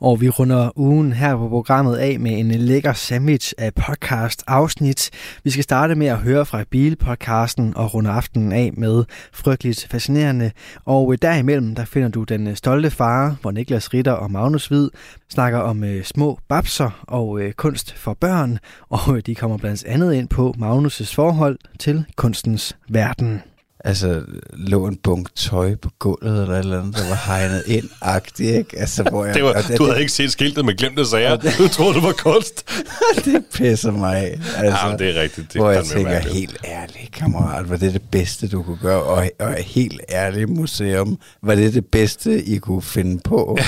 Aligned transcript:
Og 0.00 0.20
vi 0.20 0.28
runder 0.28 0.78
ugen 0.78 1.12
her 1.12 1.36
på 1.36 1.48
programmet 1.48 1.96
af 1.96 2.20
med 2.20 2.38
en 2.38 2.50
lækker 2.50 2.92
sandwich 2.92 3.54
af 3.58 3.74
podcast 3.74 4.44
afsnit. 4.46 5.10
Vi 5.44 5.50
skal 5.50 5.64
starte 5.64 5.94
med 5.94 6.06
at 6.06 6.16
høre 6.16 6.46
fra 6.46 6.64
Bilpodcasten 6.70 7.76
og 7.76 7.94
runde 7.94 8.10
aftenen 8.10 8.52
af 8.52 8.70
med 8.76 9.04
Frygteligt 9.32 9.86
Fascinerende. 9.90 10.50
Og 10.84 11.12
øh, 11.12 11.18
derimellem 11.22 11.74
der 11.74 11.84
finder 11.84 12.08
du 12.08 12.24
Den 12.24 12.46
øh, 12.46 12.56
Stolte 12.56 12.90
Far, 12.90 13.36
hvor 13.40 13.50
Niklas 13.50 13.94
Ritter 13.94 14.12
og 14.12 14.30
Magnus 14.30 14.66
Hvid 14.66 14.88
snakker 15.30 15.58
om 15.58 15.84
øh, 15.84 16.04
små 16.04 16.38
babser 16.48 17.04
og 17.08 17.40
øh, 17.40 17.52
kunst 17.52 17.98
for 17.98 18.14
børn. 18.20 18.58
Og 18.88 19.16
øh, 19.16 19.22
de 19.26 19.34
kommer 19.34 19.56
blandt 19.56 19.84
andet 19.84 20.14
ind 20.14 20.28
på 20.28 20.54
Magnus' 20.58 21.14
forhold 21.14 21.58
til 21.78 22.04
kunstens 22.16 22.76
verden 22.88 23.42
altså 23.84 24.22
lå 24.52 24.86
en 24.86 24.96
bunk 24.96 25.34
tøj 25.34 25.74
på 25.74 25.90
gulvet 25.98 26.42
eller 26.42 26.54
et 26.54 26.58
eller 26.58 26.80
andet, 26.80 26.96
der 26.96 27.08
var 27.08 27.22
hegnet 27.26 27.62
ind 27.66 27.88
agtigt, 28.00 28.56
ikke? 28.56 28.78
Altså, 28.78 29.02
hvor 29.02 29.24
jeg, 29.24 29.34
det 29.34 29.44
var, 29.44 29.52
det, 29.52 29.78
du 29.78 29.84
havde 29.84 30.00
ikke 30.00 30.12
set 30.12 30.32
skiltet 30.32 30.64
med 30.64 30.76
glemte 30.76 31.06
sager. 31.06 31.36
Du 31.36 31.68
troede, 31.68 31.94
det 31.94 32.02
var 32.02 32.12
kunst. 32.12 32.70
det 33.24 33.44
pisser 33.54 33.90
mig 33.90 34.16
af. 34.16 34.40
Altså, 34.56 34.86
ja, 34.86 34.96
det 34.96 35.16
er 35.16 35.22
rigtigt. 35.22 35.52
Det 35.52 35.60
hvor 35.60 35.70
jeg 35.70 35.84
tænker, 35.84 36.18
helt 36.18 36.56
ærligt, 36.64 37.12
kammerat, 37.12 37.70
var 37.70 37.76
det 37.76 37.92
det 37.92 38.02
bedste, 38.02 38.48
du 38.48 38.62
kunne 38.62 38.78
gøre? 38.82 39.02
Og, 39.02 39.30
og 39.38 39.54
helt 39.54 40.00
ærligt, 40.10 40.50
museum, 40.50 41.18
var 41.42 41.54
det 41.54 41.74
det 41.74 41.86
bedste, 41.86 42.44
I 42.44 42.58
kunne 42.58 42.82
finde 42.82 43.20
på? 43.24 43.58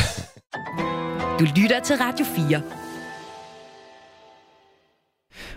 du 1.39 1.47
lytter 1.57 1.81
til 1.85 1.97
Radio 1.97 2.27
4. 2.49 2.63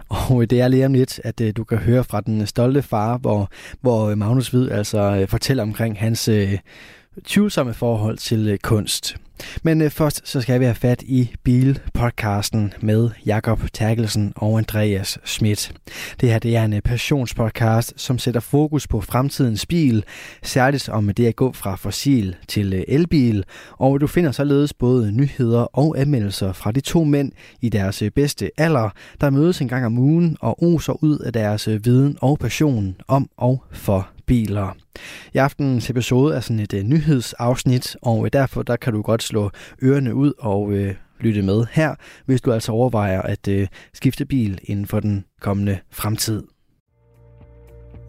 Og 0.09 0.49
det 0.49 0.61
er 0.61 0.67
lige 0.67 0.85
om 0.85 0.93
lidt, 0.93 1.21
at 1.23 1.41
øh, 1.41 1.53
du 1.57 1.63
kan 1.63 1.77
høre 1.77 2.03
fra 2.03 2.21
den 2.21 2.47
stolte 2.47 2.81
far, 2.81 3.17
hvor, 3.17 3.49
hvor 3.81 4.09
øh, 4.09 4.17
Magnus 4.17 4.49
Hvid 4.49 4.71
altså 4.71 4.99
øh, 4.99 5.27
fortæller 5.27 5.63
omkring 5.63 5.99
hans 5.99 6.29
tvivlsomme 7.23 7.73
forhold 7.73 8.17
til 8.17 8.59
kunst. 8.63 9.15
Men 9.63 9.81
øh, 9.81 9.89
først 9.89 10.21
så 10.23 10.41
skal 10.41 10.59
vi 10.59 10.65
have 10.65 10.75
fat 10.75 11.01
i 11.01 11.31
Bilpodcasten 11.43 12.73
med 12.81 13.09
Jakob 13.25 13.61
Terkelsen 13.73 14.33
og 14.35 14.57
Andreas 14.57 15.17
Schmidt. 15.25 15.71
Det 16.21 16.29
her 16.29 16.39
det 16.39 16.55
er 16.55 16.63
en 16.63 16.73
øh, 16.73 16.81
passionspodcast, 16.81 17.93
som 17.97 18.17
sætter 18.17 18.39
fokus 18.39 18.87
på 18.87 19.01
fremtidens 19.01 19.65
bil, 19.65 20.03
særligt 20.43 20.89
om 20.89 21.09
det 21.09 21.27
at 21.27 21.35
gå 21.35 21.51
fra 21.51 21.75
fossil 21.75 22.35
til 22.47 22.73
øh, 22.73 22.83
elbil, 22.87 23.43
og 23.77 24.01
du 24.01 24.07
finder 24.07 24.31
således 24.31 24.73
både 24.73 25.11
nyheder 25.11 25.77
og 25.77 25.99
anmeldelser 25.99 26.53
fra 26.53 26.71
de 26.71 26.81
to 26.81 27.03
mænd 27.03 27.31
i 27.61 27.69
deres 27.69 28.01
øh, 28.01 28.11
bedste 28.11 28.51
alder, 28.57 28.89
der 29.21 29.29
mødes 29.29 29.61
en 29.61 29.67
gang 29.67 29.85
om 29.85 29.97
ugen 29.97 30.37
og 30.39 30.63
oser 30.63 31.03
ud 31.03 31.19
af 31.19 31.33
deres 31.33 31.67
øh, 31.67 31.85
viden 31.85 32.17
og 32.21 32.39
passion 32.39 32.95
om 33.07 33.29
og 33.37 33.63
for 33.71 34.14
biler. 34.27 34.75
I 35.33 35.37
aftenens 35.37 35.89
episode 35.89 36.35
er 36.35 36.39
sådan 36.39 36.59
et 36.59 36.73
uh, 36.73 36.79
nyhedsafsnit, 36.79 37.95
og 38.01 38.19
uh, 38.19 38.27
derfor 38.33 38.63
der 38.63 38.75
kan 38.75 38.93
du 38.93 39.01
godt 39.01 39.23
slå 39.23 39.51
ørerne 39.83 40.15
ud 40.15 40.33
og 40.39 40.61
uh, 40.61 40.87
lytte 41.19 41.41
med 41.41 41.65
her, 41.71 41.95
hvis 42.25 42.41
du 42.41 42.51
altså 42.51 42.71
overvejer 42.71 43.21
at 43.21 43.47
uh, 43.47 43.67
skifte 43.93 44.25
bil 44.25 44.59
inden 44.63 44.85
for 44.85 44.99
den 44.99 45.25
kommende 45.41 45.79
fremtid. 45.91 46.43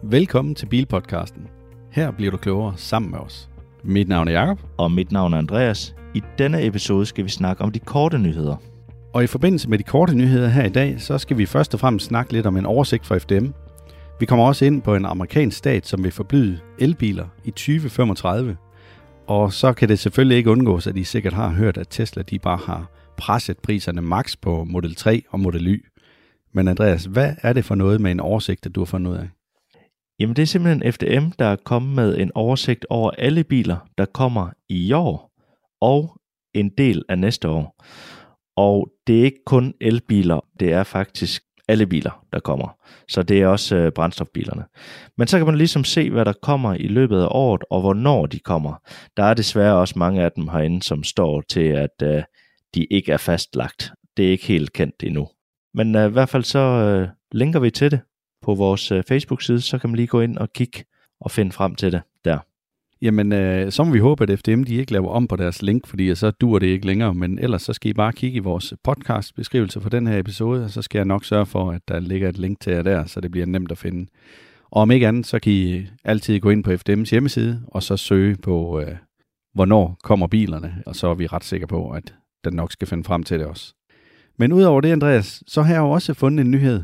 Velkommen 0.03 0.55
til 0.55 0.65
Bilpodcasten. 0.65 1.47
Her 1.91 2.11
bliver 2.11 2.31
du 2.31 2.37
klogere 2.37 2.73
sammen 2.77 3.11
med 3.11 3.19
os. 3.19 3.49
Mit 3.83 4.07
navn 4.07 4.27
er 4.27 4.31
Jakob 4.31 4.59
Og 4.77 4.91
mit 4.91 5.11
navn 5.11 5.33
er 5.33 5.37
Andreas. 5.37 5.95
I 6.15 6.21
denne 6.37 6.65
episode 6.65 7.05
skal 7.05 7.23
vi 7.23 7.29
snakke 7.29 7.63
om 7.63 7.71
de 7.71 7.79
korte 7.79 8.19
nyheder. 8.19 8.55
Og 9.13 9.23
i 9.23 9.27
forbindelse 9.27 9.69
med 9.69 9.77
de 9.77 9.83
korte 9.83 10.15
nyheder 10.15 10.47
her 10.47 10.65
i 10.65 10.69
dag, 10.69 11.01
så 11.01 11.17
skal 11.17 11.37
vi 11.37 11.45
først 11.45 11.73
og 11.73 11.79
fremmest 11.79 12.05
snakke 12.05 12.33
lidt 12.33 12.45
om 12.45 12.57
en 12.57 12.65
oversigt 12.65 13.05
fra 13.05 13.17
FDM, 13.17 13.47
vi 14.19 14.25
kommer 14.25 14.45
også 14.45 14.65
ind 14.65 14.81
på 14.81 14.95
en 14.95 15.05
amerikansk 15.05 15.57
stat, 15.57 15.87
som 15.87 16.03
vil 16.03 16.11
forbyde 16.11 16.59
elbiler 16.79 17.27
i 17.45 17.51
2035. 17.51 18.57
Og 19.27 19.53
så 19.53 19.73
kan 19.73 19.89
det 19.89 19.99
selvfølgelig 19.99 20.37
ikke 20.37 20.49
undgås, 20.49 20.87
at 20.87 20.97
I 20.97 21.03
sikkert 21.03 21.33
har 21.33 21.49
hørt, 21.49 21.77
at 21.77 21.87
Tesla 21.89 22.21
de 22.21 22.39
bare 22.39 22.57
har 22.57 22.91
presset 23.17 23.57
priserne 23.59 24.01
max 24.01 24.35
på 24.41 24.63
Model 24.63 24.95
3 24.95 25.23
og 25.29 25.39
Model 25.39 25.67
Y. 25.67 25.85
Men 26.53 26.67
Andreas, 26.67 27.05
hvad 27.05 27.35
er 27.41 27.53
det 27.53 27.65
for 27.65 27.75
noget 27.75 28.01
med 28.01 28.11
en 28.11 28.19
oversigt, 28.19 28.65
at 28.65 28.75
du 28.75 28.79
har 28.79 28.85
fundet 28.85 29.11
ud 29.11 29.15
af? 29.15 29.29
Jamen 30.19 30.35
det 30.35 30.41
er 30.41 30.45
simpelthen 30.45 30.93
FDM, 30.93 31.31
der 31.39 31.45
er 31.45 31.55
kommet 31.55 31.95
med 31.95 32.17
en 32.17 32.31
oversigt 32.35 32.85
over 32.89 33.11
alle 33.11 33.43
biler, 33.43 33.77
der 33.97 34.05
kommer 34.05 34.49
i 34.69 34.91
år 34.91 35.31
og 35.81 36.21
en 36.53 36.69
del 36.77 37.03
af 37.09 37.19
næste 37.19 37.49
år. 37.49 37.83
Og 38.55 38.89
det 39.07 39.19
er 39.19 39.23
ikke 39.23 39.43
kun 39.45 39.73
elbiler, 39.81 40.39
det 40.59 40.73
er 40.73 40.83
faktisk 40.83 41.43
alle 41.67 41.87
biler, 41.87 42.25
der 42.33 42.39
kommer. 42.39 42.77
Så 43.07 43.23
det 43.23 43.41
er 43.41 43.47
også 43.47 43.75
øh, 43.75 43.91
brændstofbilerne. 43.91 44.63
Men 45.17 45.27
så 45.27 45.37
kan 45.37 45.45
man 45.45 45.57
ligesom 45.57 45.83
se, 45.83 46.09
hvad 46.09 46.25
der 46.25 46.33
kommer 46.41 46.73
i 46.73 46.87
løbet 46.87 47.21
af 47.21 47.27
året, 47.31 47.63
og 47.69 47.81
hvornår 47.81 48.25
de 48.25 48.39
kommer. 48.39 48.81
Der 49.17 49.23
er 49.23 49.33
desværre 49.33 49.75
også 49.75 49.99
mange 49.99 50.23
af 50.23 50.31
dem 50.31 50.47
herinde, 50.47 50.83
som 50.83 51.03
står 51.03 51.41
til, 51.41 51.63
at 51.63 52.01
øh, 52.03 52.23
de 52.75 52.85
ikke 52.85 53.11
er 53.11 53.17
fastlagt. 53.17 53.91
Det 54.17 54.27
er 54.27 54.31
ikke 54.31 54.45
helt 54.45 54.73
kendt 54.73 55.03
endnu. 55.03 55.27
Men 55.73 55.95
øh, 55.95 56.09
i 56.09 56.11
hvert 56.11 56.29
fald 56.29 56.43
så 56.43 56.59
øh, 56.59 57.07
linker 57.31 57.59
vi 57.59 57.71
til 57.71 57.91
det 57.91 57.99
på 58.41 58.55
vores 58.55 58.91
øh, 58.91 59.03
Facebook-side, 59.07 59.61
så 59.61 59.77
kan 59.77 59.89
man 59.89 59.95
lige 59.95 60.07
gå 60.07 60.21
ind 60.21 60.37
og 60.37 60.53
kigge 60.53 60.83
og 61.21 61.31
finde 61.31 61.51
frem 61.51 61.75
til 61.75 61.91
det 61.91 62.01
der. 62.25 62.39
Jamen, 63.01 63.31
øh, 63.31 63.71
så 63.71 63.83
må 63.83 63.91
vi 63.91 63.99
håbe, 63.99 64.23
at 64.23 64.39
FDM 64.39 64.63
de 64.63 64.75
ikke 64.75 64.91
laver 64.91 65.09
om 65.09 65.27
på 65.27 65.35
deres 65.35 65.61
link, 65.61 65.87
fordi 65.87 66.15
så 66.15 66.31
dur 66.31 66.59
det 66.59 66.67
ikke 66.67 66.85
længere. 66.85 67.13
Men 67.13 67.39
ellers 67.39 67.61
så 67.61 67.73
skal 67.73 67.89
I 67.89 67.93
bare 67.93 68.13
kigge 68.13 68.35
i 68.35 68.39
vores 68.39 68.73
podcast-beskrivelse 68.83 69.81
for 69.81 69.89
den 69.89 70.07
her 70.07 70.19
episode, 70.19 70.63
og 70.63 70.69
så 70.69 70.81
skal 70.81 70.99
jeg 70.99 71.05
nok 71.05 71.25
sørge 71.25 71.45
for, 71.45 71.71
at 71.71 71.81
der 71.87 71.99
ligger 71.99 72.29
et 72.29 72.37
link 72.37 72.59
til 72.59 72.73
jer 72.73 72.81
der, 72.81 73.05
så 73.05 73.21
det 73.21 73.31
bliver 73.31 73.45
nemt 73.45 73.71
at 73.71 73.77
finde. 73.77 74.09
Og 74.71 74.81
om 74.81 74.91
ikke 74.91 75.07
andet, 75.07 75.25
så 75.25 75.39
kan 75.39 75.53
I 75.53 75.87
altid 76.03 76.39
gå 76.39 76.49
ind 76.49 76.63
på 76.63 76.71
FDM's 76.71 77.11
hjemmeside, 77.11 77.61
og 77.67 77.83
så 77.83 77.97
søge 77.97 78.35
på, 78.35 78.79
øh, 78.79 78.95
hvornår 79.53 79.97
kommer 80.03 80.27
bilerne, 80.27 80.83
og 80.85 80.95
så 80.95 81.07
er 81.07 81.15
vi 81.15 81.27
ret 81.27 81.43
sikre 81.43 81.67
på, 81.67 81.89
at 81.91 82.13
den 82.43 82.53
nok 82.53 82.71
skal 82.71 82.87
finde 82.87 83.03
frem 83.03 83.23
til 83.23 83.39
det 83.39 83.47
også. 83.47 83.73
Men 84.39 84.53
udover 84.53 84.81
det, 84.81 84.91
Andreas, 84.91 85.43
så 85.47 85.61
har 85.61 85.73
jeg 85.73 85.79
jo 85.79 85.89
også 85.89 86.13
fundet 86.13 86.45
en 86.45 86.51
nyhed, 86.51 86.83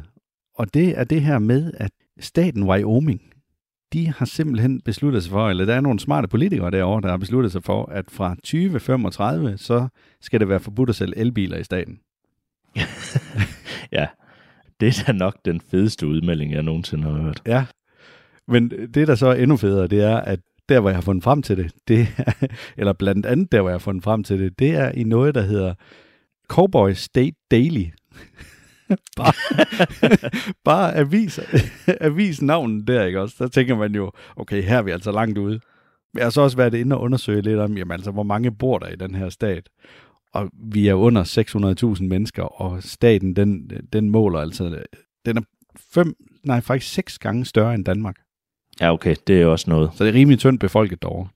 og 0.56 0.74
det 0.74 1.00
er 1.00 1.04
det 1.04 1.22
her 1.22 1.40
med, 1.40 1.72
at 1.78 1.92
staten 2.20 2.64
Wyoming, 2.64 3.22
de 3.94 4.08
har 4.08 4.26
simpelthen 4.26 4.82
besluttet 4.82 5.24
sig 5.24 5.32
for, 5.32 5.50
eller 5.50 5.66
der 5.66 5.76
er 5.76 5.82
nogle 5.82 6.00
smarte 6.00 6.28
politikere 6.28 6.72
derovre, 6.72 7.02
der 7.02 7.10
har 7.10 7.18
besluttet 7.18 7.52
sig 7.52 7.64
for, 7.64 7.86
at 7.86 8.06
fra 8.12 8.36
2035, 8.36 9.58
så 9.58 9.88
skal 10.22 10.40
det 10.40 10.50
være 10.50 10.60
forbudt 10.60 10.90
at 10.90 10.96
sælge 10.96 11.18
elbiler 11.18 11.58
i 11.58 11.64
staten. 11.64 12.00
ja, 13.98 14.08
det 14.80 14.88
er 15.00 15.04
da 15.08 15.12
nok 15.12 15.36
den 15.46 15.62
fedeste 15.62 16.08
udmelding, 16.08 16.52
jeg 16.52 16.64
nogensinde 16.64 17.04
har 17.04 17.22
hørt. 17.22 17.42
Ja, 17.46 17.66
men 18.48 18.70
det, 18.70 19.08
der 19.08 19.16
så 19.16 19.28
er 19.28 19.34
endnu 19.34 19.58
federe, 19.58 19.88
det 19.88 20.02
er, 20.02 20.18
at 20.18 20.40
der, 20.70 20.80
hvor 20.80 20.90
jeg 20.90 20.98
har 20.98 21.02
fundet 21.02 21.24
frem 21.24 21.42
til 21.42 21.58
det, 21.58 21.72
det 21.88 22.08
er, 22.18 22.48
eller 22.78 22.94
blandt 22.94 23.26
andet 23.26 23.52
der, 23.52 23.62
hvor 23.62 23.70
jeg 23.70 23.74
har 23.74 23.80
fundet 23.80 24.04
frem 24.04 24.24
til 24.24 24.40
det, 24.40 24.60
det 24.60 24.76
er 24.76 24.92
i 24.92 25.04
noget, 25.04 25.36
der 25.36 25.42
hedder 25.42 25.74
Cowboy 26.48 26.92
State 26.92 27.36
Daily. 27.52 27.86
bare, 29.18 29.34
bare 30.66 30.96
avis, 30.96 31.40
avis 32.02 32.42
navnen 32.42 32.88
der, 32.88 33.06
ikke 33.06 33.22
også? 33.22 33.36
Der 33.40 33.48
tænker 33.48 33.76
man 33.76 33.96
jo, 33.96 34.12
okay, 34.36 34.64
her 34.64 34.78
er 34.78 34.82
vi 34.82 34.92
altså 34.92 35.12
langt 35.12 35.38
ude. 35.38 35.60
Jeg 36.14 36.26
har 36.26 36.30
så 36.30 36.42
også 36.42 36.58
været 36.58 36.74
inde 36.74 36.96
og 36.96 37.02
undersøge 37.02 37.42
lidt 37.42 37.60
om, 37.60 37.78
jamen 37.78 37.92
altså, 37.92 38.12
hvor 38.12 38.24
mange 38.24 38.52
bor 38.52 38.80
der 38.80 38.88
i 38.88 38.96
den 38.96 39.16
her 39.16 39.30
stat? 39.30 39.70
Og 40.34 40.50
vi 40.72 40.88
er 40.88 40.94
under 40.94 41.24
600.000 41.98 42.04
mennesker, 42.04 42.44
og 42.44 42.84
staten, 42.84 43.36
den, 43.36 43.72
den 43.94 44.10
måler 44.10 44.40
altså, 44.40 44.84
den 45.26 45.38
er 45.38 45.42
fem, 45.94 46.16
nej, 46.44 46.62
faktisk 46.62 46.94
seks 46.94 47.20
gange 47.20 47.46
større 47.46 47.74
end 47.74 47.86
Danmark. 47.86 48.16
Ja, 48.82 48.94
okay, 48.94 49.16
det 49.28 49.42
er 49.42 49.46
også 49.46 49.70
noget. 49.70 49.90
Så 49.94 50.04
det 50.04 50.10
er 50.10 50.14
rimelig 50.14 50.40
tyndt 50.40 50.60
befolket 50.60 51.02
derovre. 51.02 51.28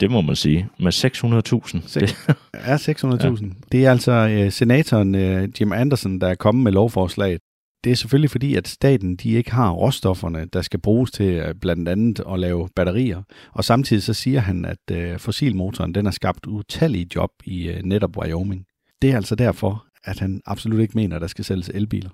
Det 0.00 0.10
må 0.10 0.20
man 0.20 0.36
sige. 0.36 0.68
Med 0.78 0.92
600.000. 0.92 2.34
Ja, 2.66 2.76
600.000. 2.76 3.44
Ja. 3.44 3.50
Det 3.72 3.86
er 3.86 3.90
altså 3.90 4.44
uh, 4.44 4.52
senatoren 4.52 5.14
uh, 5.14 5.60
Jim 5.60 5.72
Anderson, 5.72 6.20
der 6.20 6.28
er 6.28 6.34
kommet 6.34 6.64
med 6.64 6.72
lovforslaget. 6.72 7.40
Det 7.84 7.92
er 7.92 7.96
selvfølgelig 7.96 8.30
fordi, 8.30 8.54
at 8.54 8.68
staten 8.68 9.16
de 9.16 9.30
ikke 9.30 9.52
har 9.52 9.70
råstofferne, 9.70 10.46
der 10.52 10.62
skal 10.62 10.80
bruges 10.80 11.10
til 11.10 11.42
uh, 11.42 11.50
blandt 11.60 11.88
andet 11.88 12.20
at 12.32 12.40
lave 12.40 12.68
batterier. 12.76 13.22
Og 13.52 13.64
samtidig 13.64 14.02
så 14.02 14.14
siger 14.14 14.40
han, 14.40 14.64
at 14.64 15.12
uh, 15.12 15.18
fossilmotoren 15.18 15.94
den 15.94 16.04
har 16.04 16.12
skabt 16.12 16.46
utallige 16.46 17.06
job 17.14 17.30
i 17.44 17.68
uh, 17.68 17.74
netop 17.84 18.16
Wyoming. 18.16 18.64
Det 19.02 19.10
er 19.10 19.16
altså 19.16 19.34
derfor, 19.34 19.86
at 20.04 20.18
han 20.18 20.40
absolut 20.46 20.80
ikke 20.80 20.94
mener, 20.94 21.16
at 21.16 21.22
der 21.22 21.28
skal 21.28 21.44
sælges 21.44 21.70
elbiler. 21.74 22.10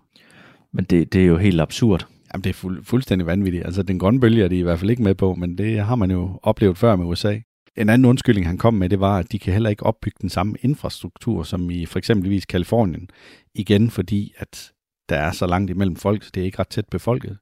Men 0.72 0.84
det, 0.84 1.12
det 1.12 1.22
er 1.22 1.26
jo 1.26 1.36
helt 1.36 1.60
absurd. 1.60 2.06
Jamen, 2.32 2.44
det 2.44 2.50
er 2.50 2.54
fuld, 2.54 2.84
fuldstændig 2.84 3.26
vanvittigt. 3.26 3.64
Altså, 3.64 3.82
den 3.82 3.98
grønne 3.98 4.20
bølge 4.20 4.44
er 4.44 4.48
de 4.48 4.58
i 4.58 4.62
hvert 4.62 4.78
fald 4.78 4.90
ikke 4.90 5.02
med 5.02 5.14
på, 5.14 5.34
men 5.34 5.58
det 5.58 5.81
har 5.81 5.94
man 5.94 6.10
jo 6.10 6.40
oplevet 6.42 6.78
før 6.78 6.96
med 6.96 7.06
USA. 7.06 7.38
En 7.76 7.88
anden 7.88 8.04
undskyldning, 8.04 8.46
han 8.46 8.58
kom 8.58 8.74
med, 8.74 8.88
det 8.88 9.00
var, 9.00 9.18
at 9.18 9.32
de 9.32 9.38
kan 9.38 9.52
heller 9.52 9.70
ikke 9.70 9.86
opbygge 9.86 10.18
den 10.20 10.30
samme 10.30 10.54
infrastruktur, 10.62 11.42
som 11.42 11.70
i 11.70 11.86
for 11.86 11.98
eksempelvis 11.98 12.46
Kalifornien. 12.46 13.10
Igen 13.54 13.90
fordi, 13.90 14.32
at 14.38 14.72
der 15.08 15.16
er 15.16 15.32
så 15.32 15.46
langt 15.46 15.70
imellem 15.70 15.96
folk, 15.96 16.22
så 16.22 16.30
det 16.34 16.40
er 16.40 16.44
ikke 16.44 16.58
ret 16.58 16.68
tæt 16.68 16.88
befolket. 16.90 17.38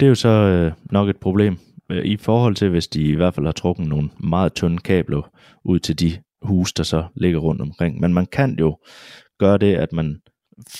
Det 0.00 0.06
er 0.06 0.08
jo 0.08 0.14
så 0.14 0.28
øh, 0.28 0.72
nok 0.92 1.08
et 1.08 1.16
problem 1.16 1.58
øh, 1.90 2.04
i 2.04 2.16
forhold 2.16 2.54
til, 2.54 2.70
hvis 2.70 2.88
de 2.88 3.02
i 3.02 3.14
hvert 3.14 3.34
fald 3.34 3.46
har 3.46 3.52
trukket 3.52 3.86
nogle 3.86 4.10
meget 4.18 4.54
tynde 4.54 4.78
kabler 4.78 5.30
ud 5.64 5.78
til 5.78 6.00
de 6.00 6.12
huse, 6.42 6.74
der 6.76 6.82
så 6.82 7.04
ligger 7.16 7.38
rundt 7.38 7.62
omkring. 7.62 8.00
Men 8.00 8.14
man 8.14 8.26
kan 8.26 8.56
jo 8.58 8.78
gøre 9.38 9.58
det, 9.58 9.74
at 9.74 9.92
man 9.92 10.20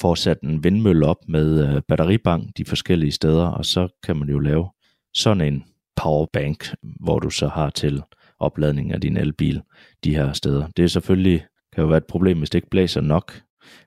får 0.00 0.14
sat 0.14 0.40
en 0.40 0.64
vindmølle 0.64 1.06
op 1.06 1.28
med 1.28 1.68
øh, 1.68 1.82
batteribank 1.88 2.50
de 2.56 2.64
forskellige 2.64 3.12
steder, 3.12 3.46
og 3.46 3.64
så 3.64 3.88
kan 4.02 4.16
man 4.16 4.28
jo 4.28 4.38
lave 4.38 4.68
sådan 5.14 5.40
en 5.40 5.64
powerbank, 5.96 6.74
hvor 7.00 7.18
du 7.18 7.30
så 7.30 7.48
har 7.48 7.70
til 7.70 8.02
opladning 8.40 8.92
af 8.92 9.00
din 9.00 9.16
elbil 9.16 9.60
de 10.04 10.14
her 10.14 10.32
steder. 10.32 10.66
Det 10.76 10.82
er 10.82 10.88
selvfølgelig 10.88 11.44
kan 11.74 11.82
jo 11.82 11.88
være 11.88 11.98
et 11.98 12.04
problem, 12.04 12.38
hvis 12.38 12.50
det 12.50 12.58
ikke 12.58 12.70
blæser 12.70 13.00
nok, 13.00 13.40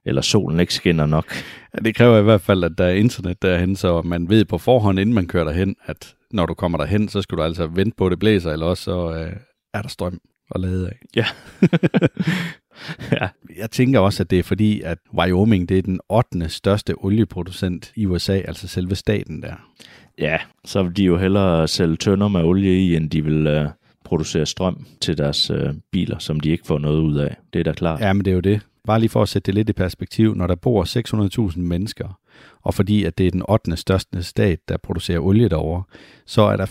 eller 0.06 0.22
solen 0.22 0.60
ikke 0.60 0.74
skinner 0.74 1.06
nok. 1.06 1.36
Ja, 1.74 1.80
det 1.80 1.96
kræver 1.96 2.20
i 2.20 2.24
hvert 2.24 2.42
fald, 2.42 2.64
at 2.64 2.78
der 2.78 2.86
er 2.86 2.94
internet 2.94 3.42
derhen, 3.42 3.76
så 3.76 4.02
man 4.02 4.30
ved 4.30 4.46
på 4.46 4.58
forhånd, 4.58 5.00
inden 5.00 5.16
man 5.16 5.28
kører 5.28 5.44
derhen, 5.44 5.76
at 5.86 6.16
når 6.32 6.46
du 6.46 6.54
kommer 6.54 6.78
derhen, 6.78 7.10
så 7.10 7.22
skal 7.22 7.38
du 7.38 7.44
altså 7.44 7.68
vente 7.68 7.96
på, 7.98 8.06
at 8.06 8.12
det 8.12 8.20
blæser, 8.20 8.52
eller 8.52 8.66
også 8.66 8.84
så 8.84 9.14
øh, 9.16 9.34
er 9.74 9.82
der 9.82 9.90
strøm 9.90 10.20
at 10.56 10.62
lade 10.62 10.88
af. 10.88 11.00
Ja. 11.16 11.26
ja. 13.22 13.28
Jeg 13.58 13.72
tænker 13.72 14.00
også, 14.00 14.24
at 14.24 14.30
det 14.30 14.40
er 14.40 14.44
fordi, 14.44 14.82
at 14.82 14.98
Wyoming 15.18 15.70
det 15.70 15.78
er 15.78 15.82
den 15.82 16.00
8. 16.10 16.50
største 16.50 16.96
olieproducent 16.98 17.92
i 17.96 18.06
USA, 18.06 18.38
altså 18.38 18.68
selve 18.68 18.96
staten 18.96 19.42
der. 19.42 19.56
Ja, 20.20 20.38
så 20.66 20.84
vil 20.84 20.98
de 20.98 21.04
jo 21.04 21.18
hellere 21.18 21.68
sælge 21.68 21.96
tønder 21.96 22.28
med 22.28 22.44
olie 22.44 22.80
i, 22.80 22.96
end 22.96 23.10
de 23.10 23.24
vil 23.24 23.48
øh, 23.48 23.70
producere 24.04 24.46
strøm 24.46 24.86
til 25.02 25.18
deres 25.18 25.50
øh, 25.50 25.74
biler, 25.92 26.20
som 26.20 26.40
de 26.40 26.50
ikke 26.50 26.68
får 26.68 26.80
noget 26.80 27.00
ud 27.00 27.16
af. 27.16 27.36
Det 27.54 27.60
er 27.60 27.64
da 27.64 27.74
klart. 27.74 28.00
Ja, 28.02 28.14
men 28.14 28.26
det 28.26 28.32
er 28.32 28.36
jo 28.36 28.42
det. 28.42 28.62
Bare 28.88 29.00
lige 29.00 29.10
for 29.10 29.22
at 29.22 29.30
sætte 29.30 29.46
det 29.46 29.56
lidt 29.56 29.70
i 29.70 29.74
perspektiv, 29.74 30.36
når 30.36 30.48
der 30.48 30.56
bor 30.56 31.50
600.000 31.52 31.60
mennesker, 31.60 32.20
og 32.62 32.74
fordi 32.74 33.04
at 33.04 33.18
det 33.18 33.28
er 33.28 33.32
den 33.32 33.44
8. 33.50 33.78
største 33.78 34.24
stat, 34.24 34.60
der 34.70 34.78
producerer 34.78 35.20
olie 35.20 35.50
derovre, 35.50 35.84
så 36.26 36.42
er 36.42 36.58
der 36.58 36.66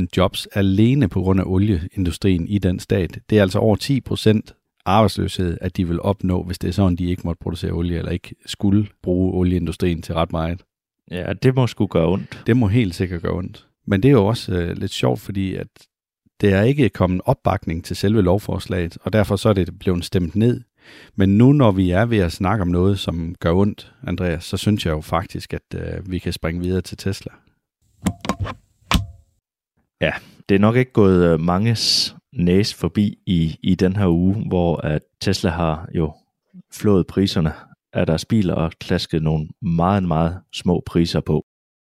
65.000 0.00 0.06
jobs 0.16 0.46
alene 0.46 1.08
på 1.08 1.20
grund 1.20 1.40
af 1.40 1.44
olieindustrien 1.46 2.48
i 2.48 2.58
den 2.58 2.78
stat. 2.78 3.18
Det 3.30 3.38
er 3.38 3.42
altså 3.42 3.58
over 3.58 3.76
10 3.76 4.00
procent 4.00 4.54
arbejdsløshed, 4.84 5.58
at 5.60 5.76
de 5.76 5.88
vil 5.88 6.00
opnå, 6.00 6.42
hvis 6.42 6.58
det 6.58 6.68
er 6.68 6.72
sådan, 6.72 6.96
de 6.96 7.10
ikke 7.10 7.22
måtte 7.24 7.40
producere 7.40 7.72
olie, 7.72 7.98
eller 7.98 8.12
ikke 8.12 8.34
skulle 8.46 8.86
bruge 9.02 9.34
olieindustrien 9.34 10.02
til 10.02 10.14
ret 10.14 10.32
meget. 10.32 10.62
Ja, 11.10 11.32
det 11.32 11.54
må 11.54 11.66
sgu 11.66 11.86
gøre 11.86 12.08
ondt. 12.08 12.42
Det 12.46 12.56
må 12.56 12.68
helt 12.68 12.94
sikkert 12.94 13.22
gøre 13.22 13.32
ondt. 13.32 13.66
Men 13.86 14.02
det 14.02 14.08
er 14.08 14.12
jo 14.12 14.26
også 14.26 14.52
øh, 14.52 14.76
lidt 14.76 14.92
sjovt, 14.92 15.20
fordi 15.20 15.54
at 15.54 15.68
det 16.40 16.52
er 16.52 16.62
ikke 16.62 16.88
kommet 16.88 17.20
opbakning 17.24 17.84
til 17.84 17.96
selve 17.96 18.22
lovforslaget, 18.22 18.98
og 19.02 19.12
derfor 19.12 19.36
så 19.36 19.48
er 19.48 19.52
det 19.52 19.78
blevet 19.78 20.04
stemt 20.04 20.36
ned. 20.36 20.60
Men 21.14 21.38
nu 21.38 21.52
når 21.52 21.72
vi 21.72 21.90
er 21.90 22.04
ved 22.04 22.18
at 22.18 22.32
snakke 22.32 22.62
om 22.62 22.68
noget, 22.68 22.98
som 22.98 23.34
gør 23.40 23.52
ondt, 23.52 23.92
Andreas, 24.06 24.44
så 24.44 24.56
synes 24.56 24.86
jeg 24.86 24.92
jo 24.92 25.00
faktisk, 25.00 25.54
at 25.54 25.74
øh, 25.74 26.10
vi 26.10 26.18
kan 26.18 26.32
springe 26.32 26.60
videre 26.60 26.80
til 26.80 26.96
Tesla. 26.96 27.32
Ja, 30.00 30.12
det 30.48 30.54
er 30.54 30.58
nok 30.58 30.76
ikke 30.76 30.92
gået 30.92 31.32
øh, 31.32 31.40
manges 31.40 32.16
næse 32.32 32.76
forbi 32.76 33.18
i, 33.26 33.58
i 33.62 33.74
den 33.74 33.96
her 33.96 34.08
uge, 34.08 34.48
hvor 34.48 34.76
at 34.76 35.02
Tesla 35.20 35.50
har 35.50 35.88
jo 35.94 36.12
flået 36.72 37.06
priserne 37.06 37.52
af 37.92 38.06
deres 38.06 38.24
biler 38.24 38.54
og 38.54 38.72
klasket 38.80 39.22
nogle 39.22 39.48
meget, 39.62 40.02
meget 40.02 40.40
små 40.54 40.82
priser 40.86 41.20
på. 41.20 41.44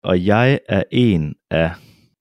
Og 0.04 0.26
jeg 0.26 0.58
er 0.68 0.82
en 0.90 1.34
af 1.50 1.70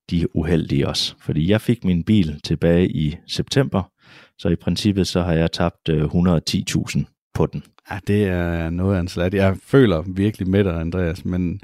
de 0.09 0.35
uheldige 0.35 0.87
også, 0.87 1.15
fordi 1.19 1.49
jeg 1.49 1.61
fik 1.61 1.85
min 1.85 2.03
bil 2.03 2.41
tilbage 2.43 2.89
i 2.89 3.17
september, 3.27 3.91
så 4.37 4.49
i 4.49 4.55
princippet 4.55 5.07
så 5.07 5.21
har 5.21 5.33
jeg 5.33 5.51
tabt 5.51 5.89
øh, 5.89 6.03
110.000 6.03 7.31
på 7.33 7.45
den. 7.45 7.63
Ja, 7.91 7.99
det 8.07 8.25
er 8.25 8.69
noget 8.69 8.95
af 8.95 8.99
en 8.99 9.07
slat. 9.07 9.33
Jeg 9.33 9.57
føler 9.63 10.01
virkelig 10.01 10.47
med 10.49 10.63
dig, 10.63 10.79
Andreas, 10.79 11.25
men 11.25 11.61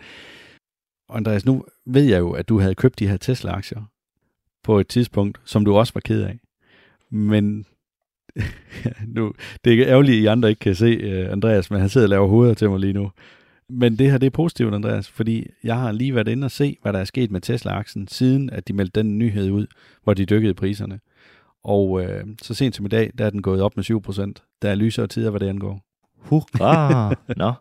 Andreas, 1.09 1.45
nu 1.45 1.65
ved 1.85 2.03
jeg 2.03 2.19
jo, 2.19 2.31
at 2.31 2.49
du 2.49 2.59
havde 2.59 2.75
købt 2.75 2.99
de 2.99 3.07
her 3.07 3.17
Tesla-aktier 3.17 3.91
på 4.63 4.79
et 4.79 4.87
tidspunkt, 4.87 5.41
som 5.45 5.65
du 5.65 5.75
også 5.75 5.93
var 5.93 6.01
ked 6.01 6.21
af. 6.21 6.39
Men 7.11 7.65
nu, 9.15 9.33
det 9.65 9.81
er 9.81 9.87
ærgerligt, 9.87 10.17
at 10.17 10.23
I 10.23 10.25
andre 10.25 10.49
ikke 10.49 10.59
kan 10.59 10.75
se 10.75 11.23
uh, 11.25 11.31
Andreas, 11.31 11.71
men 11.71 11.79
han 11.79 11.89
sidder 11.89 12.05
og 12.05 12.09
laver 12.09 12.27
hoveder 12.27 12.53
til 12.53 12.69
mig 12.69 12.79
lige 12.79 12.93
nu. 12.93 13.11
Men 13.69 13.99
det 13.99 14.11
her, 14.11 14.17
det 14.17 14.27
er 14.27 14.31
positivt, 14.31 14.73
Andreas, 14.73 15.09
fordi 15.09 15.47
jeg 15.63 15.75
har 15.79 15.91
lige 15.91 16.15
været 16.15 16.27
inde 16.27 16.45
og 16.45 16.51
se, 16.51 16.77
hvad 16.81 16.93
der 16.93 16.99
er 16.99 17.03
sket 17.03 17.31
med 17.31 17.41
Tesla-aktien, 17.41 18.07
siden 18.07 18.49
at 18.49 18.67
de 18.67 18.73
meldte 18.73 18.99
den 18.99 19.17
nyhed 19.17 19.51
ud, 19.51 19.67
hvor 20.03 20.13
de 20.13 20.25
dykkede 20.25 20.53
priserne. 20.53 20.99
Og 21.63 22.03
øh, 22.03 22.23
så 22.41 22.53
sent 22.53 22.75
som 22.75 22.85
i 22.85 22.89
dag, 22.89 23.11
der 23.17 23.25
er 23.25 23.29
den 23.29 23.41
gået 23.41 23.61
op 23.61 23.75
med 23.77 23.91
7%. 23.91 24.57
Der 24.61 24.69
er 24.69 24.75
lysere 24.75 25.07
tider, 25.07 25.29
hvad 25.29 25.39
det 25.39 25.47
angår. 25.47 25.81
Hurra! 26.17 27.13
Nå. 27.37 27.53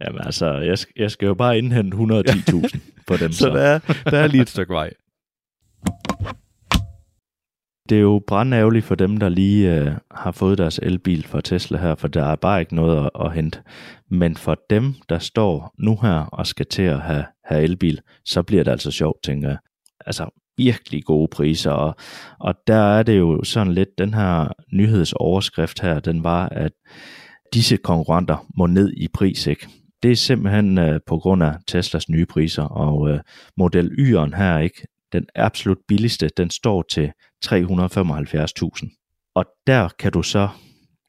Jamen 0.00 0.20
altså, 0.24 0.52
jeg, 0.52 0.78
jeg 0.96 1.10
skal 1.10 1.26
jo 1.26 1.34
bare 1.34 1.58
indhente 1.58 1.96
110.000 1.96 2.78
på 3.08 3.16
dem. 3.16 3.32
så, 3.32 3.38
så. 3.38 3.48
Der, 3.48 3.60
er, 3.60 3.78
der 4.10 4.18
er 4.18 4.26
lige 4.26 4.42
et 4.42 4.48
stykke 4.48 4.72
vej. 4.72 4.90
Det 7.88 7.96
er 7.96 8.02
jo 8.02 8.22
brandærgerligt 8.26 8.84
for 8.84 8.94
dem, 8.94 9.16
der 9.16 9.28
lige 9.28 9.74
øh, 9.74 9.92
har 10.10 10.30
fået 10.32 10.58
deres 10.58 10.80
elbil 10.82 11.26
fra 11.26 11.40
Tesla 11.40 11.78
her, 11.78 11.94
for 11.94 12.08
der 12.08 12.24
er 12.24 12.36
bare 12.36 12.60
ikke 12.60 12.74
noget 12.74 13.04
at, 13.04 13.10
at 13.26 13.34
hente. 13.34 13.62
Men 14.10 14.36
for 14.36 14.58
dem, 14.70 14.94
der 15.08 15.18
står 15.18 15.74
nu 15.78 15.98
her 16.02 16.14
og 16.14 16.46
skal 16.46 16.66
til 16.66 16.82
at 16.82 17.00
have, 17.00 17.24
have 17.44 17.62
elbil, 17.62 18.00
så 18.24 18.42
bliver 18.42 18.64
det 18.64 18.70
altså 18.70 18.90
sjovt, 18.90 19.22
tænker 19.22 19.48
jeg. 19.48 19.58
Altså 20.06 20.28
virkelig 20.56 21.04
gode 21.04 21.28
priser, 21.28 21.70
og, 21.70 21.94
og 22.40 22.54
der 22.66 22.98
er 22.98 23.02
det 23.02 23.18
jo 23.18 23.44
sådan 23.44 23.72
lidt, 23.72 23.98
den 23.98 24.14
her 24.14 24.48
nyhedsoverskrift 24.72 25.80
her, 25.80 26.00
den 26.00 26.24
var, 26.24 26.48
at 26.48 26.72
disse 27.54 27.76
konkurrenter 27.76 28.46
må 28.56 28.66
ned 28.66 28.92
i 28.96 29.08
pris, 29.08 29.46
ikke? 29.46 29.68
Det 30.02 30.10
er 30.10 30.16
simpelthen 30.16 30.78
øh, 30.78 31.00
på 31.06 31.18
grund 31.18 31.42
af 31.42 31.54
Teslas 31.68 32.08
nye 32.08 32.26
priser, 32.26 32.62
og 32.62 33.10
øh, 33.10 33.20
Model 33.56 33.90
Y'eren 33.98 34.36
her, 34.36 34.58
ikke? 34.58 34.86
Den 35.12 35.26
absolut 35.34 35.78
billigste, 35.88 36.30
den 36.36 36.50
står 36.50 36.82
til 36.82 37.12
375.000. 37.46 39.30
Og 39.34 39.44
der 39.66 39.88
kan 39.98 40.12
du 40.12 40.22
så 40.22 40.48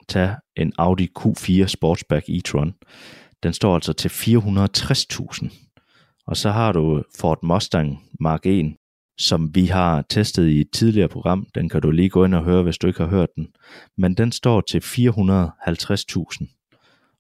tage 0.08 0.36
en 0.56 0.74
Audi 0.78 1.08
Q4 1.20 1.66
Sportsback 1.66 2.30
e-tron. 2.30 2.74
Den 3.44 3.54
står 3.54 3.76
altså 3.76 3.94
til 3.94 4.10
460.000. 4.10 5.50
Og 6.28 6.38
så 6.38 6.52
har 6.52 6.72
du 6.72 7.04
Ford 7.20 7.40
Mustang 7.44 8.04
Mark 8.20 8.46
1, 8.46 8.76
som 9.18 9.56
vi 9.56 9.66
har 9.66 10.06
testet 10.10 10.48
i 10.48 10.62
et 10.62 10.72
tidligere 10.74 11.10
program. 11.10 11.48
Den 11.56 11.70
kan 11.70 11.82
du 11.82 11.92
lige 11.92 12.10
gå 12.10 12.26
ind 12.26 12.36
og 12.36 12.44
høre, 12.44 12.64
hvis 12.64 12.78
du 12.78 12.88
ikke 12.88 13.00
har 13.00 13.10
hørt 13.10 13.30
den. 13.36 13.48
Men 13.98 14.14
den 14.14 14.32
står 14.32 14.62
til 14.62 14.80
450.000. 14.80 16.46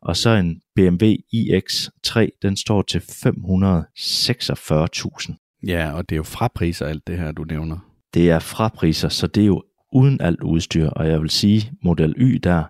Og 0.02 0.18
så 0.18 0.30
en 0.30 0.62
BMW 0.76 1.14
iX3, 1.34 2.28
den 2.42 2.58
står 2.58 2.82
til 2.82 3.00
546.000. 3.00 5.45
Ja, 5.66 5.92
og 5.92 6.10
det 6.10 6.16
er 6.16 6.18
jo 6.18 6.24
frapriser 6.24 6.86
alt 6.86 7.08
det 7.08 7.18
her, 7.18 7.32
du 7.32 7.44
nævner. 7.44 7.78
Det 8.14 8.30
er 8.30 8.40
frapriser, 8.40 9.10
så 9.10 9.28
det 9.28 9.42
er 9.44 9.48
jo 9.48 9.64
uden 9.94 10.22
alt 10.22 10.42
udstyr. 10.42 10.90
Og 10.90 11.08
jeg 11.08 11.22
vil 11.22 11.30
sige, 11.30 11.72
Model 11.84 12.16
Y 12.18 12.40
der, 12.44 12.64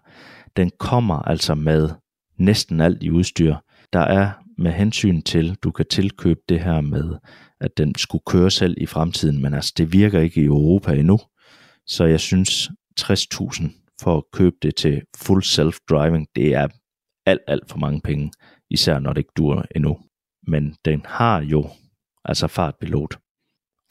den 0.58 0.72
kommer 0.80 1.16
altså 1.16 1.56
med 1.56 1.90
næsten 2.40 2.82
alt 2.82 3.04
i 3.04 3.12
udstyr. 3.12 3.56
Der 3.94 4.00
er 4.00 4.32
med 4.58 4.72
hensyn 4.72 5.22
til, 5.22 5.56
du 5.64 5.72
kan 5.72 5.86
tilkøbe 5.90 6.40
det 6.50 6.60
her 6.60 6.82
med, 6.82 7.16
at 7.62 7.78
den 7.78 7.96
skulle 7.96 8.24
køre 8.28 8.52
selv 8.52 8.76
i 8.78 8.86
fremtiden, 8.86 9.42
men 9.42 9.54
altså 9.54 9.74
det 9.78 9.94
virker 9.94 10.20
ikke 10.20 10.42
i 10.42 10.46
Europa 10.46 10.94
endnu. 10.94 11.20
Så 11.88 12.06
jeg 12.06 12.20
synes 12.20 12.72
60.000 13.02 13.98
for 14.02 14.18
at 14.18 14.24
købe 14.34 14.56
det 14.62 14.76
til 14.76 15.02
full 15.18 15.44
self-driving, 15.44 16.26
det 16.36 16.54
er 16.54 16.68
alt, 17.26 17.42
alt 17.48 17.70
for 17.70 17.78
mange 17.78 18.02
penge, 18.02 18.32
især 18.70 19.00
når 19.00 19.14
det 19.14 19.18
ikke 19.18 19.34
dur 19.38 19.66
endnu. 19.76 19.98
Men 20.48 20.76
den 20.86 21.02
har 21.06 21.42
jo 21.42 21.70
altså 22.26 22.48
fartpilot 22.48 23.18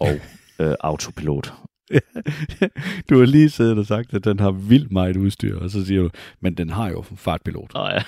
og 0.01 0.21
øh, 0.61 0.75
autopilot. 0.81 1.53
du 3.11 3.19
har 3.19 3.25
lige 3.27 3.51
siddet 3.51 3.79
og 3.79 3.87
sagt, 3.87 4.15
at 4.15 4.25
den 4.25 4.41
har 4.41 4.51
vildt 4.51 4.93
meget 4.93 5.17
udstyr, 5.17 5.59
og 5.59 5.71
så 5.71 5.87
siger 5.87 6.03
du, 6.03 6.11
men 6.41 6.55
den 6.55 6.71
har 6.71 6.89
jo 6.89 7.03
fartpilot. 7.03 7.71
Oh, 7.75 7.91
ja. 7.93 7.99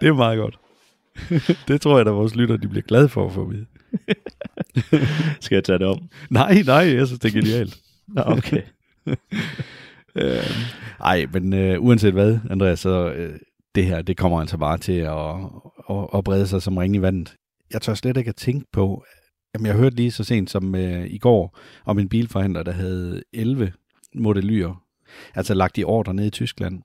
det 0.00 0.08
er 0.08 0.12
meget 0.12 0.38
godt. 0.38 0.58
det 1.68 1.80
tror 1.80 1.98
jeg, 1.98 2.06
at 2.06 2.14
vores 2.14 2.34
lytter 2.34 2.56
de 2.56 2.68
bliver 2.68 2.82
glade 2.82 3.08
for 3.08 3.26
at 3.26 3.32
få 3.32 3.44
vide. 3.44 3.66
Skal 5.40 5.54
jeg 5.56 5.64
tage 5.64 5.78
det 5.78 5.86
om? 5.86 6.08
Nej, 6.30 6.62
nej, 6.66 6.74
jeg 6.74 7.06
synes, 7.06 7.20
det 7.20 7.28
er 7.28 7.40
genialt. 7.40 7.78
Nå, 8.08 8.22
okay. 8.26 8.62
øh, 10.16 10.50
ej, 11.00 11.26
men 11.32 11.52
øh, 11.52 11.82
uanset 11.82 12.12
hvad, 12.12 12.38
Andreas, 12.50 12.80
så 12.80 13.12
øh, 13.12 13.38
det 13.74 13.86
her, 13.86 14.02
det 14.02 14.16
kommer 14.16 14.40
altså 14.40 14.56
bare 14.58 14.78
til 14.78 14.92
at, 14.92 15.34
at, 15.90 16.08
at 16.14 16.24
brede 16.24 16.46
sig 16.46 16.62
som 16.62 16.76
ring 16.76 16.96
i 16.96 17.02
vandet. 17.02 17.36
Jeg 17.72 17.82
tør 17.82 17.94
slet 17.94 18.16
ikke 18.16 18.28
at 18.28 18.36
tænke 18.36 18.66
på, 18.72 19.04
jamen 19.54 19.66
jeg 19.66 19.74
hørte 19.74 19.96
lige 19.96 20.10
så 20.10 20.24
sent 20.24 20.50
som 20.50 20.74
øh, 20.74 21.06
i 21.06 21.18
går 21.18 21.58
om 21.84 21.98
en 21.98 22.08
bilforhandler, 22.08 22.62
der 22.62 22.72
havde 22.72 23.22
11 23.32 23.72
modellyer, 24.14 24.82
altså 25.34 25.54
lagt 25.54 25.78
i 25.78 25.84
ordre 25.84 26.14
ned 26.14 26.26
i 26.26 26.30
Tyskland. 26.30 26.82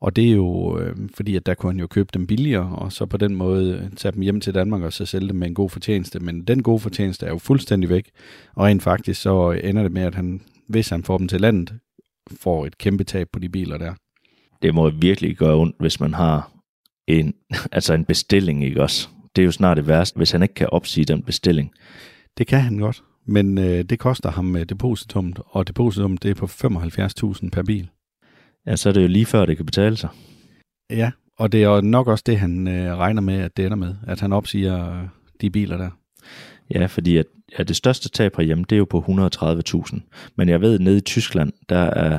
Og 0.00 0.16
det 0.16 0.28
er 0.28 0.32
jo 0.32 0.78
øh, 0.78 0.96
fordi, 1.14 1.36
at 1.36 1.46
der 1.46 1.54
kunne 1.54 1.72
han 1.72 1.80
jo 1.80 1.86
købe 1.86 2.08
dem 2.14 2.26
billigere, 2.26 2.76
og 2.76 2.92
så 2.92 3.06
på 3.06 3.16
den 3.16 3.36
måde 3.36 3.74
øh, 3.74 3.96
tage 3.96 4.12
dem 4.12 4.22
hjem 4.22 4.40
til 4.40 4.54
Danmark 4.54 4.82
og 4.82 4.92
så 4.92 5.06
sælge 5.06 5.28
dem 5.28 5.36
med 5.36 5.48
en 5.48 5.54
god 5.54 5.70
fortjeneste. 5.70 6.20
Men 6.20 6.44
den 6.44 6.62
gode 6.62 6.78
fortjeneste 6.80 7.26
er 7.26 7.30
jo 7.30 7.38
fuldstændig 7.38 7.90
væk, 7.90 8.10
og 8.54 8.64
rent 8.64 8.82
faktisk 8.82 9.22
så 9.22 9.60
ender 9.64 9.82
det 9.82 9.92
med, 9.92 10.02
at 10.02 10.14
han, 10.14 10.40
hvis 10.68 10.88
han 10.88 11.04
får 11.04 11.18
dem 11.18 11.28
til 11.28 11.40
landet, 11.40 11.78
får 12.30 12.66
et 12.66 12.78
kæmpe 12.78 13.04
tab 13.04 13.28
på 13.32 13.38
de 13.38 13.48
biler 13.48 13.78
der. 13.78 13.94
Det 14.62 14.74
må 14.74 14.90
virkelig 14.90 15.36
gøre 15.36 15.56
ondt, 15.56 15.76
hvis 15.78 16.00
man 16.00 16.14
har 16.14 16.52
en, 17.06 17.34
altså 17.72 17.94
en 17.94 18.04
bestilling, 18.04 18.64
ikke 18.64 18.82
også? 18.82 19.08
Det 19.36 19.42
er 19.42 19.46
jo 19.46 19.52
snart 19.52 19.76
det 19.76 19.86
værste, 19.86 20.16
hvis 20.16 20.30
han 20.30 20.42
ikke 20.42 20.54
kan 20.54 20.68
opsige 20.70 21.04
den 21.04 21.22
bestilling. 21.22 21.72
Det 22.38 22.46
kan 22.46 22.60
han 22.60 22.78
godt, 22.78 23.02
men 23.26 23.58
øh, 23.58 23.84
det 23.84 23.98
koster 23.98 24.30
ham 24.30 24.56
øh, 24.56 24.64
depositummet, 24.64 25.40
og 25.46 25.68
depositummet 25.68 26.22
det 26.22 26.30
er 26.30 26.34
på 26.34 26.46
75.000 26.46 27.50
per 27.50 27.62
bil. 27.62 27.88
Ja, 28.66 28.76
så 28.76 28.88
er 28.88 28.92
det 28.92 29.02
jo 29.02 29.08
lige 29.08 29.26
før, 29.26 29.46
det 29.46 29.56
kan 29.56 29.66
betale 29.66 29.96
sig. 29.96 30.08
Ja, 30.90 31.10
og 31.38 31.52
det 31.52 31.62
er 31.62 31.68
jo 31.68 31.80
nok 31.80 32.06
også 32.08 32.24
det, 32.26 32.38
han 32.38 32.68
øh, 32.68 32.96
regner 32.96 33.22
med, 33.22 33.34
at 33.34 33.56
det 33.56 33.64
ender 33.64 33.76
med, 33.76 33.94
at 34.06 34.20
han 34.20 34.32
opsiger 34.32 35.00
øh, 35.02 35.08
de 35.40 35.50
biler 35.50 35.76
der. 35.76 35.90
Ja, 36.74 36.86
fordi 36.86 37.16
at, 37.16 37.26
ja, 37.58 37.62
det 37.62 37.76
største 37.76 38.08
tab 38.08 38.36
herhjemme, 38.36 38.64
det 38.68 38.76
er 38.76 38.78
jo 38.78 38.84
på 38.84 39.04
130.000. 39.08 40.00
Men 40.36 40.48
jeg 40.48 40.60
ved, 40.60 40.74
at 40.74 40.80
nede 40.80 40.96
i 40.96 41.00
Tyskland, 41.00 41.52
der 41.68 41.78
er 41.78 42.18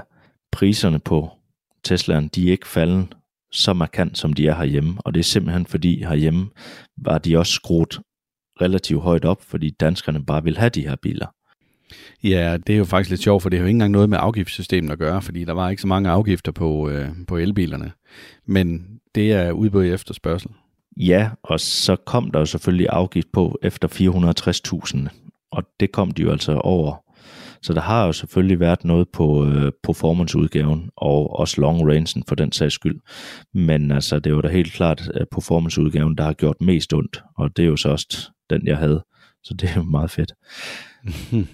priserne 0.51 0.99
på 0.99 1.29
Teslaen, 1.83 2.27
de 2.27 2.47
er 2.47 2.51
ikke 2.51 2.67
faldet 2.67 3.07
så 3.51 3.73
markant, 3.73 4.17
som 4.17 4.33
de 4.33 4.47
er 4.47 4.55
herhjemme. 4.55 4.97
Og 4.97 5.13
det 5.13 5.19
er 5.19 5.23
simpelthen 5.23 5.65
fordi 5.65 6.03
herhjemme 6.03 6.49
var 6.97 7.17
de 7.17 7.37
også 7.37 7.53
skruet 7.53 7.99
relativt 8.61 9.01
højt 9.01 9.25
op, 9.25 9.43
fordi 9.43 9.69
danskerne 9.69 10.25
bare 10.25 10.43
vil 10.43 10.57
have 10.57 10.69
de 10.69 10.87
her 10.87 10.95
biler. 10.95 11.27
Ja, 12.23 12.57
det 12.67 12.73
er 12.73 12.77
jo 12.77 12.85
faktisk 12.85 13.09
lidt 13.09 13.21
sjovt, 13.21 13.41
for 13.41 13.49
det 13.49 13.59
har 13.59 13.63
jo 13.63 13.67
ikke 13.67 13.75
engang 13.75 13.91
noget 13.91 14.09
med 14.09 14.17
afgiftssystemet 14.21 14.91
at 14.91 14.99
gøre, 14.99 15.21
fordi 15.21 15.45
der 15.45 15.53
var 15.53 15.69
ikke 15.69 15.81
så 15.81 15.87
mange 15.87 16.09
afgifter 16.09 16.51
på, 16.51 16.89
øh, 16.89 17.09
på 17.27 17.37
elbilerne. 17.37 17.91
Men 18.45 18.85
det 19.15 19.31
er 19.31 19.51
udbud 19.51 19.85
efterspørgsel. 19.85 20.51
Ja, 20.97 21.29
og 21.43 21.59
så 21.59 21.95
kom 21.95 22.31
der 22.31 22.39
jo 22.39 22.45
selvfølgelig 22.45 22.87
afgift 22.89 23.31
på 23.33 23.59
efter 23.61 23.87
460.000, 23.87 25.07
og 25.51 25.63
det 25.79 25.91
kom 25.91 26.11
de 26.11 26.21
jo 26.21 26.31
altså 26.31 26.53
over. 26.53 27.03
Så 27.63 27.73
der 27.73 27.81
har 27.81 28.05
jo 28.05 28.11
selvfølgelig 28.11 28.59
været 28.59 28.85
noget 28.85 29.09
på 29.09 29.45
øh, 29.45 29.71
performance-udgaven, 29.83 30.89
og 30.95 31.39
også 31.39 31.61
long 31.61 31.87
rangen 31.87 32.23
for 32.27 32.35
den 32.35 32.51
sags 32.51 32.73
skyld. 32.73 32.99
Men 33.53 33.91
altså, 33.91 34.19
det 34.19 34.35
var 34.35 34.41
da 34.41 34.47
helt 34.47 34.73
klart 34.73 35.09
øh, 35.19 35.25
performance-udgaven, 35.31 36.17
der 36.17 36.23
har 36.23 36.33
gjort 36.33 36.61
mest 36.61 36.93
ondt, 36.93 37.23
og 37.37 37.57
det 37.57 37.63
er 37.63 37.67
jo 37.67 37.77
så 37.77 37.89
også 37.89 38.31
den, 38.49 38.67
jeg 38.67 38.77
havde. 38.77 39.03
Så 39.43 39.53
det 39.53 39.69
er 39.69 39.73
jo 39.75 39.83
meget 39.83 40.11
fedt. 40.11 40.33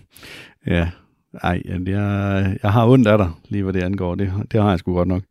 ja, 0.76 0.90
ej, 1.44 1.62
jeg, 1.66 2.58
jeg 2.64 2.74
har 2.74 2.88
ondt 2.88 3.08
af 3.08 3.18
dig, 3.18 3.30
lige 3.50 3.64
hvad 3.64 3.74
det 3.74 3.84
angår. 3.84 4.16
Det, 4.16 4.34
det 4.52 4.62
har 4.62 4.70
jeg 4.70 4.80
sgu 4.80 4.94
godt 4.94 5.08
nok. 5.08 5.24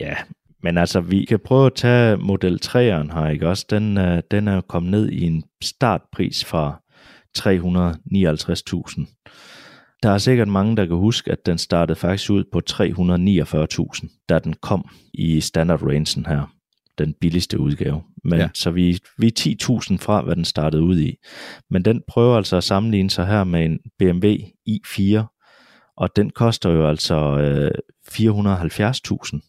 Ja, 0.00 0.14
men 0.62 0.78
altså, 0.78 1.00
vi 1.00 1.24
kan 1.24 1.40
prøve 1.44 1.66
at 1.66 1.74
tage 1.74 2.16
Model 2.16 2.60
3'eren 2.66 3.18
her, 3.18 3.28
ikke 3.28 3.48
også? 3.48 3.66
Den, 3.70 3.98
øh, 3.98 4.22
den 4.30 4.48
er 4.48 4.60
kommet 4.60 4.90
ned 4.90 5.08
i 5.08 5.22
en 5.22 5.44
startpris 5.62 6.44
fra 6.44 6.80
359.000. 7.38 9.06
Der 10.02 10.10
er 10.10 10.18
sikkert 10.18 10.48
mange, 10.48 10.76
der 10.76 10.86
kan 10.86 10.96
huske, 10.96 11.32
at 11.32 11.46
den 11.46 11.58
startede 11.58 11.98
faktisk 11.98 12.30
ud 12.30 12.44
på 12.52 12.60
349.000, 12.70 14.26
da 14.28 14.38
den 14.38 14.54
kom 14.62 14.88
i 15.14 15.40
standard 15.40 15.82
rangen 15.82 16.26
her. 16.26 16.54
Den 16.98 17.14
billigste 17.20 17.60
udgave. 17.60 18.02
Men, 18.24 18.38
ja. 18.38 18.48
Så 18.54 18.70
vi, 18.70 18.98
vi 19.18 19.26
er 19.26 19.56
10.000 19.90 19.96
fra, 19.98 20.22
hvad 20.22 20.36
den 20.36 20.44
startede 20.44 20.82
ud 20.82 20.98
i. 20.98 21.16
Men 21.70 21.84
den 21.84 22.02
prøver 22.08 22.36
altså 22.36 22.56
at 22.56 22.64
sammenligne 22.64 23.10
sig 23.10 23.26
her 23.26 23.44
med 23.44 23.64
en 23.64 23.78
BMW 23.98 24.34
i4, 24.68 25.24
og 25.96 26.16
den 26.16 26.30
koster 26.30 26.70
jo 26.70 26.88
altså 26.88 27.38
øh, 27.38 27.70
470.000. 28.08 29.40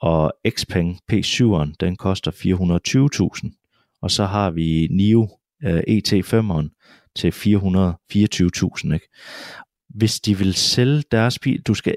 Og 0.00 0.32
Xpeng 0.48 1.00
P7'eren, 1.12 1.72
den 1.80 1.96
koster 1.96 2.30
420.000. 2.30 3.98
Og 4.02 4.10
så 4.10 4.24
har 4.24 4.50
vi 4.50 4.88
NIO 4.90 5.28
øh, 5.64 5.82
ET5'eren 5.88 6.68
til 7.16 7.30
424.000. 7.30 8.94
Ikke? 8.94 9.08
Hvis 9.94 10.20
de 10.20 10.38
vil 10.38 10.54
sælge 10.54 11.02
deres 11.12 11.38
bil, 11.38 11.62
du 11.62 11.74
skal 11.74 11.96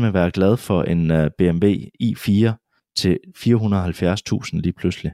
med 0.00 0.10
være 0.10 0.30
glad 0.30 0.56
for 0.56 0.82
en 0.82 1.10
øh, 1.10 1.24
uh, 1.24 1.30
BMW 1.38 1.74
i4 2.02 2.52
til 2.96 3.18
470.000 3.36 4.60
lige 4.60 4.72
pludselig. 4.72 5.12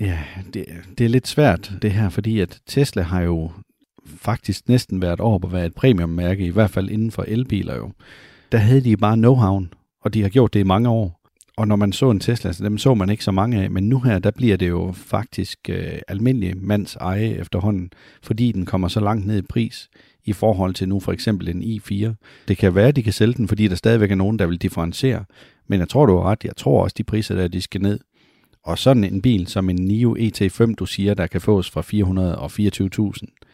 Ja, 0.00 0.18
det, 0.54 0.66
det 0.98 1.04
er 1.04 1.08
lidt 1.08 1.28
svært 1.28 1.72
det 1.82 1.92
her, 1.92 2.08
fordi 2.08 2.40
at 2.40 2.60
Tesla 2.66 3.02
har 3.02 3.20
jo 3.20 3.50
faktisk 4.06 4.68
næsten 4.68 5.02
været 5.02 5.20
over 5.20 5.38
på 5.38 5.46
at 5.46 5.52
være 5.52 5.66
et 5.66 5.74
premiummærke, 5.74 6.46
i 6.46 6.50
hvert 6.50 6.70
fald 6.70 6.90
inden 6.90 7.10
for 7.10 7.24
elbiler 7.28 7.76
jo. 7.76 7.92
Der 8.52 8.58
havde 8.58 8.80
de 8.80 8.96
bare 8.96 9.16
know 9.16 9.34
og 10.00 10.14
de 10.14 10.22
har 10.22 10.28
gjort 10.28 10.54
det 10.54 10.60
i 10.60 10.62
mange 10.62 10.88
år. 10.88 11.15
Og 11.56 11.68
når 11.68 11.76
man 11.76 11.92
så 11.92 12.10
en 12.10 12.20
Tesla, 12.20 12.52
så 12.52 12.64
dem 12.64 12.78
så 12.78 12.94
man 12.94 13.10
ikke 13.10 13.24
så 13.24 13.30
mange 13.30 13.62
af, 13.62 13.70
men 13.70 13.88
nu 13.88 14.00
her, 14.00 14.18
der 14.18 14.30
bliver 14.30 14.56
det 14.56 14.68
jo 14.68 14.92
faktisk 14.92 15.58
øh, 15.68 15.98
almindelig 16.08 16.56
mands 16.56 16.96
eje 16.96 17.28
efterhånden, 17.28 17.90
fordi 18.22 18.52
den 18.52 18.66
kommer 18.66 18.88
så 18.88 19.00
langt 19.00 19.26
ned 19.26 19.38
i 19.38 19.46
pris 19.48 19.88
i 20.24 20.32
forhold 20.32 20.74
til 20.74 20.88
nu 20.88 21.00
for 21.00 21.12
eksempel 21.12 21.48
en 21.48 21.62
i4. 21.62 22.14
Det 22.48 22.58
kan 22.58 22.74
være, 22.74 22.88
at 22.88 22.96
de 22.96 23.02
kan 23.02 23.12
sælge 23.12 23.34
den, 23.34 23.48
fordi 23.48 23.68
der 23.68 23.74
stadigvæk 23.74 24.10
er 24.10 24.14
nogen, 24.14 24.38
der 24.38 24.46
vil 24.46 24.62
differentiere, 24.62 25.24
men 25.66 25.80
jeg 25.80 25.88
tror, 25.88 26.06
du 26.06 26.16
har 26.16 26.22
ret. 26.22 26.44
Jeg 26.44 26.56
tror 26.56 26.82
også, 26.82 26.94
de 26.98 27.04
priser 27.04 27.34
der, 27.34 27.48
de 27.48 27.60
skal 27.60 27.82
ned. 27.82 28.00
Og 28.62 28.78
sådan 28.78 29.04
en 29.04 29.22
bil 29.22 29.46
som 29.46 29.70
en 29.70 29.76
NIO 29.76 30.16
ET5, 30.16 30.74
du 30.74 30.86
siger, 30.86 31.14
der 31.14 31.26
kan 31.26 31.40
fås 31.40 31.70
fra 31.70 31.80
424.000, 31.80 33.46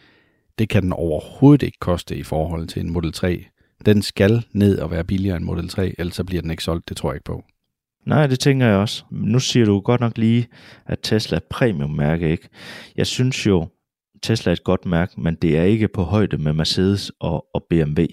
det 0.59 0.69
kan 0.69 0.83
den 0.83 0.93
overhovedet 0.93 1.65
ikke 1.65 1.79
koste 1.79 2.17
i 2.17 2.23
forhold 2.23 2.67
til 2.67 2.81
en 2.81 2.91
Model 2.91 3.13
3. 3.13 3.45
Den 3.85 4.01
skal 4.01 4.45
ned 4.51 4.79
og 4.79 4.91
være 4.91 5.03
billigere 5.03 5.37
end 5.37 5.45
Model 5.45 5.69
3, 5.69 5.95
ellers 5.97 6.15
så 6.15 6.23
bliver 6.23 6.41
den 6.41 6.51
ikke 6.51 6.63
solgt, 6.63 6.89
det 6.89 6.97
tror 6.97 7.11
jeg 7.11 7.15
ikke 7.15 7.25
på. 7.25 7.43
Nej, 8.05 8.27
det 8.27 8.39
tænker 8.39 8.67
jeg 8.67 8.77
også. 8.77 9.03
Nu 9.11 9.39
siger 9.39 9.65
du 9.65 9.79
godt 9.79 10.01
nok 10.01 10.17
lige, 10.17 10.47
at 10.85 10.99
Tesla 11.03 11.37
er 11.37 11.41
premium-mærke, 11.49 12.31
ikke? 12.31 12.49
Jeg 12.95 13.07
synes 13.07 13.45
jo, 13.47 13.67
Tesla 14.23 14.49
er 14.49 14.53
et 14.53 14.63
godt 14.63 14.85
mærke, 14.85 15.21
men 15.21 15.35
det 15.35 15.57
er 15.57 15.63
ikke 15.63 15.87
på 15.87 16.03
højde 16.03 16.37
med 16.37 16.53
Mercedes 16.53 17.11
og, 17.19 17.45
og 17.53 17.65
BMW. 17.69 18.05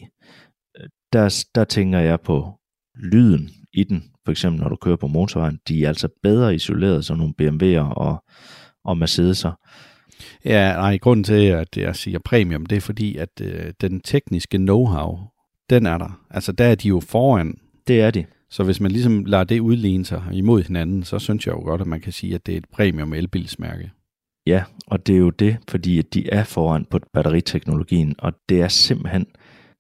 Der, 1.13 1.45
der 1.55 1.65
tænker 1.65 1.99
jeg 1.99 2.21
på 2.21 2.53
lyden 3.03 3.51
i 3.73 3.85
den, 3.85 4.05
for 4.25 4.31
eksempel 4.33 4.61
når 4.63 4.69
du 4.69 4.77
kører 4.77 4.97
på 4.97 5.07
motorvejen. 5.07 5.59
De 5.69 5.85
er 5.85 5.89
altså 5.89 6.09
bedre 6.23 6.55
isoleret 6.55 7.05
som 7.05 7.19
nogle 7.19 7.35
BMW'er 7.43 7.95
og, 7.95 8.25
og 8.85 8.97
Mercedes'er. 8.97 9.67
Ja, 10.45 10.73
nej, 10.73 10.99
grunden 10.99 11.25
til, 11.25 11.45
at 11.45 11.77
jeg 11.77 11.97
siger 11.97 12.19
premium, 12.19 12.67
det 12.67 12.77
er 12.77 12.81
fordi, 12.81 13.17
at 13.17 13.41
øh, 13.43 13.73
den 13.81 14.01
tekniske 14.01 14.57
know-how, 14.57 15.37
den 15.71 15.87
er 15.87 15.99
der. 15.99 16.21
Altså, 16.31 16.53
der 16.53 16.65
er 16.65 16.75
de 16.75 16.89
jo 16.89 17.01
foran. 17.01 17.55
Det 17.87 18.01
er 18.01 18.11
de. 18.11 18.25
Så 18.51 18.65
hvis 18.65 18.81
man 18.81 18.91
ligesom 18.91 19.25
lader 19.25 19.45
det 19.45 19.61
udligne 19.61 20.05
sig 20.05 20.23
imod 20.33 20.63
hinanden, 20.63 21.03
så 21.03 21.19
synes 21.19 21.47
jeg 21.47 21.53
jo 21.53 21.61
godt, 21.61 21.81
at 21.81 21.87
man 21.87 22.01
kan 22.01 22.13
sige, 22.13 22.35
at 22.35 22.47
det 22.47 22.53
er 22.53 22.59
et 22.59 22.69
premium 22.73 23.13
elbilsmærke. 23.13 23.91
Ja, 24.47 24.65
og 24.87 25.07
det 25.07 25.15
er 25.15 25.19
jo 25.19 25.31
det, 25.31 25.57
fordi 25.69 25.99
at 25.99 26.15
de 26.15 26.31
er 26.31 26.45
foran 26.45 26.85
på 26.85 26.99
batteriteknologien, 27.13 28.15
og 28.19 28.33
det 28.49 28.61
er 28.61 28.69
simpelthen 28.69 29.27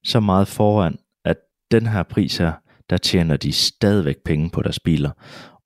så 0.04 0.20
meget 0.20 0.48
foran, 0.48 0.98
at 1.24 1.36
den 1.70 1.86
her 1.86 2.02
pris 2.02 2.36
her, 2.36 2.52
der 2.90 2.96
tjener 2.96 3.36
de 3.36 3.52
stadigvæk 3.52 4.16
penge 4.24 4.50
på 4.50 4.62
deres 4.62 4.80
biler. 4.80 5.10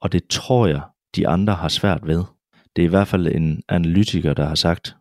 Og 0.00 0.12
det 0.12 0.22
tror 0.30 0.66
jeg, 0.66 0.80
de 1.16 1.28
andre 1.28 1.54
har 1.54 1.68
svært 1.68 2.06
ved. 2.06 2.24
Det 2.76 2.82
er 2.82 2.86
i 2.86 2.90
hvert 2.90 3.08
fald 3.08 3.26
en 3.26 3.62
analytiker, 3.68 4.34
der 4.34 4.44
har 4.46 4.54
sagt. 4.54 4.96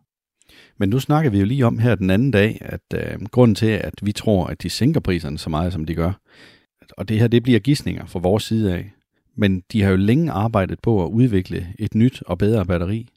Men 0.78 0.88
nu 0.88 1.00
snakker 1.00 1.30
vi 1.30 1.38
jo 1.38 1.44
lige 1.44 1.66
om 1.66 1.78
her 1.78 1.94
den 1.94 2.10
anden 2.10 2.30
dag, 2.30 2.58
at 2.60 2.80
øh, 2.94 3.26
grunden 3.30 3.54
til, 3.54 3.66
at 3.66 3.94
vi 4.02 4.12
tror, 4.12 4.46
at 4.46 4.62
de 4.62 4.70
sænker 4.70 5.00
priserne 5.00 5.38
så 5.38 5.50
meget, 5.50 5.72
som 5.72 5.84
de 5.84 5.94
gør, 5.94 6.12
og 6.92 7.08
det 7.08 7.18
her 7.18 7.28
det 7.28 7.42
bliver 7.42 7.58
gissninger 7.58 8.06
fra 8.06 8.18
vores 8.18 8.42
side 8.42 8.74
af, 8.74 8.90
men 9.36 9.62
de 9.72 9.82
har 9.82 9.90
jo 9.90 9.96
længe 9.96 10.32
arbejdet 10.32 10.80
på 10.80 11.04
at 11.04 11.08
udvikle 11.08 11.66
et 11.78 11.94
nyt 11.94 12.22
og 12.26 12.38
bedre 12.38 12.66
batteri. 12.66 13.08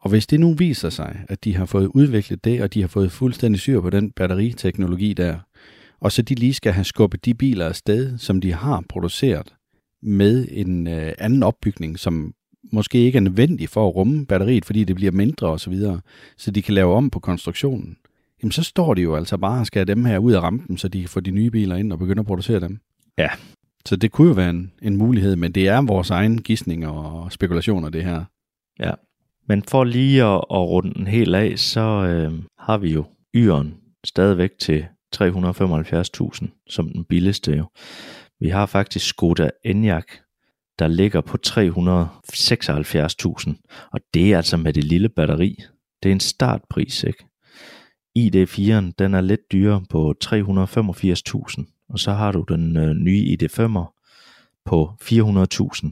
Og 0.00 0.10
hvis 0.10 0.26
det 0.26 0.40
nu 0.40 0.54
viser 0.54 0.90
sig, 0.90 1.24
at 1.28 1.44
de 1.44 1.56
har 1.56 1.64
fået 1.64 1.86
udviklet 1.86 2.44
det, 2.44 2.62
og 2.62 2.74
de 2.74 2.80
har 2.80 2.88
fået 2.88 3.12
fuldstændig 3.12 3.60
syr 3.60 3.80
på 3.80 3.90
den 3.90 4.10
batteriteknologi 4.10 5.12
der, 5.12 5.38
og 6.00 6.12
så 6.12 6.22
de 6.22 6.34
lige 6.34 6.54
skal 6.54 6.72
have 6.72 6.84
skubbet 6.84 7.24
de 7.24 7.34
biler 7.34 7.66
afsted, 7.66 8.18
som 8.18 8.40
de 8.40 8.52
har 8.52 8.84
produceret, 8.88 9.54
med 10.02 10.48
en 10.50 10.86
øh, 10.86 11.12
anden 11.18 11.42
opbygning, 11.42 11.98
som 11.98 12.34
måske 12.72 12.98
ikke 12.98 13.16
er 13.16 13.20
nødvendig 13.20 13.68
for 13.68 13.88
at 13.88 13.96
rumme 13.96 14.26
batteriet, 14.26 14.64
fordi 14.64 14.84
det 14.84 14.96
bliver 14.96 15.12
mindre 15.12 15.46
osv., 15.46 15.58
så, 15.58 15.70
videre, 15.70 16.00
så 16.36 16.50
de 16.50 16.62
kan 16.62 16.74
lave 16.74 16.94
om 16.94 17.10
på 17.10 17.18
konstruktionen, 17.20 17.96
jamen 18.42 18.52
så 18.52 18.62
står 18.62 18.94
de 18.94 19.02
jo 19.02 19.16
altså 19.16 19.36
bare 19.36 19.60
og 19.60 19.66
skal 19.66 19.80
have 19.80 19.94
dem 19.94 20.04
her 20.04 20.18
ud 20.18 20.32
af 20.32 20.40
rampen, 20.40 20.78
så 20.78 20.88
de 20.88 21.00
kan 21.00 21.08
få 21.08 21.20
de 21.20 21.30
nye 21.30 21.50
biler 21.50 21.76
ind 21.76 21.92
og 21.92 21.98
begynde 21.98 22.20
at 22.20 22.26
producere 22.26 22.60
dem. 22.60 22.78
Ja. 23.18 23.28
Så 23.86 23.96
det 23.96 24.12
kunne 24.12 24.28
jo 24.28 24.34
være 24.34 24.50
en, 24.50 24.72
en 24.82 24.96
mulighed, 24.96 25.36
men 25.36 25.52
det 25.52 25.68
er 25.68 25.86
vores 25.86 26.10
egen 26.10 26.42
gissninger 26.42 26.88
og 26.88 27.32
spekulationer, 27.32 27.88
det 27.88 28.04
her. 28.04 28.24
Ja. 28.80 28.92
Men 29.48 29.62
for 29.62 29.84
lige 29.84 30.24
at, 30.24 30.34
at 30.34 30.40
runde 30.50 30.94
den 30.94 31.06
helt 31.06 31.34
af, 31.34 31.58
så 31.58 31.80
øh, 31.80 32.32
har 32.58 32.78
vi 32.78 32.92
jo 32.92 33.04
Yren 33.34 33.74
stadigvæk 34.04 34.50
til 34.60 34.86
375.000 35.16 36.64
som 36.68 36.88
den 36.88 37.04
billigste 37.04 37.56
jo. 37.56 37.66
Vi 38.40 38.48
har 38.48 38.66
faktisk 38.66 39.08
Skoda 39.08 39.50
Enyaq, 39.64 40.06
der 40.78 40.88
ligger 40.88 41.20
på 41.20 41.38
376.000, 41.46 43.88
og 43.92 44.00
det 44.14 44.32
er 44.32 44.36
altså 44.36 44.56
med 44.56 44.72
det 44.72 44.84
lille 44.84 45.08
batteri. 45.08 45.56
Det 46.02 46.08
er 46.08 46.12
en 46.12 46.20
startpris, 46.20 47.04
ikke? 47.04 47.24
ID4'en, 48.18 48.92
den 48.98 49.14
er 49.14 49.20
lidt 49.20 49.52
dyrere 49.52 49.84
på 49.90 50.14
385.000, 50.24 51.75
og 51.88 51.98
så 51.98 52.12
har 52.12 52.32
du 52.32 52.44
den 52.48 52.76
øh, 52.76 52.94
nye 52.94 53.36
ID5'er 53.36 53.96
på 54.64 54.92
400.000. 55.02 55.90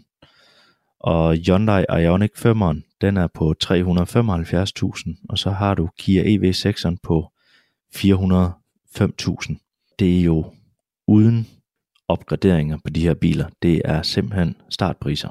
Og 1.01 1.37
Hyundai 1.37 1.85
Ioniq 2.03 2.47
5'eren, 2.47 2.97
den 3.01 3.17
er 3.17 3.27
på 3.27 3.55
375.000, 3.65 5.27
og 5.29 5.39
så 5.39 5.51
har 5.51 5.75
du 5.75 5.89
Kia 5.99 6.23
EV6'eren 6.23 6.97
på 7.03 7.33
405.000. 7.97 9.95
Det 9.99 10.19
er 10.19 10.23
jo 10.23 10.53
uden 11.07 11.47
opgraderinger 12.09 12.79
på 12.85 12.91
de 12.91 13.01
her 13.01 13.15
biler. 13.15 13.49
Det 13.63 13.83
er 13.85 14.03
simpelthen 14.03 14.57
startpriser. 14.69 15.29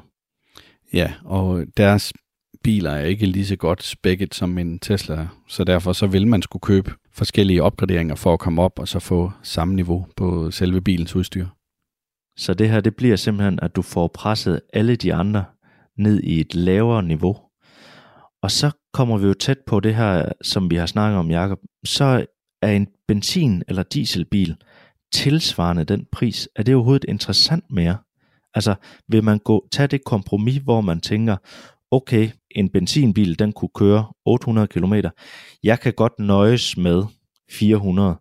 Ja, 0.92 1.12
og 1.24 1.64
deres 1.76 2.12
biler 2.64 2.90
er 2.90 3.04
ikke 3.04 3.26
lige 3.26 3.46
så 3.46 3.56
godt 3.56 3.82
spækket 3.82 4.34
som 4.34 4.58
en 4.58 4.78
Tesla, 4.78 5.28
så 5.48 5.64
derfor 5.64 5.92
så 5.92 6.06
vil 6.06 6.26
man 6.26 6.42
skulle 6.42 6.60
købe 6.60 6.92
forskellige 7.12 7.62
opgraderinger 7.62 8.14
for 8.14 8.32
at 8.32 8.38
komme 8.38 8.62
op 8.62 8.78
og 8.78 8.88
så 8.88 8.98
få 8.98 9.32
samme 9.42 9.74
niveau 9.74 10.06
på 10.16 10.50
selve 10.50 10.80
bilens 10.80 11.16
udstyr. 11.16 11.46
Så 12.38 12.54
det 12.54 12.70
her, 12.70 12.80
det 12.80 12.96
bliver 12.96 13.16
simpelthen, 13.16 13.58
at 13.62 13.76
du 13.76 13.82
får 13.82 14.10
presset 14.14 14.60
alle 14.72 14.96
de 14.96 15.14
andre 15.14 15.44
ned 15.98 16.22
i 16.22 16.40
et 16.40 16.54
lavere 16.54 17.02
niveau. 17.02 17.36
Og 18.42 18.50
så 18.50 18.70
kommer 18.92 19.18
vi 19.18 19.26
jo 19.26 19.34
tæt 19.34 19.58
på 19.66 19.80
det 19.80 19.94
her, 19.94 20.32
som 20.42 20.70
vi 20.70 20.76
har 20.76 20.86
snakket 20.86 21.18
om, 21.18 21.30
Jakob. 21.30 21.58
Så 21.84 22.26
er 22.62 22.72
en 22.72 22.86
benzin- 23.08 23.62
eller 23.68 23.82
dieselbil 23.82 24.56
tilsvarende 25.12 25.84
den 25.84 26.06
pris. 26.12 26.48
Er 26.56 26.62
det 26.62 26.74
overhovedet 26.74 27.04
interessant 27.08 27.64
mere? 27.70 27.96
Altså, 28.54 28.74
vil 29.08 29.24
man 29.24 29.38
gå 29.38 29.68
tage 29.72 29.86
det 29.86 30.04
kompromis, 30.04 30.56
hvor 30.56 30.80
man 30.80 31.00
tænker, 31.00 31.36
okay, 31.90 32.30
en 32.54 32.68
benzinbil, 32.68 33.38
den 33.38 33.52
kunne 33.52 33.68
køre 33.74 34.06
800 34.24 34.66
km. 34.66 34.94
Jeg 35.62 35.80
kan 35.80 35.92
godt 35.92 36.18
nøjes 36.18 36.76
med 36.76 37.04
400, 37.50 38.16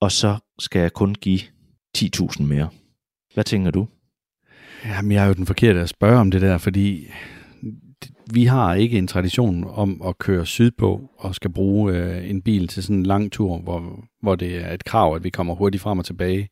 og 0.00 0.12
så 0.12 0.36
skal 0.58 0.80
jeg 0.80 0.92
kun 0.92 1.14
give 1.14 1.40
10.000 1.98 2.42
mere. 2.42 2.68
Hvad 3.34 3.44
tænker 3.44 3.70
du? 3.70 3.86
Jamen, 4.84 5.12
jeg 5.12 5.24
er 5.24 5.28
jo 5.28 5.34
den 5.34 5.46
forkerte 5.46 5.80
at 5.80 5.88
spørge 5.88 6.18
om 6.18 6.30
det 6.30 6.40
der, 6.40 6.58
fordi 6.58 7.06
vi 8.32 8.44
har 8.44 8.74
ikke 8.74 8.98
en 8.98 9.06
tradition 9.06 9.64
om 9.70 10.02
at 10.04 10.18
køre 10.18 10.46
sydpå 10.46 11.10
og 11.18 11.34
skal 11.34 11.52
bruge 11.52 11.94
øh, 11.94 12.30
en 12.30 12.42
bil 12.42 12.68
til 12.68 12.82
sådan 12.82 12.96
en 12.96 13.06
lang 13.06 13.32
tur, 13.32 13.58
hvor, 13.58 14.04
hvor 14.22 14.34
det 14.34 14.56
er 14.56 14.72
et 14.72 14.84
krav, 14.84 15.14
at 15.14 15.24
vi 15.24 15.30
kommer 15.30 15.54
hurtigt 15.54 15.82
frem 15.82 15.98
og 15.98 16.04
tilbage. 16.04 16.48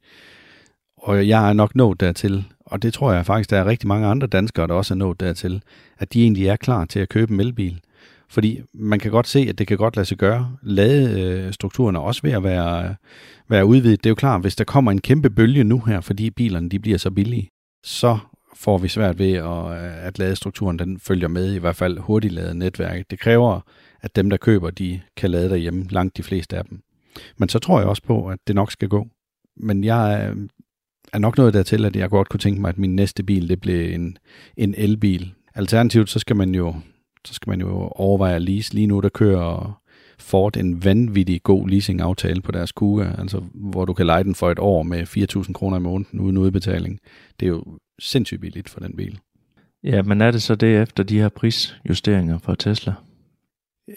Og 0.96 1.28
jeg 1.28 1.49
er 1.49 1.52
nok 1.52 1.75
nået 1.75 2.00
dertil, 2.00 2.44
og 2.66 2.82
det 2.82 2.94
tror 2.94 3.12
jeg 3.12 3.26
faktisk, 3.26 3.50
der 3.50 3.58
er 3.58 3.66
rigtig 3.66 3.88
mange 3.88 4.06
andre 4.06 4.26
danskere, 4.26 4.66
der 4.66 4.75
også 4.75 4.94
er 4.94 4.99
nået 4.99 5.20
dertil, 5.20 5.62
at 5.99 6.12
de 6.12 6.23
egentlig 6.23 6.46
er 6.46 6.56
klar 6.56 6.85
til 6.85 7.00
at 7.00 7.08
købe 7.08 7.35
en 7.35 7.40
elbil. 7.40 7.80
Fordi 8.28 8.61
man 8.75 8.99
kan 8.99 9.11
godt 9.11 9.26
se, 9.26 9.38
at 9.49 9.58
det 9.58 9.66
kan 9.66 9.76
godt 9.76 9.96
lade 9.96 10.06
sig 10.06 10.18
gøre. 10.18 10.56
Ladestrukturen 10.62 11.96
er 11.96 12.00
også 12.00 12.23
ved 12.23 12.32
at 12.32 12.42
være, 12.42 12.94
være 13.49 13.66
udvidet. 13.66 14.04
Det 14.04 14.08
er 14.08 14.11
jo 14.11 14.14
klart, 14.14 14.40
hvis 14.40 14.56
der 14.56 14.64
kommer 14.64 14.90
en 14.90 15.00
kæmpe 15.00 15.30
bølge 15.30 15.64
nu 15.64 15.80
her, 15.80 16.00
fordi 16.00 16.30
bilerne 16.30 16.68
de 16.68 16.78
bliver 16.78 16.99
så 16.99 17.11
billige, 17.11 17.49
så 17.85 18.18
får 18.56 18.78
vi 18.78 18.88
svært 18.88 19.18
ved, 19.18 19.32
at, 19.32 19.73
at 19.78 20.18
ladestrukturen 20.18 20.78
den 20.78 20.99
følger 21.00 21.28
med, 21.28 21.54
i 21.54 21.58
hvert 21.58 21.76
fald 21.76 21.99
hurtigt 21.99 22.35
netværk. 22.35 22.56
netværket. 22.56 23.11
Det 23.11 23.18
kræver, 23.18 23.61
at 24.00 24.16
dem, 24.16 24.30
der 24.30 24.37
køber, 24.37 24.70
de 24.70 25.00
kan 25.16 25.30
lade 25.30 25.50
derhjemme, 25.50 25.87
langt 25.90 26.16
de 26.16 26.23
fleste 26.23 26.56
af 26.56 26.64
dem. 26.64 26.80
Men 27.37 27.49
så 27.49 27.58
tror 27.58 27.78
jeg 27.78 27.88
også 27.88 28.02
på, 28.02 28.28
at 28.28 28.38
det 28.46 28.54
nok 28.54 28.73
skal 28.73 28.88
gå. 28.88 29.06
Men 29.56 29.85
jeg 29.85 30.35
er, 31.12 31.18
nok 31.18 31.36
noget 31.36 31.54
dertil, 31.54 31.84
at 31.84 31.96
jeg 31.96 32.10
godt 32.10 32.28
kunne 32.28 32.40
tænke 32.40 32.60
mig, 32.60 32.68
at 32.68 32.78
min 32.78 32.96
næste 32.96 33.22
bil, 33.22 33.48
det 33.48 33.60
blev 33.60 33.94
en, 33.94 34.18
en 34.56 34.75
elbil. 34.78 35.32
Alternativt, 35.54 36.10
så 36.10 36.18
skal 36.18 36.36
man 36.36 36.54
jo 36.54 36.75
så 37.26 37.34
skal 37.34 37.50
man 37.50 37.60
jo 37.60 37.88
overveje 37.88 38.34
at 38.34 38.42
lease. 38.42 38.75
Lige 38.75 38.86
nu, 38.86 39.00
der 39.00 39.08
kører 39.08 39.80
Ford 40.18 40.56
en 40.56 40.84
vanvittig 40.84 41.42
god 41.42 41.68
leasingaftale 41.68 42.42
på 42.42 42.52
deres 42.52 42.72
Kuga, 42.72 43.10
altså 43.18 43.42
hvor 43.54 43.84
du 43.84 43.92
kan 43.92 44.06
lege 44.06 44.25
den 44.25 44.34
for 44.34 44.50
et 44.50 44.58
år 44.58 44.82
med 44.82 45.02
4.000 45.46 45.52
kroner 45.52 45.76
i 45.76 45.80
måneden 45.80 46.20
uden 46.20 46.36
udbetaling. 46.36 47.00
Det 47.40 47.46
er 47.46 47.50
jo 47.50 47.64
sindssygt 47.98 48.40
billigt 48.40 48.68
for 48.68 48.80
den 48.80 48.96
bil. 48.96 49.18
Ja, 49.82 50.02
men 50.02 50.20
er 50.20 50.30
det 50.30 50.42
så 50.42 50.54
det 50.54 50.82
efter 50.82 51.02
de 51.02 51.18
her 51.18 51.28
prisjusteringer 51.28 52.38
for 52.38 52.54
Tesla? 52.54 52.94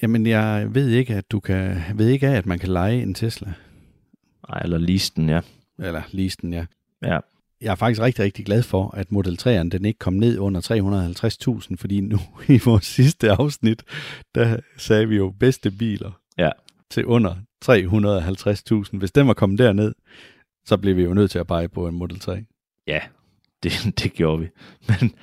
Jamen, 0.01 0.25
jeg 0.25 0.67
ved 0.75 0.89
ikke, 0.89 1.15
at 1.15 1.31
du 1.31 1.39
kan, 1.39 1.77
ved 1.95 2.07
ikke 2.07 2.27
af, 2.27 2.35
at 2.35 2.45
man 2.45 2.59
kan 2.59 2.69
lege 2.69 3.01
en 3.01 3.13
Tesla. 3.13 3.53
Nej, 4.49 4.61
eller 4.63 4.77
lease 4.77 5.11
den, 5.15 5.29
ja. 5.29 5.41
Eller 5.79 6.01
lease 6.11 6.37
den, 6.41 6.53
ja. 6.53 6.65
Ja, 7.03 7.19
Jeg 7.61 7.71
er 7.71 7.75
faktisk 7.75 8.01
rigtig, 8.01 8.25
rigtig 8.25 8.45
glad 8.45 8.63
for, 8.63 8.95
at 8.97 9.11
Model 9.11 9.37
3'eren 9.41 9.69
den 9.69 9.85
ikke 9.85 9.99
kom 9.99 10.13
ned 10.13 10.37
under 10.39 10.61
350.000, 11.69 11.75
fordi 11.79 12.01
nu 12.01 12.19
i 12.55 12.59
vores 12.65 12.85
sidste 12.85 13.31
afsnit, 13.31 13.83
der 14.35 14.57
sagde 14.77 15.07
vi 15.07 15.15
jo 15.15 15.33
bedste 15.39 15.71
biler 15.71 16.11
Ja. 16.37 16.49
til 16.91 17.05
under 17.05 17.35
350.000. 18.91 18.97
Hvis 18.97 19.11
den 19.11 19.27
var 19.27 19.33
kommet 19.33 19.59
derned, 19.59 19.93
så 20.65 20.77
blev 20.77 20.95
vi 20.95 21.03
jo 21.03 21.13
nødt 21.13 21.31
til 21.31 21.39
at 21.39 21.47
pege 21.47 21.69
på 21.69 21.87
en 21.87 21.95
Model 21.95 22.19
3. 22.19 22.43
ja, 22.87 22.99
det, 23.63 23.93
det 24.03 24.13
gjorde 24.13 24.39
vi. 24.41 24.47
Men 24.87 25.13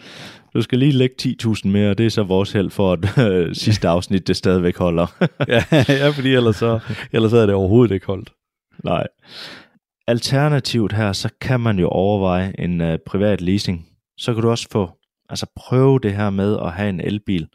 du 0.54 0.62
skal 0.62 0.78
lige 0.78 0.92
lægge 0.92 1.14
10.000 1.23 1.68
mere, 1.68 1.90
og 1.90 1.99
det 1.99 2.06
er 2.06 2.11
så 2.11 2.23
vores 2.23 2.52
held 2.52 2.71
for, 2.71 2.92
at 2.92 3.19
øh, 3.32 3.54
sidste 3.65 3.89
afsnit 3.89 4.26
det 4.26 4.36
stadigvæk 4.36 4.76
holder. 4.76 5.26
ja, 5.49 5.65
ja, 5.89 6.08
fordi 6.08 6.34
ellers 6.34 6.56
så, 6.56 6.80
ellers 7.12 7.30
så 7.30 7.36
er 7.36 7.47
det 7.47 7.54
overhovedet 7.54 7.95
ikke 7.95 8.06
holdt. 8.06 8.32
Nej. 8.84 9.06
Alternativt 10.08 10.92
her, 10.92 11.12
så 11.12 11.28
kan 11.40 11.60
man 11.60 11.78
jo 11.78 11.88
overveje 11.88 12.52
en 12.58 12.80
uh, 12.80 12.97
privat 13.06 13.40
leasing. 13.40 13.86
Så 14.19 14.34
kan 14.34 14.42
du 14.42 14.50
også 14.50 14.69
få, 14.71 14.90
altså 15.28 15.47
prøve 15.56 15.99
det 15.99 16.12
her 16.14 16.30
med 16.30 16.58
at 16.62 16.73
have 16.73 16.88
en 16.88 17.00
elbil. 17.00 17.49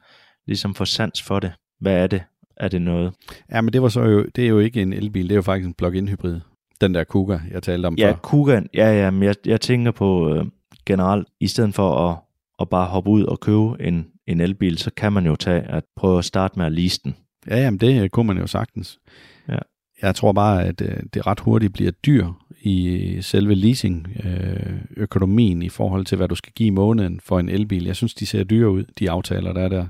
Ligesom 0.48 0.76
få 0.76 0.86
sans 0.86 1.22
for 1.22 1.40
det. 1.40 1.52
Hvad 1.80 2.04
er 2.04 2.08
det? 2.08 2.24
Er 2.58 2.68
det 2.68 2.82
noget? 2.82 3.14
Ja, 3.52 3.62
men 3.62 3.74
det, 3.74 3.82
var 3.82 3.90
så 3.90 4.02
jo, 4.02 4.26
det 4.36 4.44
er 4.44 4.48
jo 4.48 4.60
ikke 4.60 4.82
en 4.82 4.94
elbil, 4.94 5.24
det 5.24 5.32
er 5.32 5.36
jo 5.36 5.42
faktisk 5.42 5.68
en 5.68 5.74
plug-in 5.74 6.08
hybrid. 6.08 6.40
Den 6.82 6.94
der 6.94 7.04
Kuga, 7.04 7.40
jeg 7.52 7.64
talte 7.64 7.86
om 7.86 7.96
Ja, 7.96 8.12
før. 8.12 8.16
Kugan, 8.16 8.68
ja, 8.74 9.04
ja, 9.04 9.12
men 9.12 9.24
jeg, 9.24 9.36
jeg 9.46 9.62
tænker 9.62 9.92
på 9.92 10.36
øh, 10.36 10.46
generelt, 10.86 11.28
i 11.40 11.48
stedet 11.48 11.76
for 11.76 12.10
at, 12.10 12.18
at 12.60 12.70
bare 12.70 12.88
hoppe 12.88 13.10
ud 13.10 13.24
og 13.24 13.40
købe 13.40 13.76
en, 13.80 14.08
en 14.28 14.42
elbil, 14.42 14.78
så 14.78 14.92
kan 14.98 15.14
man 15.14 15.26
jo 15.26 15.36
tage 15.36 15.62
at 15.62 15.84
prøve 15.96 16.18
at 16.18 16.26
starte 16.26 16.60
med 16.60 16.66
at 16.66 16.72
lease 16.72 17.00
den. 17.04 17.16
Ja, 17.48 17.58
jamen 17.58 17.80
det 17.80 18.04
øh, 18.04 18.10
kunne 18.10 18.28
man 18.28 18.38
jo 18.38 18.48
sagtens. 18.48 19.00
Ja. 20.02 20.08
Jeg 20.08 20.16
tror 20.16 20.32
bare, 20.32 20.64
at 20.64 20.82
øh, 20.82 20.98
det 21.14 21.28
ret 21.28 21.40
hurtigt 21.40 21.74
bliver 21.74 21.92
dyr 21.92 22.28
i 22.62 23.18
selve 23.22 23.56
leasing-økonomien 23.56 25.62
i 25.62 25.70
forhold 25.70 26.06
til, 26.06 26.18
hvad 26.18 26.28
du 26.28 26.36
skal 26.36 26.54
give 26.54 26.68
i 26.68 26.70
måneden 26.70 27.20
for 27.24 27.40
en 27.40 27.50
elbil. 27.50 27.86
Jeg 27.86 27.96
synes, 27.96 28.14
de 28.14 28.26
ser 28.26 28.44
dyre 28.44 28.70
ud, 28.70 28.84
de 29.00 29.12
aftaler, 29.12 29.54
der 29.54 29.62
er 29.62 29.70
der. 29.70 29.86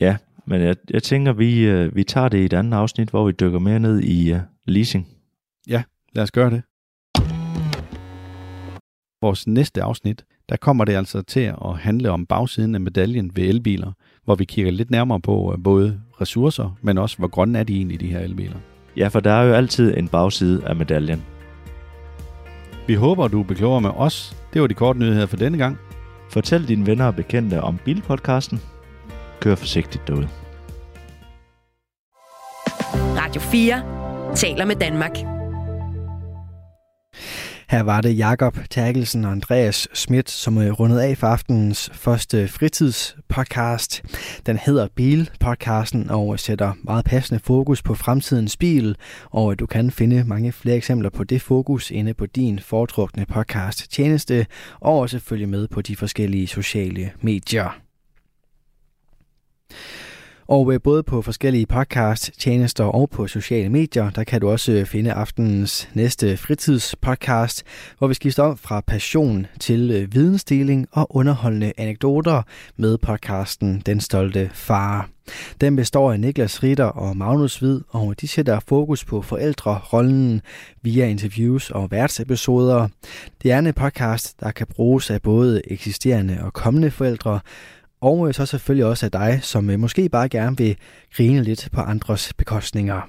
Ja, 0.00 0.16
men 0.46 0.62
jeg, 0.62 0.76
jeg 0.90 1.02
tænker, 1.02 1.32
vi, 1.32 1.60
øh, 1.60 1.96
vi 1.96 2.04
tager 2.04 2.28
det 2.28 2.38
i 2.38 2.44
et 2.44 2.52
andet 2.52 2.78
afsnit, 2.78 3.10
hvor 3.10 3.26
vi 3.26 3.32
dykker 3.32 3.58
mere 3.58 3.80
ned 3.80 4.00
i 4.00 4.32
øh, 4.32 4.38
leasing. 4.66 5.08
Lad 6.12 6.22
os 6.22 6.30
gøre 6.30 6.50
det. 6.50 6.62
Vores 9.20 9.46
næste 9.46 9.82
afsnit, 9.82 10.24
der 10.48 10.56
kommer 10.56 10.84
det 10.84 10.92
altså 10.92 11.22
til 11.22 11.40
at 11.40 11.78
handle 11.78 12.10
om 12.10 12.26
bagsiden 12.26 12.74
af 12.74 12.80
medaljen 12.80 13.30
ved 13.34 13.44
elbiler, 13.44 13.92
hvor 14.24 14.34
vi 14.34 14.44
kigger 14.44 14.72
lidt 14.72 14.90
nærmere 14.90 15.20
på 15.20 15.52
øh, 15.52 15.62
både 15.62 16.00
ressourcer, 16.20 16.78
men 16.82 16.98
også 16.98 17.18
hvor 17.18 17.28
grønne 17.28 17.58
er 17.58 17.62
de 17.62 17.76
egentlig, 17.76 18.00
de 18.00 18.06
her 18.06 18.20
elbiler. 18.20 18.75
Ja, 18.96 19.08
for 19.08 19.20
der 19.20 19.32
er 19.32 19.42
jo 19.42 19.54
altid 19.54 19.96
en 19.96 20.08
bagside 20.08 20.66
af 20.66 20.76
medaljen. 20.76 21.24
Vi 22.86 22.94
håber, 22.94 23.28
du 23.28 23.42
er 23.42 23.54
klogere 23.54 23.80
med 23.80 23.90
os. 23.96 24.36
Det 24.52 24.60
var 24.60 24.66
de 24.66 24.74
korte 24.74 24.98
nyheder 24.98 25.26
for 25.26 25.36
denne 25.36 25.58
gang. 25.58 25.78
Fortæl 26.30 26.68
dine 26.68 26.86
venner 26.86 27.06
og 27.06 27.14
bekendte 27.14 27.62
om 27.62 27.78
Bilpodcasten. 27.84 28.60
Kør 29.40 29.54
forsigtigt 29.54 30.08
derude. 30.08 30.28
Radio 32.94 33.40
4 33.40 33.82
taler 34.34 34.64
med 34.64 34.76
Danmark. 34.76 35.35
Her 37.68 37.82
var 37.82 38.00
det 38.00 38.18
Jakob 38.18 38.58
Terkelsen 38.70 39.24
og 39.24 39.32
Andreas 39.32 39.88
Schmidt, 39.94 40.30
som 40.30 40.58
øh, 40.58 40.66
er 40.66 40.72
rundet 40.72 40.98
af 40.98 41.18
for 41.18 41.26
aftenens 41.26 41.90
første 41.92 42.48
fritidspodcast. 42.48 44.02
Den 44.46 44.56
hedder 44.56 44.88
Bilpodcasten 44.94 46.10
og 46.10 46.32
øh, 46.32 46.38
sætter 46.38 46.72
meget 46.82 47.04
passende 47.04 47.40
fokus 47.44 47.82
på 47.82 47.94
fremtidens 47.94 48.56
bil, 48.56 48.96
og 49.30 49.52
øh, 49.52 49.58
du 49.58 49.66
kan 49.66 49.90
finde 49.90 50.24
mange 50.24 50.52
flere 50.52 50.76
eksempler 50.76 51.10
på 51.10 51.24
det 51.24 51.42
fokus 51.42 51.90
inde 51.90 52.14
på 52.14 52.26
din 52.26 52.58
foretrukne 52.58 53.26
podcast 53.26 53.92
tjeneste, 53.92 54.46
og 54.80 54.98
også 54.98 55.18
følge 55.18 55.46
med 55.46 55.68
på 55.68 55.82
de 55.82 55.96
forskellige 55.96 56.46
sociale 56.46 57.10
medier. 57.20 57.80
Og 60.48 60.72
øh, 60.72 60.80
både 60.82 61.02
på 61.02 61.22
forskellige 61.22 61.66
podcast-tjenester 61.66 62.84
og 62.84 63.10
på 63.10 63.26
sociale 63.26 63.68
medier, 63.68 64.10
der 64.10 64.24
kan 64.24 64.40
du 64.40 64.50
også 64.50 64.72
øh, 64.72 64.86
finde 64.86 65.12
aftenens 65.12 65.88
næste 65.94 66.36
fritidspodcast, 66.36 67.64
hvor 67.98 68.06
vi 68.06 68.14
skifter 68.14 68.42
om 68.42 68.56
fra 68.56 68.80
passion 68.80 69.46
til 69.60 69.90
øh, 69.90 70.14
vidensdeling 70.14 70.86
og 70.92 71.16
underholdende 71.16 71.72
anekdoter 71.76 72.42
med 72.76 72.98
podcasten 72.98 73.82
Den 73.86 74.00
Stolte 74.00 74.50
Far. 74.54 75.08
Den 75.60 75.76
består 75.76 76.12
af 76.12 76.20
Niklas 76.20 76.62
Ritter 76.62 76.84
og 76.84 77.16
Magnus 77.16 77.58
Hvid, 77.58 77.80
og 77.88 78.20
de 78.20 78.28
sætter 78.28 78.60
fokus 78.68 79.04
på 79.04 79.22
forældrerollen 79.22 80.40
via 80.82 81.06
interviews 81.06 81.70
og 81.70 81.90
værtsepisoder. 81.90 82.88
Det 83.42 83.52
er 83.52 83.58
en 83.58 83.72
podcast, 83.72 84.40
der 84.40 84.50
kan 84.50 84.66
bruges 84.66 85.10
af 85.10 85.22
både 85.22 85.62
eksisterende 85.64 86.38
og 86.42 86.52
kommende 86.52 86.90
forældre, 86.90 87.40
og 88.06 88.28
øh, 88.28 88.34
så 88.34 88.46
selvfølgelig 88.46 88.86
også 88.86 89.06
af 89.06 89.12
dig, 89.12 89.38
som 89.42 89.70
øh, 89.70 89.80
måske 89.80 90.08
bare 90.08 90.28
gerne 90.28 90.56
vil 90.56 90.76
grine 91.16 91.42
lidt 91.42 91.68
på 91.72 91.80
andres 91.80 92.32
bekostninger. 92.32 93.00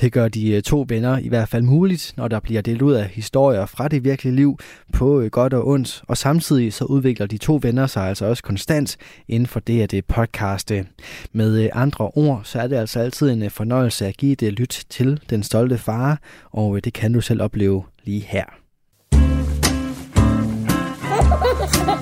Det 0.00 0.12
gør 0.12 0.28
de 0.28 0.52
øh, 0.52 0.62
to 0.62 0.84
venner 0.88 1.18
i 1.18 1.28
hvert 1.28 1.48
fald 1.48 1.62
muligt, 1.62 2.12
når 2.16 2.28
der 2.28 2.40
bliver 2.40 2.62
delt 2.62 2.82
ud 2.82 2.92
af 2.92 3.08
historier 3.08 3.66
fra 3.66 3.88
det 3.88 4.04
virkelige 4.04 4.36
liv 4.36 4.58
på 4.92 5.22
godt 5.32 5.54
og 5.54 5.68
ondt, 5.68 6.02
og 6.08 6.16
samtidig 6.16 6.72
så 6.72 6.84
udvikler 6.84 7.26
de 7.26 7.38
to 7.38 7.58
venner 7.62 7.86
sig 7.86 8.08
altså 8.08 8.26
også 8.26 8.42
konstant 8.42 8.96
inden 9.28 9.46
for 9.46 9.60
det, 9.60 9.82
at 9.82 9.90
det 9.90 10.04
podcaste. 10.04 10.86
Med 11.32 11.70
andre 11.72 12.10
ord, 12.14 12.40
så 12.44 12.60
er 12.60 12.66
det 12.66 12.76
altså 12.76 13.00
altid 13.00 13.30
en 13.30 13.50
fornøjelse 13.50 14.06
at 14.06 14.16
give 14.16 14.34
det 14.34 14.52
lyt 14.52 14.84
til 14.90 15.20
Den 15.30 15.42
Stolte 15.42 15.78
Far, 15.78 16.18
og 16.50 16.84
det 16.84 16.92
kan 16.92 17.12
du 17.12 17.20
selv 17.20 17.42
opleve 17.42 17.84
lige 18.04 18.20
her. 18.20 18.44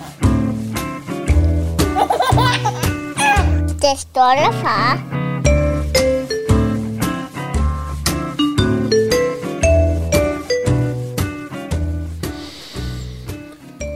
Det 3.82 4.00
står 4.00 4.32
der, 4.34 4.52
far. 4.52 5.22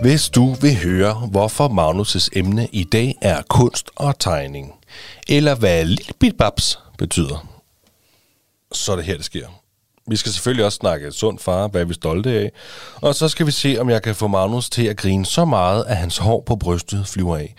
Hvis 0.02 0.28
du 0.28 0.54
vil 0.54 0.76
høre, 0.84 1.14
hvorfor 1.30 1.68
Magnus' 1.68 2.28
emne 2.32 2.68
i 2.72 2.84
dag 2.84 3.14
er 3.22 3.42
kunst 3.48 3.90
og 3.96 4.18
tegning, 4.18 4.74
eller 5.28 5.54
hvad 5.54 5.84
lille 5.84 6.12
bitbabs 6.20 6.78
betyder, 6.98 7.46
så 8.72 8.92
er 8.92 8.96
det 8.96 9.04
her, 9.04 9.16
det 9.16 9.24
sker. 9.24 9.46
Vi 10.08 10.16
skal 10.16 10.32
selvfølgelig 10.32 10.64
også 10.64 10.76
snakke 10.76 11.12
sund 11.12 11.38
far, 11.38 11.68
hvad 11.68 11.80
er 11.80 11.84
vi 11.84 11.94
stolte 11.94 12.30
af, 12.30 12.52
og 12.94 13.14
så 13.14 13.28
skal 13.28 13.46
vi 13.46 13.50
se, 13.50 13.76
om 13.80 13.90
jeg 13.90 14.02
kan 14.02 14.14
få 14.14 14.26
Magnus 14.26 14.70
til 14.70 14.86
at 14.86 14.96
grine 14.96 15.26
så 15.26 15.44
meget, 15.44 15.84
at 15.84 15.96
hans 15.96 16.18
hår 16.18 16.42
på 16.46 16.56
brystet 16.56 17.06
flyver 17.06 17.36
af. 17.36 17.54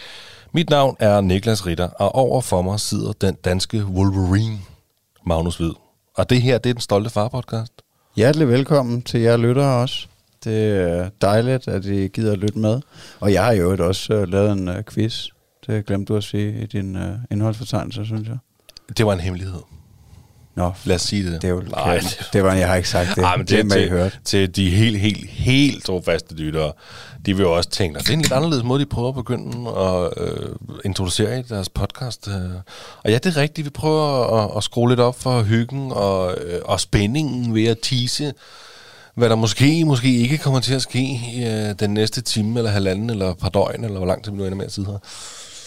Mit 0.57 0.69
navn 0.69 0.95
er 0.99 1.21
Niklas 1.21 1.65
Ritter, 1.65 1.87
og 1.87 2.15
over 2.15 2.41
for 2.41 2.61
mig 2.61 2.79
sidder 2.79 3.11
den 3.11 3.35
danske 3.35 3.85
Wolverine, 3.85 4.59
Magnus 5.25 5.57
Hvid. 5.57 5.71
Og 6.15 6.29
det 6.29 6.41
her, 6.41 6.57
det 6.57 6.69
er 6.69 6.73
den 6.73 6.81
stolte 6.81 7.09
far-podcast. 7.09 7.73
Hjertelig 8.15 8.47
velkommen 8.47 9.01
til 9.01 9.21
jer 9.21 9.37
lyttere 9.37 9.81
også. 9.81 10.07
Det 10.43 10.81
er 10.81 11.09
dejligt, 11.21 11.67
at 11.67 11.85
I 11.85 12.07
gider 12.07 12.31
at 12.31 12.37
lytte 12.37 12.59
med. 12.59 12.81
Og 13.19 13.33
jeg 13.33 13.45
har 13.45 13.51
jo 13.51 13.87
også 13.87 14.21
uh, 14.21 14.27
lavet 14.27 14.51
en 14.51 14.67
uh, 14.67 14.75
quiz. 14.93 15.27
Det 15.67 15.85
glemte 15.85 16.13
du 16.13 16.17
at 16.17 16.23
sige 16.23 16.61
i 16.61 16.65
din 16.65 16.95
uh, 16.95 17.01
indholdsfortegnelse, 17.31 18.05
synes 18.05 18.27
jeg. 18.27 18.37
Det 18.97 19.05
var 19.05 19.13
en 19.13 19.19
hemmelighed. 19.19 19.61
Nå, 20.57 20.71
Lad 20.83 20.95
os 20.95 21.01
sige 21.01 21.31
det. 21.31 21.41
det, 21.41 21.47
er 21.47 21.51
jo, 21.51 21.63
Nej, 21.69 21.97
det, 21.97 22.29
det 22.33 22.43
var, 22.43 22.53
jeg 22.53 22.67
har 22.67 22.75
ikke 22.75 22.89
sagt 22.89 23.09
det. 23.15 23.23
Ej, 23.23 23.37
men 23.37 23.47
det, 23.47 23.65
det, 23.65 23.71
er 23.71 23.79
til, 23.79 23.89
hørt. 23.89 24.19
til 24.25 24.55
de 24.55 24.69
helt, 24.69 24.99
helt, 24.99 25.29
helt 25.29 25.85
trofaste 25.85 26.35
lyttere, 26.35 26.71
de 27.25 27.35
vil 27.35 27.43
jo 27.43 27.55
også 27.55 27.69
tænke, 27.69 27.99
at 27.99 28.03
det 28.03 28.09
er 28.09 28.13
en 28.13 28.21
lidt 28.21 28.33
anderledes 28.33 28.63
måde, 28.63 28.79
de 28.79 28.85
prøver 28.85 29.09
at 29.09 29.15
begynde 29.15 29.69
at 29.69 30.09
øh, 30.17 30.49
introducere 30.85 31.39
i 31.39 31.41
deres 31.41 31.69
podcast. 31.69 32.27
Øh. 32.27 32.33
Og 33.03 33.11
ja, 33.11 33.17
det 33.17 33.25
er 33.25 33.37
rigtigt, 33.41 33.65
vi 33.65 33.69
prøver 33.69 34.43
at, 34.43 34.57
at 34.57 34.63
skrue 34.63 34.89
lidt 34.89 34.99
op 34.99 35.21
for 35.21 35.41
hyggen 35.41 35.91
og, 35.91 36.35
øh, 36.41 36.61
og 36.65 36.79
spændingen 36.79 37.55
ved 37.55 37.65
at 37.65 37.77
tease, 37.81 38.33
hvad 39.15 39.29
der 39.29 39.35
måske, 39.35 39.85
måske 39.85 40.17
ikke 40.17 40.37
kommer 40.37 40.59
til 40.59 40.73
at 40.73 40.81
ske 40.81 40.99
i 41.35 41.45
øh, 41.45 41.75
den 41.79 41.93
næste 41.93 42.21
time, 42.21 42.59
eller 42.59 42.71
halvanden, 42.71 43.09
eller 43.09 43.33
par 43.33 43.49
døgn, 43.49 43.83
eller 43.83 43.97
hvor 43.97 44.07
lang 44.07 44.23
tid 44.23 44.31
vi 44.31 44.37
nu 44.37 44.43
ender 44.43 44.57
med 44.57 44.65
at 44.65 44.71
sidde 44.71 44.87
her. 44.87 44.97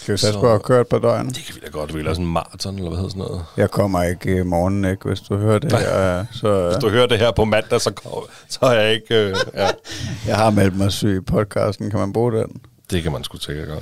Satse 0.06 0.32
Så- 0.32 0.40
på 0.40 0.54
at 0.54 0.62
køre 0.62 0.80
et 0.80 0.86
par 0.86 0.98
døgn? 0.98 1.28
Det 1.28 1.34
kan 1.46 1.54
vi 1.54 1.60
da 1.64 1.70
godt, 1.70 1.94
vi 1.94 2.02
sådan 2.04 2.24
en 2.24 2.32
maraton, 2.32 2.74
eller 2.74 2.88
hvad 2.88 2.96
hedder 2.98 3.10
sådan 3.10 3.22
noget. 3.22 3.44
Jeg 3.56 3.70
kommer 3.70 4.02
ikke 4.02 4.36
i 4.36 4.42
morgen, 4.42 4.84
ikke, 4.84 5.08
hvis 5.08 5.20
du 5.20 5.36
hører 5.36 5.58
det 5.58 5.72
her. 5.72 6.24
Så, 6.40 6.64
Hvis 6.68 6.76
du 6.80 6.88
hører 6.88 7.06
det 7.06 7.18
her 7.18 7.30
på 7.30 7.44
mandag, 7.44 7.80
så, 7.80 7.90
kommer, 7.92 8.20
så 8.48 8.58
er 8.62 8.72
jeg 8.80 8.92
ikke... 8.94 9.14
Øh, 9.14 9.36
ja. 9.54 9.68
jeg 10.26 10.36
har 10.36 10.50
meldt 10.50 10.76
mig 10.76 10.92
syg 10.92 11.16
i 11.16 11.20
podcasten. 11.20 11.90
Kan 11.90 11.98
man 11.98 12.12
bruge 12.12 12.32
den? 12.32 12.60
Det 12.90 13.02
kan 13.02 13.12
man 13.12 13.24
sgu 13.24 13.38
sikkert 13.38 13.66
gøre. 13.66 13.80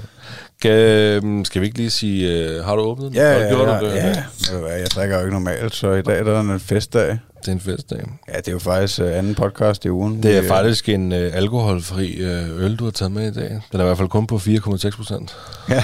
Skal, 0.61 1.17
øhm, 1.25 1.45
skal 1.45 1.61
vi 1.63 1.67
ikke 1.67 1.79
lige 1.79 1.91
sige, 1.91 2.33
øh, 2.39 2.65
har 2.65 2.77
du 2.77 2.83
åbnet 2.83 3.07
den? 3.07 3.15
Ja, 3.15 3.29
Har 3.33 3.39
du 3.39 3.45
ja, 3.45 3.49
gjort 3.55 3.69
ja, 3.95 4.09
det? 4.09 4.17
ja. 4.51 4.59
Hvad, 4.59 4.71
Jeg 4.79 4.87
drikker 4.91 5.17
jo 5.17 5.23
ikke 5.23 5.33
normalt, 5.35 5.75
så 5.75 5.93
i 5.93 6.03
dag 6.03 6.25
der 6.25 6.33
er 6.37 6.41
en 6.41 6.61
festdag. 6.61 7.09
Det 7.41 7.49
er 7.49 7.53
en 7.53 7.61
festdag. 7.61 7.99
Ja, 8.29 8.37
det 8.37 8.49
er 8.49 8.53
jo 8.53 8.59
faktisk 8.59 9.01
uh, 9.01 9.07
anden 9.19 9.35
podcast 9.35 9.85
i 9.85 9.91
ugen. 9.91 10.23
Det 10.23 10.31
er 10.37 10.41
Vi, 10.41 10.47
øh, 10.47 10.49
faktisk 10.49 10.89
en 10.89 11.13
øh, 11.13 11.31
alkoholfri 11.37 12.13
øh, 12.15 12.65
øl, 12.65 12.77
du 12.77 12.85
har 12.85 12.91
taget 12.91 13.13
med 13.13 13.31
i 13.31 13.35
dag. 13.35 13.49
Den 13.73 13.81
er 13.81 13.85
i 13.85 13.87
hvert 13.87 13.97
fald 13.99 14.09
kun 14.09 14.27
på 14.27 14.37
4,6 14.37 14.97
procent. 14.97 15.37
Ja, 15.69 15.83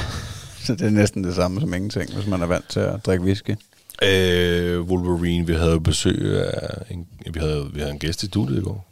så 0.65 0.73
det 0.75 0.83
er 0.87 0.91
næsten 0.91 1.25
det 1.25 1.35
samme 1.35 1.61
som 1.61 1.75
ingenting, 1.75 2.15
hvis 2.15 2.27
man 2.27 2.43
er 2.43 2.47
vant 2.47 2.69
til 2.69 2.81
at 2.81 3.07
drikke 3.07 3.25
whisky. 3.25 3.51
Øh, 4.03 4.81
Wolverine, 4.81 5.47
vi 5.47 5.55
havde 5.55 5.81
besøg 5.81 6.45
af 6.47 6.69
en, 6.91 7.07
vi 7.33 7.41
havde, 7.41 7.67
vi 7.75 7.81
havde 7.81 7.93
en 7.93 7.99
gæst 7.99 8.23
i 8.23 8.27
studiet 8.27 8.59
i 8.59 8.63
går. 8.63 8.87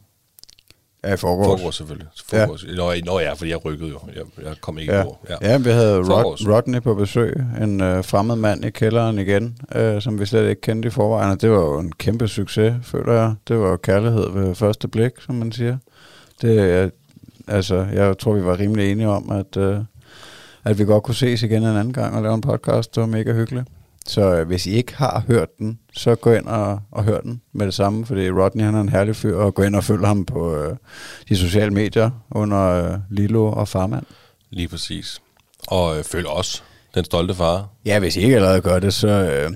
Ja, 1.05 1.15
i 1.15 1.17
forgårs. 1.17 1.47
Forgårs 1.61 1.77
selvfølgelig. 1.77 2.09
Forgårs. 2.29 2.65
Ja. 2.65 2.75
Nå, 2.75 2.93
nå 3.05 3.21
ja, 3.21 3.33
fordi 3.33 3.51
jeg 3.51 3.65
rykkede 3.65 3.91
jo. 3.91 3.99
Jeg, 4.17 4.45
jeg 4.47 4.55
kom 4.61 4.79
ikke 4.79 4.93
Ja. 4.95 5.03
på. 5.03 5.19
Ja. 5.31 5.51
ja, 5.51 5.59
vi 5.59 5.71
havde. 5.71 5.99
Rod, 5.99 6.49
Rodney 6.49 6.83
på 6.83 6.95
besøg, 6.95 7.35
en 7.63 7.81
øh, 7.81 8.05
fremmed 8.05 8.37
mand 8.37 8.65
i 8.65 8.71
kælderen 8.71 9.19
igen, 9.19 9.57
øh, 9.75 10.03
som 10.03 10.21
vi 10.21 10.27
slet 10.27 10.49
ikke 10.51 10.61
kendte 10.61 10.87
i 10.87 10.91
forvejen, 10.91 11.31
og 11.31 11.41
det 11.43 11.51
var 11.51 11.57
jo 11.57 11.79
en 11.79 11.93
kæmpe 11.93 12.29
succes, 12.29 12.75
føler 12.83 13.13
jeg. 13.13 13.35
Det 13.49 13.59
var 13.59 13.69
jo 13.71 13.77
kærlighed 13.77 14.31
ved 14.33 14.55
første 14.55 14.89
blik, 14.89 15.13
som 15.21 15.35
man 15.35 15.53
siger. 15.53 15.77
Det, 16.43 16.61
er, 16.71 16.91
altså, 17.49 17.87
jeg 17.93 18.19
tror, 18.19 18.33
vi 18.33 18.45
var 18.45 18.59
rimelig 18.59 18.93
enige 18.93 19.09
om, 19.09 19.31
at, 19.31 19.57
øh, 19.57 19.79
at 20.65 20.79
vi 20.79 20.85
godt 20.85 21.03
kunne 21.03 21.15
ses 21.15 21.43
igen 21.43 21.63
en 21.63 21.77
anden 21.77 21.93
gang 21.93 22.17
og 22.17 22.23
lave 22.23 22.35
en 22.35 22.41
podcast. 22.41 22.95
Det 22.95 23.01
var 23.01 23.07
mega 23.07 23.33
hyggeligt. 23.33 23.69
Så 24.07 24.35
øh, 24.35 24.47
hvis 24.47 24.67
I 24.67 24.71
ikke 24.71 24.97
har 24.97 25.25
hørt 25.27 25.59
den, 25.59 25.79
så 25.93 26.15
gå 26.15 26.33
ind 26.33 26.47
og, 26.47 26.81
og 26.91 27.05
hør 27.05 27.21
den 27.21 27.41
med 27.53 27.67
det 27.67 27.75
samme, 27.75 28.07
fordi 28.07 28.31
Rodney 28.31 28.65
han 28.65 28.75
er 28.75 28.81
en 28.81 28.89
herlig 28.89 29.17
fyr, 29.17 29.37
og 29.37 29.55
gå 29.55 29.63
ind 29.63 29.77
og 29.77 29.85
følg 29.85 30.07
ham 30.07 30.25
på 30.25 30.57
øh, 30.57 30.77
de 31.29 31.37
sociale 31.37 31.71
medier 31.71 32.11
under 32.31 32.61
øh, 32.61 32.99
Lilo 33.11 33.47
og 33.47 33.69
Farmand. 33.69 34.05
Lige 34.51 34.69
præcis. 34.69 35.23
Og 35.69 35.99
øh, 35.99 36.05
følg 36.05 36.27
os, 36.27 36.65
den 36.95 37.05
stolte 37.05 37.35
far. 37.35 37.69
Ja, 37.85 37.99
hvis 37.99 38.17
I 38.17 38.21
ikke 38.21 38.37
allerede 38.37 38.61
gør 38.61 38.79
det, 38.79 38.95
så, 38.95 39.09
øh, 39.09 39.51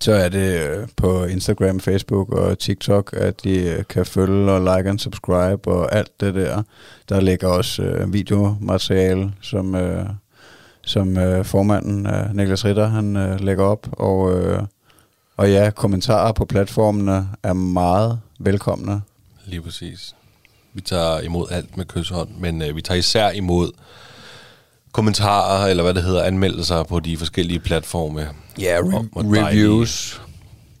så 0.00 0.12
er 0.12 0.28
det 0.28 0.60
øh, 0.60 0.88
på 0.96 1.24
Instagram, 1.24 1.80
Facebook 1.80 2.32
og 2.32 2.58
TikTok, 2.58 3.14
at 3.16 3.44
de 3.44 3.58
øh, 3.58 3.84
kan 3.88 4.06
følge 4.06 4.52
og 4.52 4.60
like 4.60 4.90
og 4.90 5.00
subscribe 5.00 5.70
og 5.70 5.94
alt 5.94 6.20
det 6.20 6.34
der. 6.34 6.62
Der 7.08 7.20
ligger 7.20 7.48
også 7.48 7.82
øh, 7.82 8.12
videomateriale, 8.12 9.32
som, 9.40 9.74
øh, 9.74 10.06
som 10.86 11.16
øh, 11.18 11.44
formanden 11.44 12.06
øh, 12.06 12.34
Niklas 12.36 12.64
Ritter 12.64 12.86
han 12.86 13.16
øh, 13.16 13.40
lægger 13.40 13.64
op. 13.64 13.88
Og, 13.92 14.32
øh, 14.40 14.62
og 15.36 15.50
ja, 15.50 15.70
kommentarer 15.70 16.32
på 16.32 16.44
platformene 16.44 17.28
er 17.42 17.52
meget 17.52 18.20
velkomne. 18.38 19.02
Lige 19.46 19.60
præcis. 19.62 20.14
Vi 20.74 20.80
tager 20.80 21.20
imod 21.20 21.46
alt 21.50 21.76
med 21.76 21.84
kysshånd, 21.84 22.28
men 22.38 22.62
øh, 22.62 22.76
vi 22.76 22.82
tager 22.82 22.98
især 22.98 23.30
imod 23.30 23.70
kommentarer, 24.92 25.66
eller 25.66 25.82
hvad 25.82 25.94
det 25.94 26.02
hedder, 26.02 26.22
anmeldelser 26.22 26.82
på 26.82 27.00
de 27.00 27.16
forskellige 27.16 27.58
platforme. 27.60 28.28
Ja, 28.60 28.78
re- 28.80 28.94
Og- 28.96 29.04
og 29.12 29.24
dejlige- 29.24 29.46
reviews. 29.64 30.22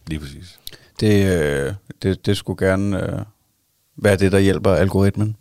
Lige 0.06 0.20
præcis. 0.20 0.58
Det, 1.00 1.38
øh, 1.40 1.72
det, 2.02 2.26
det 2.26 2.36
skulle 2.36 2.66
gerne 2.66 3.02
øh, 3.02 3.18
være 3.96 4.16
det, 4.16 4.32
der 4.32 4.38
hjælper 4.38 4.70
algoritmen. 4.74 5.36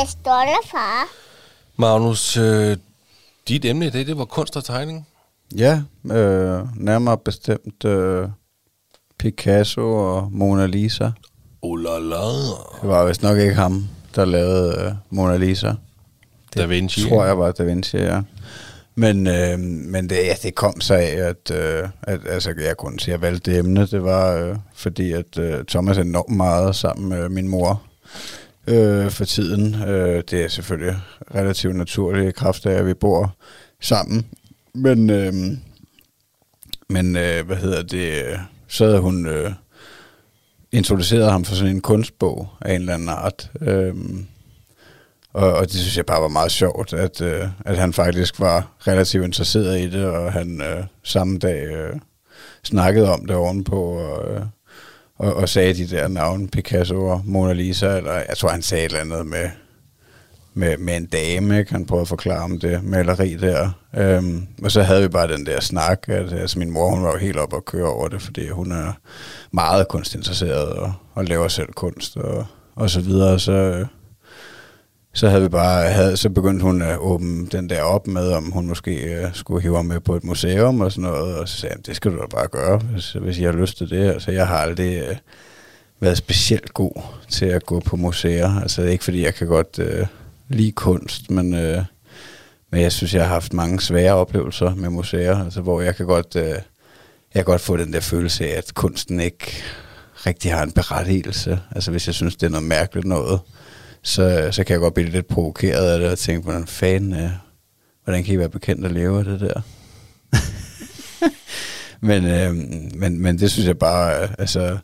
Det 0.00 0.08
stolte 0.08 0.68
far. 0.70 1.08
Magnus, 1.76 2.36
øh, 2.36 2.76
dit 3.48 3.64
emne 3.64 3.86
i 3.86 3.90
dag, 3.90 4.06
det 4.06 4.18
var 4.18 4.24
kunst 4.24 4.56
og 4.56 4.64
tegning. 4.64 5.06
Ja, 5.56 5.82
øh, 6.04 6.60
nærmere 6.76 7.18
bestemt 7.18 7.84
øh, 7.84 8.28
Picasso 9.18 9.80
og 9.96 10.32
Mona 10.32 10.66
Lisa. 10.66 11.10
Oh 11.62 11.78
la 11.80 11.98
la. 11.98 12.16
Det 12.80 12.88
var 12.88 13.06
vist 13.06 13.22
nok 13.22 13.38
ikke 13.38 13.54
ham, 13.54 13.88
der 14.14 14.24
lavede 14.24 14.84
øh, 14.84 14.92
Mona 15.10 15.36
Lisa. 15.36 15.72
Da 16.56 16.66
Vinci. 16.66 17.08
tror 17.08 17.24
jeg 17.24 17.38
var 17.38 17.52
Da 17.52 17.62
Vinci, 17.62 17.96
ja. 17.96 18.20
Men, 18.94 19.26
øh, 19.26 19.58
men 19.58 20.10
det, 20.10 20.16
ja, 20.16 20.34
det 20.42 20.54
kom 20.54 20.80
så 20.80 20.94
af, 20.94 21.16
at, 21.28 21.50
øh, 21.50 21.88
at 22.02 22.20
altså, 22.28 22.54
jeg 22.58 22.76
kunne 22.76 23.00
sige, 23.00 23.14
at 23.14 23.20
jeg 23.20 23.30
valgte 23.30 23.50
det 23.50 23.58
emne. 23.58 23.86
Det 23.86 24.04
var 24.04 24.32
øh, 24.32 24.56
fordi, 24.74 25.12
at 25.12 25.38
øh, 25.38 25.64
Thomas 25.64 25.98
er 25.98 26.02
enormt 26.02 26.36
meget 26.36 26.76
sammen 26.76 27.08
med 27.08 27.28
min 27.28 27.48
mor 27.48 27.82
øh, 28.70 29.10
for 29.10 29.24
tiden. 29.24 29.74
Øh, 29.82 30.22
det 30.30 30.44
er 30.44 30.48
selvfølgelig 30.48 30.96
relativt 31.34 31.76
naturligt 31.76 32.28
i 32.28 32.32
kraft 32.32 32.66
af, 32.66 32.72
at 32.72 32.86
vi 32.86 32.94
bor 32.94 33.36
sammen. 33.80 34.26
Men, 34.74 35.10
øh, 35.10 35.32
men 36.88 37.16
øh, 37.16 37.46
hvad 37.46 37.56
hedder 37.56 37.82
det, 37.82 38.40
så 38.68 38.84
havde 38.84 39.00
hun 39.00 39.26
øh, 39.26 39.52
introduceret 40.72 41.32
ham 41.32 41.44
for 41.44 41.54
sådan 41.54 41.74
en 41.74 41.80
kunstbog 41.80 42.48
af 42.60 42.74
en 42.74 42.80
eller 42.80 42.94
anden 42.94 43.08
art. 43.08 43.50
Øh, 43.60 43.94
og, 45.32 45.52
og 45.52 45.64
det 45.64 45.74
synes 45.74 45.96
jeg 45.96 46.06
bare 46.06 46.22
var 46.22 46.28
meget 46.28 46.52
sjovt, 46.52 46.92
at, 46.92 47.20
øh, 47.20 47.48
at 47.64 47.78
han 47.78 47.92
faktisk 47.92 48.40
var 48.40 48.72
relativt 48.86 49.24
interesseret 49.24 49.80
i 49.80 49.90
det, 49.90 50.04
og 50.04 50.32
han 50.32 50.60
øh, 50.60 50.84
samme 51.02 51.38
dag 51.38 51.66
øh, 51.66 51.96
snakkede 52.64 53.12
om 53.12 53.26
det 53.26 53.36
ovenpå, 53.36 53.82
og, 53.82 54.34
øh, 54.34 54.42
og, 55.20 55.34
og 55.34 55.48
sagde 55.48 55.74
de 55.74 55.86
der 55.86 56.08
navne, 56.08 56.48
Picasso 56.48 57.06
og 57.06 57.22
Mona 57.24 57.52
Lisa, 57.52 57.96
eller 57.96 58.12
jeg 58.12 58.36
tror, 58.36 58.48
han 58.48 58.62
sagde 58.62 58.84
et 58.84 58.88
eller 58.88 59.00
andet 59.00 59.26
med, 59.26 59.50
med, 60.54 60.78
med 60.78 60.96
en 60.96 61.06
dame, 61.06 61.58
ikke? 61.58 61.72
han 61.72 61.86
prøvede 61.86 62.02
at 62.02 62.08
forklare 62.08 62.42
om 62.42 62.60
det 62.60 62.84
maleri 62.84 63.36
der. 63.36 63.70
Øhm, 63.96 64.46
og 64.62 64.70
så 64.70 64.82
havde 64.82 65.02
vi 65.02 65.08
bare 65.08 65.32
den 65.32 65.46
der 65.46 65.60
snak, 65.60 66.04
at 66.08 66.32
altså, 66.32 66.58
min 66.58 66.70
mor 66.70 66.90
hun 66.90 67.02
var 67.02 67.12
jo 67.12 67.18
helt 67.18 67.36
op 67.36 67.52
og 67.52 67.64
køre 67.64 67.88
over 67.88 68.08
det, 68.08 68.22
fordi 68.22 68.48
hun 68.48 68.72
er 68.72 68.92
meget 69.52 69.88
kunstinteresseret 69.88 70.68
og, 70.68 70.92
og 71.14 71.24
laver 71.24 71.48
selv 71.48 71.72
kunst 71.72 72.16
og, 72.16 72.46
og 72.74 72.90
så 72.90 73.00
videre. 73.00 73.38
Så, 73.38 73.52
øh, 73.52 73.86
så 75.12 75.28
havde 75.28 75.42
vi 75.42 75.48
bare, 75.48 75.90
havde, 75.90 76.16
så 76.16 76.30
begyndte 76.30 76.62
hun 76.62 76.82
at 76.82 76.98
åbne 76.98 77.46
den 77.46 77.70
der 77.70 77.82
op 77.82 78.06
med, 78.06 78.32
om 78.32 78.50
hun 78.50 78.66
måske 78.66 79.14
øh, 79.14 79.34
skulle 79.34 79.62
hive 79.62 79.84
med 79.84 80.00
på 80.00 80.16
et 80.16 80.24
museum 80.24 80.80
og 80.80 80.92
sådan 80.92 81.10
noget, 81.10 81.38
og 81.38 81.48
så 81.48 81.56
sagde 81.56 81.74
jeg, 81.76 81.86
det 81.86 81.96
skal 81.96 82.10
du 82.10 82.16
da 82.16 82.26
bare 82.30 82.48
gøre, 82.48 82.78
hvis, 82.78 83.12
hvis 83.12 83.40
jeg 83.40 83.50
har 83.52 83.58
lyst 83.58 83.78
til 83.78 83.90
det. 83.90 84.12
Altså, 84.12 84.30
jeg 84.30 84.46
har 84.46 84.56
aldrig 84.56 85.02
øh, 85.08 85.16
været 86.00 86.16
specielt 86.16 86.74
god 86.74 87.02
til 87.28 87.46
at 87.46 87.66
gå 87.66 87.80
på 87.80 87.96
museer. 87.96 88.60
Altså, 88.60 88.82
ikke 88.82 89.04
fordi 89.04 89.24
jeg 89.24 89.34
kan 89.34 89.46
godt 89.46 89.78
øh, 89.78 90.06
lide 90.48 90.72
kunst, 90.72 91.30
men, 91.30 91.54
øh, 91.54 91.84
men 92.70 92.80
jeg 92.80 92.92
synes, 92.92 93.14
jeg 93.14 93.22
har 93.22 93.32
haft 93.32 93.52
mange 93.52 93.80
svære 93.80 94.14
oplevelser 94.14 94.74
med 94.74 94.88
museer, 94.90 95.44
altså, 95.44 95.60
hvor 95.60 95.80
jeg 95.80 95.96
kan 95.96 96.06
godt, 96.06 96.36
øh, 96.36 96.44
jeg 96.44 96.62
kan 97.34 97.44
godt 97.44 97.60
få 97.60 97.76
den 97.76 97.92
der 97.92 98.00
følelse 98.00 98.48
af, 98.48 98.58
at 98.58 98.74
kunsten 98.74 99.20
ikke 99.20 99.62
rigtig 100.26 100.52
har 100.52 100.62
en 100.62 100.72
berettigelse. 100.72 101.60
Altså, 101.70 101.90
hvis 101.90 102.06
jeg 102.06 102.14
synes, 102.14 102.36
det 102.36 102.46
er 102.46 102.50
noget 102.50 102.66
mærkeligt 102.66 103.06
noget, 103.06 103.40
så, 104.02 104.48
så 104.50 104.64
kan 104.64 104.72
jeg 104.72 104.80
godt 104.80 104.94
blive 104.94 105.10
lidt 105.10 105.26
provokeret 105.26 105.92
af 105.92 106.00
det 106.00 106.10
og 106.10 106.18
tænke, 106.18 106.42
hvordan 106.42 106.66
fanden, 106.66 107.12
øh, 107.12 107.30
hvordan 108.04 108.24
kan 108.24 108.34
I 108.34 108.38
være 108.38 108.48
bekendt 108.48 108.84
at 108.84 108.92
leve 108.92 109.18
af 109.18 109.24
det 109.24 109.40
der? 109.40 109.60
men, 112.08 112.26
øh, 112.26 112.54
men, 112.94 113.22
men 113.22 113.38
det 113.38 113.50
synes 113.50 113.66
jeg 113.66 113.78
bare, 113.78 114.22
øh, 114.22 114.28
altså, 114.38 114.78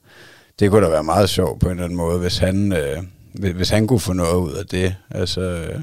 det 0.59 0.71
kunne 0.71 0.85
da 0.85 0.91
være 0.91 1.05
meget 1.05 1.29
sjovt 1.29 1.61
på 1.61 1.67
en 1.67 1.73
eller 1.73 1.85
anden 1.85 1.97
måde, 1.97 2.19
hvis 2.19 2.39
han, 2.39 2.73
øh, 2.73 3.03
hvis, 3.33 3.53
hvis 3.53 3.71
han 3.71 3.87
kunne 3.87 4.01
få 4.01 4.13
noget 4.13 4.37
ud 4.37 4.53
af 4.53 4.67
det, 4.67 4.95
altså, 5.11 5.41
øh, 5.41 5.81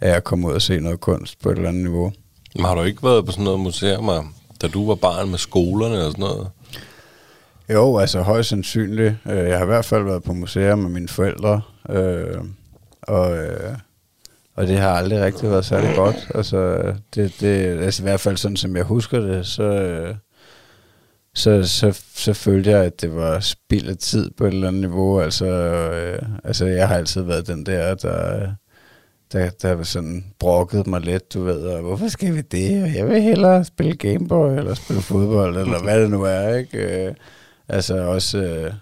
af 0.00 0.10
at 0.10 0.24
komme 0.24 0.48
ud 0.48 0.52
og 0.52 0.62
se 0.62 0.80
noget 0.80 1.00
kunst 1.00 1.42
på 1.42 1.50
et 1.50 1.56
eller 1.56 1.68
andet 1.68 1.82
niveau. 1.82 2.12
Men 2.54 2.64
har 2.64 2.74
du 2.74 2.82
ikke 2.82 3.02
været 3.02 3.26
på 3.26 3.32
sådan 3.32 3.44
noget 3.44 3.60
museum, 3.60 4.34
da 4.62 4.68
du 4.68 4.86
var 4.86 4.94
barn 4.94 5.30
med 5.30 5.38
skolerne 5.38 6.04
og 6.04 6.10
sådan 6.10 6.22
noget? 6.22 6.48
Jo, 7.72 7.98
altså 7.98 8.20
højst 8.20 8.48
sandsynligt. 8.48 9.14
Øh, 9.26 9.36
jeg 9.36 9.56
har 9.58 9.64
i 9.64 9.66
hvert 9.66 9.84
fald 9.84 10.04
været 10.04 10.22
på 10.22 10.32
museum 10.32 10.78
med 10.78 10.90
mine 10.90 11.08
forældre, 11.08 11.60
øh, 11.90 12.40
og, 13.02 13.36
øh, 13.36 13.78
og 14.54 14.66
det 14.66 14.78
har 14.78 14.90
aldrig 14.90 15.20
rigtig 15.22 15.50
været 15.50 15.64
særlig 15.64 15.96
godt. 15.96 16.28
Altså, 16.34 16.92
det, 17.14 17.34
det, 17.40 17.82
altså 17.82 18.02
i 18.02 18.04
hvert 18.04 18.20
fald 18.20 18.36
sådan, 18.36 18.56
som 18.56 18.76
jeg 18.76 18.84
husker 18.84 19.20
det, 19.20 19.46
så, 19.46 19.62
øh, 19.62 20.14
så, 21.34 21.64
så, 21.64 22.02
så 22.14 22.32
følte 22.32 22.70
jeg, 22.70 22.84
at 22.84 23.00
det 23.00 23.16
var 23.16 23.40
spild 23.40 23.88
af 23.88 23.96
tid 23.96 24.30
på 24.30 24.44
et 24.44 24.54
eller 24.54 24.68
andet 24.68 24.80
niveau. 24.80 25.20
Altså, 25.20 25.46
øh, 25.46 26.22
altså 26.44 26.66
jeg 26.66 26.88
har 26.88 26.96
altid 26.96 27.22
været 27.22 27.46
den 27.46 27.66
der, 27.66 27.94
der, 27.94 28.48
der, 29.32 29.50
der 29.50 29.82
sådan 29.82 30.24
brokket 30.38 30.86
mig 30.86 31.00
lidt, 31.00 31.34
du 31.34 31.44
ved, 31.44 31.62
og 31.66 31.82
hvorfor 31.82 32.08
skal 32.08 32.34
vi 32.34 32.40
det? 32.40 32.82
Og 32.82 32.94
jeg 32.94 33.06
vil 33.08 33.22
hellere 33.22 33.64
spille 33.64 33.96
Gameboy, 33.96 34.58
eller 34.58 34.74
spille 34.74 35.02
fodbold, 35.02 35.56
eller 35.56 35.82
hvad 35.82 36.02
det 36.02 36.10
nu 36.10 36.22
er, 36.22 36.54
ikke? 36.56 37.06
Øh, 37.06 37.14
Altså 37.68 37.98
også, 37.98 38.38
øh, 38.38 38.72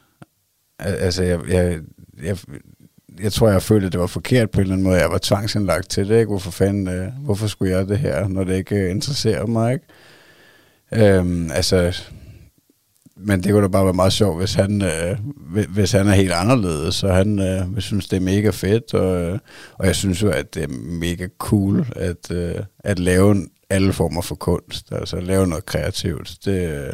altså 0.78 1.22
jeg, 1.22 1.40
jeg, 1.48 1.80
jeg, 2.22 2.36
jeg 3.20 3.32
tror, 3.32 3.48
jeg 3.48 3.62
følte, 3.62 3.86
at 3.86 3.92
det 3.92 4.00
var 4.00 4.06
forkert 4.06 4.50
på 4.50 4.60
en 4.60 4.62
eller 4.62 4.74
anden 4.74 4.84
måde. 4.84 5.00
Jeg 5.00 5.10
var 5.10 5.18
tvangsindlagt 5.18 5.90
til 5.90 6.08
det, 6.08 6.18
ikke? 6.18 6.28
Hvorfor 6.28 6.50
fanden, 6.50 6.88
øh, 6.88 7.08
hvorfor 7.24 7.46
skulle 7.46 7.76
jeg 7.76 7.88
det 7.88 7.98
her, 7.98 8.28
når 8.28 8.44
det 8.44 8.56
ikke 8.56 8.76
øh, 8.76 8.90
interesserer 8.90 9.46
mig, 9.46 9.72
ikke? 9.72 9.86
Øhm, 10.92 11.50
altså, 11.50 12.02
men 13.16 13.42
det 13.42 13.52
kunne 13.52 13.62
da 13.62 13.68
bare 13.68 13.84
være 13.84 13.94
meget 13.94 14.12
sjovt, 14.12 14.38
hvis 14.38 14.54
han, 14.54 14.82
øh, 14.82 15.18
hvis 15.68 15.92
han 15.92 16.08
er 16.08 16.12
helt 16.12 16.32
anderledes, 16.32 16.94
så 16.94 17.12
han 17.12 17.38
øh, 17.38 17.80
synes, 17.80 18.08
det 18.08 18.16
er 18.16 18.20
mega 18.20 18.50
fedt, 18.50 18.94
og, 18.94 19.20
øh, 19.22 19.38
og 19.78 19.86
jeg 19.86 19.96
synes 19.96 20.22
jo, 20.22 20.30
at 20.30 20.54
det 20.54 20.62
er 20.62 20.68
mega 21.00 21.28
cool 21.38 21.86
at, 21.96 22.30
øh, 22.30 22.54
at 22.78 22.98
lave 22.98 23.46
alle 23.70 23.92
former 23.92 24.22
for 24.22 24.34
kunst, 24.34 24.92
altså 24.92 25.20
lave 25.20 25.46
noget 25.46 25.66
kreativt. 25.66 26.38
Det, 26.44 26.68
øh, 26.68 26.92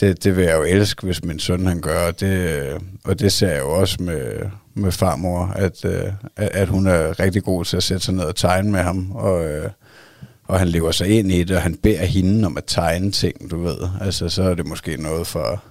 det, 0.00 0.24
det 0.24 0.36
vil 0.36 0.44
jeg 0.44 0.56
jo 0.56 0.62
elske, 0.62 1.06
hvis 1.06 1.24
min 1.24 1.38
søn 1.38 1.66
han 1.66 1.80
gør, 1.80 2.06
og 2.06 2.20
det, 2.20 2.68
og 3.04 3.20
det 3.20 3.32
ser 3.32 3.48
jeg 3.48 3.60
jo 3.60 3.70
også 3.72 3.96
med, 4.00 4.50
med 4.74 4.92
farmor, 4.92 5.52
at, 5.56 5.84
øh, 5.84 6.12
at, 6.36 6.48
at 6.48 6.68
hun 6.68 6.86
er 6.86 7.20
rigtig 7.20 7.42
god 7.42 7.64
til 7.64 7.76
at 7.76 7.82
sætte 7.82 8.04
sig 8.04 8.14
ned 8.14 8.24
og 8.24 8.36
tegne 8.36 8.70
med 8.70 8.80
ham, 8.80 9.12
og, 9.12 9.44
øh, 9.44 9.70
og 10.44 10.58
han 10.58 10.68
lever 10.68 10.90
sig 10.90 11.08
ind 11.18 11.32
i 11.32 11.44
det, 11.44 11.56
og 11.56 11.62
han 11.62 11.74
beder 11.74 12.04
hende 12.04 12.46
om 12.46 12.56
at 12.56 12.64
tegne 12.66 13.10
ting, 13.10 13.50
du 13.50 13.62
ved. 13.62 13.76
Altså, 14.00 14.28
så 14.28 14.42
er 14.42 14.54
det 14.54 14.66
måske 14.66 14.96
noget 14.96 15.26
for... 15.26 15.62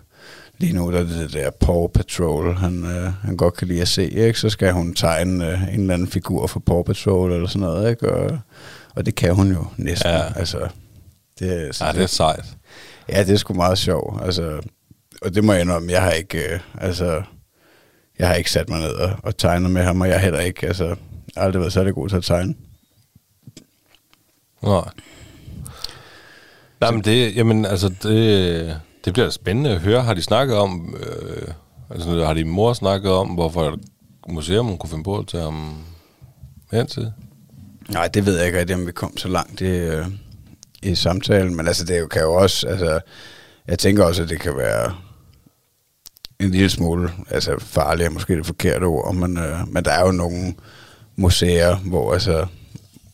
Lige 0.58 0.74
nu 0.74 0.92
der 0.92 1.00
er 1.00 1.04
det 1.04 1.16
det 1.16 1.34
der 1.34 1.50
Paw 1.50 1.88
Patrol, 1.88 2.56
han, 2.56 2.84
øh, 2.86 3.14
han 3.24 3.38
godt 3.38 3.54
kan 3.54 3.68
lide 3.68 3.82
at 3.82 3.88
se, 3.88 4.10
ikke? 4.10 4.40
Så 4.40 4.50
skal 4.50 4.72
hun 4.72 4.94
tegne 4.94 5.52
øh, 5.52 5.74
en 5.74 5.80
eller 5.80 5.94
anden 5.94 6.08
figur 6.08 6.48
for 6.48 6.60
Paw 6.60 6.84
Patrol 6.84 7.32
eller 7.32 7.48
sådan 7.48 7.62
noget, 7.62 7.90
ikke? 7.90 8.12
Og, 8.12 8.40
og 8.96 9.06
det 9.06 9.16
kan 9.16 9.36
hun 9.36 9.52
jo 9.52 9.66
næsten. 9.78 10.10
Ja. 10.10 10.22
Altså, 10.36 10.68
det, 11.40 11.76
så 11.76 11.86
Ja, 11.86 11.92
det 11.92 12.02
er 12.02 12.08
sejt. 12.08 12.46
Ja, 13.10 13.24
det 13.24 13.34
er 13.34 13.38
sgu 13.38 13.54
meget 13.54 13.78
sjovt. 13.78 14.26
Altså, 14.26 14.62
og 15.22 15.36
det 15.36 15.44
må 15.44 15.54
jeg 15.54 15.62
indrømme, 15.62 15.92
jeg 15.92 16.02
har 16.02 16.12
ikke, 16.12 16.54
øh, 16.54 16.60
altså, 16.78 17.22
jeg 18.20 18.28
har 18.28 18.36
ikke 18.36 18.52
sat 18.52 18.70
mig 18.70 18.80
ned 18.80 18.94
og, 18.94 19.12
og 19.24 19.38
tegnet 19.38 19.72
med 19.72 19.84
ham, 19.84 20.02
og 20.02 20.08
jeg 20.08 20.16
har 20.16 20.24
heller 20.24 20.40
ikke, 20.40 20.68
altså, 20.68 20.96
aldrig 21.36 21.60
været 21.60 21.74
særlig 21.74 21.94
god 21.94 22.10
til 22.10 22.16
at 22.16 22.24
tegne. 22.24 22.56
Nej. 24.64 24.90
Nej, 26.82 26.92
men 26.92 27.02
det, 27.02 27.36
jamen, 27.36 27.66
altså, 27.66 27.90
det, 28.04 28.82
det 29.06 29.14
bliver 29.14 29.30
spændende 29.30 29.70
at 29.70 29.82
høre. 29.82 30.02
Har 30.02 30.14
de 30.14 30.22
snakket 30.22 30.58
om, 30.58 30.96
øh, 31.00 31.48
altså, 31.90 32.26
har 32.26 32.34
de 32.34 32.46
mor 32.46 32.74
snakket 32.74 33.12
om, 33.12 33.28
hvorfor 33.28 33.78
museum 34.28 34.78
kunne 34.78 34.90
finde 34.90 35.04
på 35.04 35.18
at 35.18 35.28
tage 35.28 35.44
ham 35.44 35.76
hen 36.72 36.88
til? 36.88 37.12
Nej, 37.90 38.08
det 38.08 38.26
ved 38.26 38.38
jeg 38.38 38.46
ikke 38.46 38.60
rigtig, 38.60 38.76
om 38.76 38.88
vi 38.88 38.92
kom 38.92 39.18
så 39.18 39.28
langt 39.28 39.62
i, 39.62 39.66
øh, 39.66 40.06
i 40.92 40.96
samtalen, 40.96 41.56
men 41.56 41.68
altså, 41.68 41.86
det 41.86 42.00
jo- 42.00 42.08
kan 42.08 42.22
jo 42.22 42.34
også, 42.34 42.68
altså, 42.68 43.00
jeg 43.68 43.80
tænker 43.80 44.04
også, 44.04 44.24
at 44.24 44.30
det 44.30 44.40
kan 44.40 44.58
være 44.58 44.96
en 46.40 46.52
lille 46.52 46.70
smule, 46.70 47.12
altså 47.30 47.56
farligt 47.60 48.06
er 48.08 48.10
måske 48.12 48.36
det 48.38 48.46
forkerte 48.46 48.84
ord, 48.84 49.16
men, 49.16 49.38
øh, 49.38 49.68
men 49.68 49.86
der 49.86 49.92
er 49.92 50.06
jo 50.06 50.12
nogle 50.12 50.54
museer, 51.16 51.76
hvor 51.76 52.14
altså, 52.14 52.46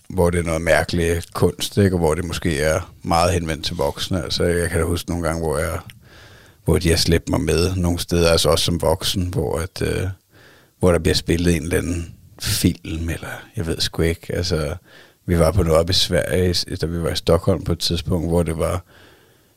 hvor 0.10 0.30
det 0.30 0.40
er 0.40 0.44
noget 0.44 0.62
mærkelig 0.62 1.22
kunst, 1.34 1.78
ikke? 1.78 1.96
og 1.96 2.00
hvor 2.00 2.16
det 2.16 2.26
måske 2.26 2.60
er 2.60 2.94
meget 3.04 3.34
henvendt 3.34 3.66
til 3.66 3.76
voksne. 3.76 4.24
Altså, 4.24 4.44
jeg 4.44 4.70
kan 4.70 4.80
da 4.80 4.86
huske 4.86 5.10
nogle 5.10 5.28
gange, 5.28 5.42
hvor, 5.42 5.58
jeg, 5.58 5.80
hvor 6.66 6.78
de 6.78 6.90
har 6.90 6.98
slæbt 6.98 7.30
mig 7.30 7.42
med 7.42 7.76
nogle 7.76 8.00
steder, 8.00 8.32
altså 8.32 8.50
også 8.50 8.66
som 8.66 8.82
voksen, 8.82 9.28
hvor, 9.28 9.58
at, 9.60 9.82
øh, 9.82 10.08
hvor 10.80 10.92
der 10.92 11.00
bliver 11.00 11.16
spillet 11.16 11.56
en 11.56 11.64
eller 11.64 11.78
anden 11.78 12.16
film, 12.42 13.10
eller 13.10 13.28
jeg 13.56 13.68
ved 13.68 13.80
sgu 13.80 14.02
ikke. 14.02 14.36
Altså, 14.36 14.76
vi 15.26 15.40
var 15.40 15.52
på 15.52 15.64
noget 15.64 15.80
op 15.80 15.90
i 15.90 15.94
Sverige, 15.94 16.76
da 16.76 16.86
vi 16.86 17.02
var 17.04 17.10
i 17.10 17.16
Stockholm 17.16 17.64
på 17.64 17.72
et 17.72 17.80
tidspunkt, 17.80 18.28
hvor 18.30 18.44
det 18.44 18.58
var 18.58 18.84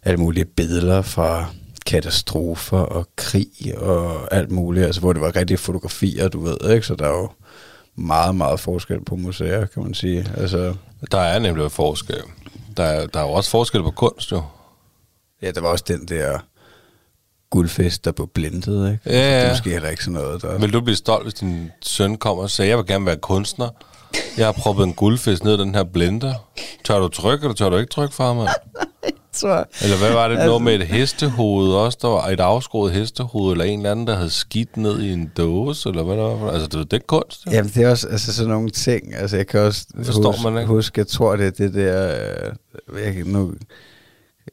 alle 0.02 0.16
mulige 0.20 0.44
billeder 0.44 1.02
fra 1.02 1.46
katastrofer 1.86 2.78
og 2.78 3.08
krig 3.16 3.78
og 3.78 4.34
alt 4.34 4.50
muligt, 4.50 4.86
altså 4.86 5.00
hvor 5.00 5.12
det 5.12 5.22
var 5.22 5.36
rigtige 5.36 5.58
fotografier, 5.58 6.28
du 6.28 6.40
ved, 6.40 6.70
ikke? 6.70 6.86
Så 6.86 6.94
der 6.94 7.04
er 7.04 7.18
jo 7.18 7.30
meget, 7.96 8.34
meget 8.34 8.60
forskel 8.60 9.04
på 9.04 9.16
museer, 9.16 9.66
kan 9.66 9.82
man 9.82 9.94
sige. 9.94 10.26
Altså, 10.36 10.74
Der 11.12 11.18
er 11.18 11.38
nemlig 11.38 11.72
forskel. 11.72 12.22
Der 12.76 12.82
er, 12.84 13.06
der 13.06 13.20
er 13.20 13.24
jo 13.24 13.30
også 13.32 13.50
forskel 13.50 13.82
på 13.82 13.90
kunst, 13.90 14.32
jo. 14.32 14.42
ja, 15.42 15.50
der 15.50 15.60
var 15.60 15.68
også 15.68 15.84
den 15.88 16.08
der 16.08 16.38
guldfest, 17.50 18.04
der 18.04 18.12
blev 18.12 18.28
blindet, 18.34 18.92
ikke? 18.92 19.00
Ja, 19.06 19.30
ja. 19.30 19.38
Det 19.40 19.46
er 19.46 19.50
måske 19.52 19.70
heller 19.70 19.88
ikke 19.88 20.04
sådan 20.04 20.20
noget, 20.20 20.42
der... 20.42 20.58
Vil 20.58 20.72
du 20.72 20.80
blive 20.80 20.96
stolt, 20.96 21.24
hvis 21.24 21.34
din 21.34 21.70
søn 21.82 22.16
kommer 22.16 22.42
og 22.42 22.50
siger, 22.50 22.66
jeg 22.66 22.78
vil 22.78 22.86
gerne 22.86 23.06
være 23.06 23.16
kunstner. 23.16 23.68
Jeg 24.38 24.46
har 24.46 24.52
proppet 24.52 24.84
en 24.84 24.92
guldfisk 24.92 25.44
ned 25.44 25.54
i 25.54 25.60
den 25.60 25.74
her 25.74 25.84
blender. 25.84 26.34
Tør 26.84 26.98
du 26.98 27.08
trykke, 27.08 27.44
eller 27.44 27.54
tør 27.54 27.68
du 27.68 27.76
ikke 27.76 27.90
trykke 27.90 28.14
ham? 28.18 28.38
tror 29.34 29.68
Eller 29.82 29.96
hvad 29.98 30.12
var 30.12 30.28
det? 30.28 30.38
Noget 30.38 30.62
med 30.62 30.74
et 30.74 30.86
hestehoved 30.86 31.72
også? 31.72 31.98
Der 32.02 32.08
var 32.08 32.28
et 32.28 32.40
afskåret 32.40 32.92
hestehoved, 32.92 33.52
eller 33.52 33.64
en 33.64 33.78
eller 33.78 33.90
anden, 33.90 34.06
der 34.06 34.16
havde 34.16 34.30
skidt 34.30 34.76
ned 34.76 35.02
i 35.02 35.12
en 35.12 35.32
dåse, 35.36 35.88
eller 35.88 36.02
hvad 36.02 36.16
der 36.16 36.22
var? 36.36 36.50
Altså, 36.50 36.68
det, 36.68 36.90
det 36.90 36.96
er 36.96 37.04
kunst. 37.06 37.46
Jo. 37.46 37.50
Jamen, 37.50 37.72
det 37.74 37.82
er 37.82 37.90
også 37.90 38.08
altså, 38.08 38.34
sådan 38.34 38.50
nogle 38.50 38.70
ting. 38.70 39.14
Altså, 39.14 39.36
jeg 39.36 39.46
kan 39.46 39.60
også 39.60 39.86
Forstår 40.04 40.32
huske, 40.32 40.50
man 40.50 40.60
ikke. 40.60 40.66
huske, 40.66 40.98
jeg 40.98 41.06
tror, 41.06 41.36
det 41.36 41.46
er 41.46 41.50
det 41.50 41.74
der... 41.74 42.14
Øh, 42.92 43.04
jeg, 43.04 43.24
nu, 43.24 43.54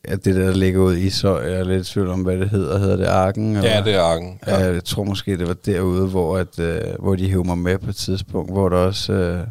at 0.04 0.26
det 0.26 0.36
der, 0.36 0.46
der 0.46 0.54
ligger 0.54 0.82
ud 0.82 0.96
i 0.96 1.10
så 1.10 1.40
jeg 1.40 1.54
er 1.54 1.64
lidt 1.64 1.88
i 1.88 1.92
tvivl 1.94 2.08
om, 2.10 2.22
hvad 2.22 2.38
det 2.38 2.50
hedder. 2.50 2.78
Hedder 2.78 2.96
det 2.96 3.06
Arken? 3.06 3.56
Eller? 3.56 3.70
Ja, 3.70 3.82
det 3.82 3.94
er 3.96 4.02
arken. 4.02 4.40
Ja. 4.48 4.60
Ja. 4.60 4.74
Jeg 4.74 4.84
tror 4.84 5.04
måske, 5.04 5.38
det 5.38 5.48
var 5.48 5.54
derude, 5.54 6.08
hvor, 6.08 6.38
at, 6.38 6.60
øh, 6.60 6.82
hvor 7.00 7.16
de 7.16 7.30
hævde 7.30 7.48
mig 7.48 7.58
med 7.58 7.78
på 7.78 7.90
et 7.90 7.96
tidspunkt, 7.96 8.52
hvor 8.52 8.70
der 8.70 8.78
også 8.78 9.14
øh, 9.14 9.48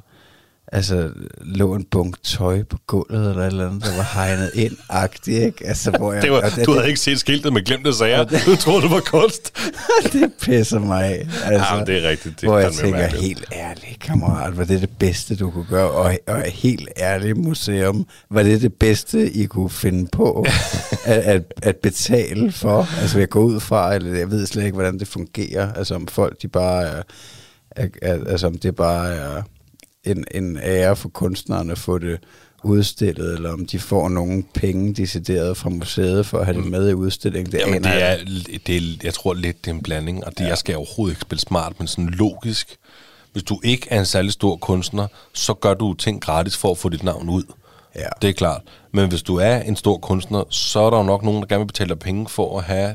altså, 0.72 1.10
lå 1.40 1.74
en 1.74 1.84
bunk 1.84 2.22
tøj 2.22 2.62
på 2.62 2.78
gulvet, 2.86 3.30
eller 3.30 3.42
et 3.42 3.46
eller 3.46 3.68
andet, 3.68 3.84
der 3.84 3.96
var 3.96 4.10
hegnet 4.14 4.50
ind 4.54 4.76
agtigt, 4.88 5.42
ikke? 5.42 5.66
Altså, 5.66 5.90
hvor 5.90 6.12
jeg, 6.12 6.22
Det 6.30 6.32
var, 6.32 6.40
det, 6.40 6.66
du 6.66 6.72
havde 6.72 6.88
ikke 6.88 7.00
set 7.00 7.20
skiltet 7.20 7.52
med 7.52 7.62
glemte 7.64 7.94
sager. 7.94 8.24
Du 8.24 8.56
troede, 8.56 8.82
det 8.82 8.90
var 8.90 9.00
kunst. 9.00 9.58
det 10.12 10.32
pisser 10.40 10.78
mig 10.78 11.04
af. 11.04 11.26
Altså, 11.44 11.66
Ja, 11.70 11.76
men 11.76 11.86
det 11.86 12.04
er 12.04 12.08
rigtigt. 12.08 12.40
Det 12.40 12.48
hvor 12.48 12.58
jeg 12.58 12.72
tænker, 12.72 12.98
mærkeligt. 12.98 13.24
helt 13.24 13.44
ærligt, 13.52 14.00
kammerat, 14.00 14.56
var 14.58 14.64
det 14.64 14.80
det 14.80 14.90
bedste, 14.98 15.36
du 15.36 15.50
kunne 15.50 15.66
gøre? 15.70 15.90
Og, 15.90 16.18
og 16.26 16.42
helt 16.42 16.88
ærligt, 16.98 17.36
museum, 17.36 18.06
var 18.30 18.42
det 18.42 18.62
det 18.62 18.74
bedste, 18.74 19.30
I 19.32 19.46
kunne 19.46 19.70
finde 19.70 20.08
på 20.12 20.46
at, 21.04 21.18
at, 21.18 21.42
at 21.62 21.76
betale 21.76 22.52
for? 22.52 22.88
Altså, 23.00 23.18
jeg 23.18 23.28
går 23.28 23.40
ud 23.40 23.60
fra, 23.60 23.94
eller 23.94 24.18
jeg 24.18 24.30
ved 24.30 24.46
slet 24.46 24.64
ikke, 24.64 24.74
hvordan 24.74 24.98
det 24.98 25.08
fungerer. 25.08 25.72
Altså, 25.72 25.94
om 25.94 26.06
folk, 26.06 26.42
de 26.42 26.48
bare 26.48 26.82
er, 26.82 27.02
er, 27.70 27.86
er 28.02 28.18
altså, 28.26 28.46
om 28.46 28.58
det 28.58 28.76
bare 28.76 29.14
er 29.14 29.42
en, 30.04 30.24
en 30.30 30.58
ære 30.62 30.96
for 30.96 31.08
kunstnerne 31.08 31.72
at 31.72 31.78
få 31.78 31.98
det 31.98 32.18
udstillet, 32.64 33.34
eller 33.34 33.52
om 33.52 33.66
de 33.66 33.78
får 33.78 34.08
nogle 34.08 34.44
penge 34.54 34.94
decideret 34.94 35.56
fra 35.56 35.70
museet 35.70 36.26
for 36.26 36.38
at 36.38 36.44
have 36.44 36.62
det 36.62 36.70
med 36.70 36.90
i 36.90 36.94
udstillingen. 36.94 37.52
Det 37.52 37.58
Jamen, 37.58 37.84
det 37.84 38.02
er, 38.02 38.16
det 38.66 38.76
er, 38.76 38.80
jeg 39.02 39.14
tror 39.14 39.34
lidt, 39.34 39.64
det 39.64 39.70
er 39.70 39.74
en 39.74 39.82
blanding, 39.82 40.24
og 40.24 40.32
det, 40.38 40.44
ja. 40.44 40.48
jeg 40.48 40.58
skal 40.58 40.76
overhovedet 40.76 41.12
ikke 41.12 41.20
spille 41.20 41.40
smart, 41.40 41.72
men 41.78 41.88
sådan 41.88 42.08
logisk. 42.08 42.76
Hvis 43.32 43.42
du 43.42 43.60
ikke 43.64 43.86
er 43.90 43.98
en 43.98 44.06
særlig 44.06 44.32
stor 44.32 44.56
kunstner, 44.56 45.06
så 45.32 45.54
gør 45.54 45.74
du 45.74 45.94
ting 45.94 46.22
gratis 46.22 46.56
for 46.56 46.70
at 46.70 46.78
få 46.78 46.88
dit 46.88 47.02
navn 47.02 47.28
ud. 47.28 47.42
Ja. 47.96 48.08
Det 48.22 48.30
er 48.30 48.34
klart. 48.34 48.62
Men 48.92 49.08
hvis 49.08 49.22
du 49.22 49.36
er 49.36 49.56
en 49.56 49.76
stor 49.76 49.98
kunstner, 49.98 50.44
så 50.50 50.80
er 50.80 50.90
der 50.90 50.96
jo 50.96 51.02
nok 51.02 51.22
nogen, 51.22 51.42
der 51.42 51.46
gerne 51.46 51.60
vil 51.60 51.66
betale 51.66 51.88
dig 51.88 51.98
penge 51.98 52.28
for 52.28 52.58
at 52.58 52.64
have 52.64 52.94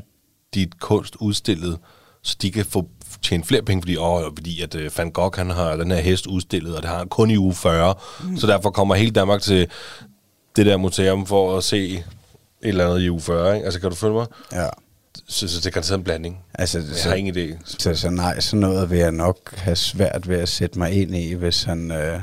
dit 0.54 0.80
kunst 0.80 1.16
udstillet, 1.20 1.78
så 2.22 2.36
de 2.42 2.50
kan 2.50 2.64
få 2.64 2.88
tjene 3.26 3.44
flere 3.44 3.62
penge, 3.62 3.82
fordi, 3.82 3.96
åh, 3.96 4.22
fordi 4.36 4.62
at 4.62 4.74
uh, 4.74 4.98
Van 4.98 5.10
Gogh 5.10 5.36
han 5.38 5.50
har 5.50 5.76
den 5.76 5.90
her 5.90 6.00
hest 6.00 6.26
udstillet, 6.26 6.76
og 6.76 6.82
det 6.82 6.90
har 6.90 6.98
han 6.98 7.08
kun 7.08 7.30
i 7.30 7.36
uge 7.36 7.54
40. 7.54 7.94
Mm. 8.24 8.36
Så 8.36 8.46
derfor 8.46 8.70
kommer 8.70 8.94
hele 8.94 9.10
Danmark 9.10 9.42
til 9.42 9.68
det 10.56 10.66
der 10.66 10.76
museum 10.76 11.26
for 11.26 11.56
at 11.56 11.64
se 11.64 11.90
et 11.94 12.04
eller 12.62 12.86
andet 12.88 13.02
i 13.02 13.10
uge 13.10 13.20
40. 13.20 13.54
Ikke? 13.54 13.64
Altså, 13.64 13.80
kan 13.80 13.90
du 13.90 13.96
følge 13.96 14.14
mig? 14.14 14.26
Ja. 14.52 14.66
Så, 15.28 15.48
så 15.48 15.60
det 15.60 15.72
kan 15.72 15.82
tage 15.82 15.98
en 15.98 16.04
blanding. 16.04 16.38
Altså, 16.54 16.78
Jeg 16.78 16.86
så, 16.88 17.08
har 17.08 17.14
ingen 17.16 17.36
idé. 17.36 17.56
så, 17.64 17.94
så 17.94 18.10
nej, 18.10 18.40
sådan 18.40 18.60
noget 18.60 18.90
vil 18.90 18.98
jeg 18.98 19.12
nok 19.12 19.56
have 19.56 19.76
svært 19.76 20.28
ved 20.28 20.36
at 20.38 20.48
sætte 20.48 20.78
mig 20.78 20.92
ind 20.92 21.14
i, 21.16 21.32
hvis 21.34 21.62
han, 21.62 21.90
øh, 21.92 22.20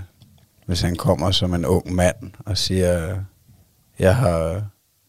hvis 0.66 0.82
han 0.82 0.96
kommer 0.96 1.32
som 1.32 1.54
en 1.54 1.66
ung 1.66 1.94
mand 1.94 2.16
og 2.46 2.58
siger, 2.58 3.18
jeg 4.00 4.16
har 4.16 4.64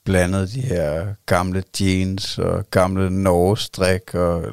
blandet 0.04 0.52
de 0.52 0.60
her 0.60 1.14
gamle 1.26 1.62
jeans 1.80 2.38
og 2.38 2.70
gamle 2.70 3.10
norgestrik 3.10 4.14
og 4.14 4.44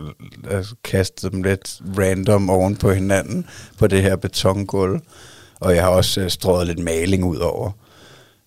altså, 0.50 0.76
kastet 0.84 1.32
dem 1.32 1.44
lidt 1.44 1.82
random 1.98 2.50
oven 2.50 2.76
på 2.76 2.92
hinanden 2.92 3.48
på 3.78 3.88
det 3.88 4.02
her 4.02 4.16
betongulv. 4.16 5.02
Og 5.60 5.76
jeg 5.76 5.84
har 5.84 5.90
også 5.90 6.22
øh, 6.22 6.30
strået 6.30 6.68
lidt 6.68 6.80
maling 6.80 7.24
ud 7.26 7.38
over. 7.38 7.72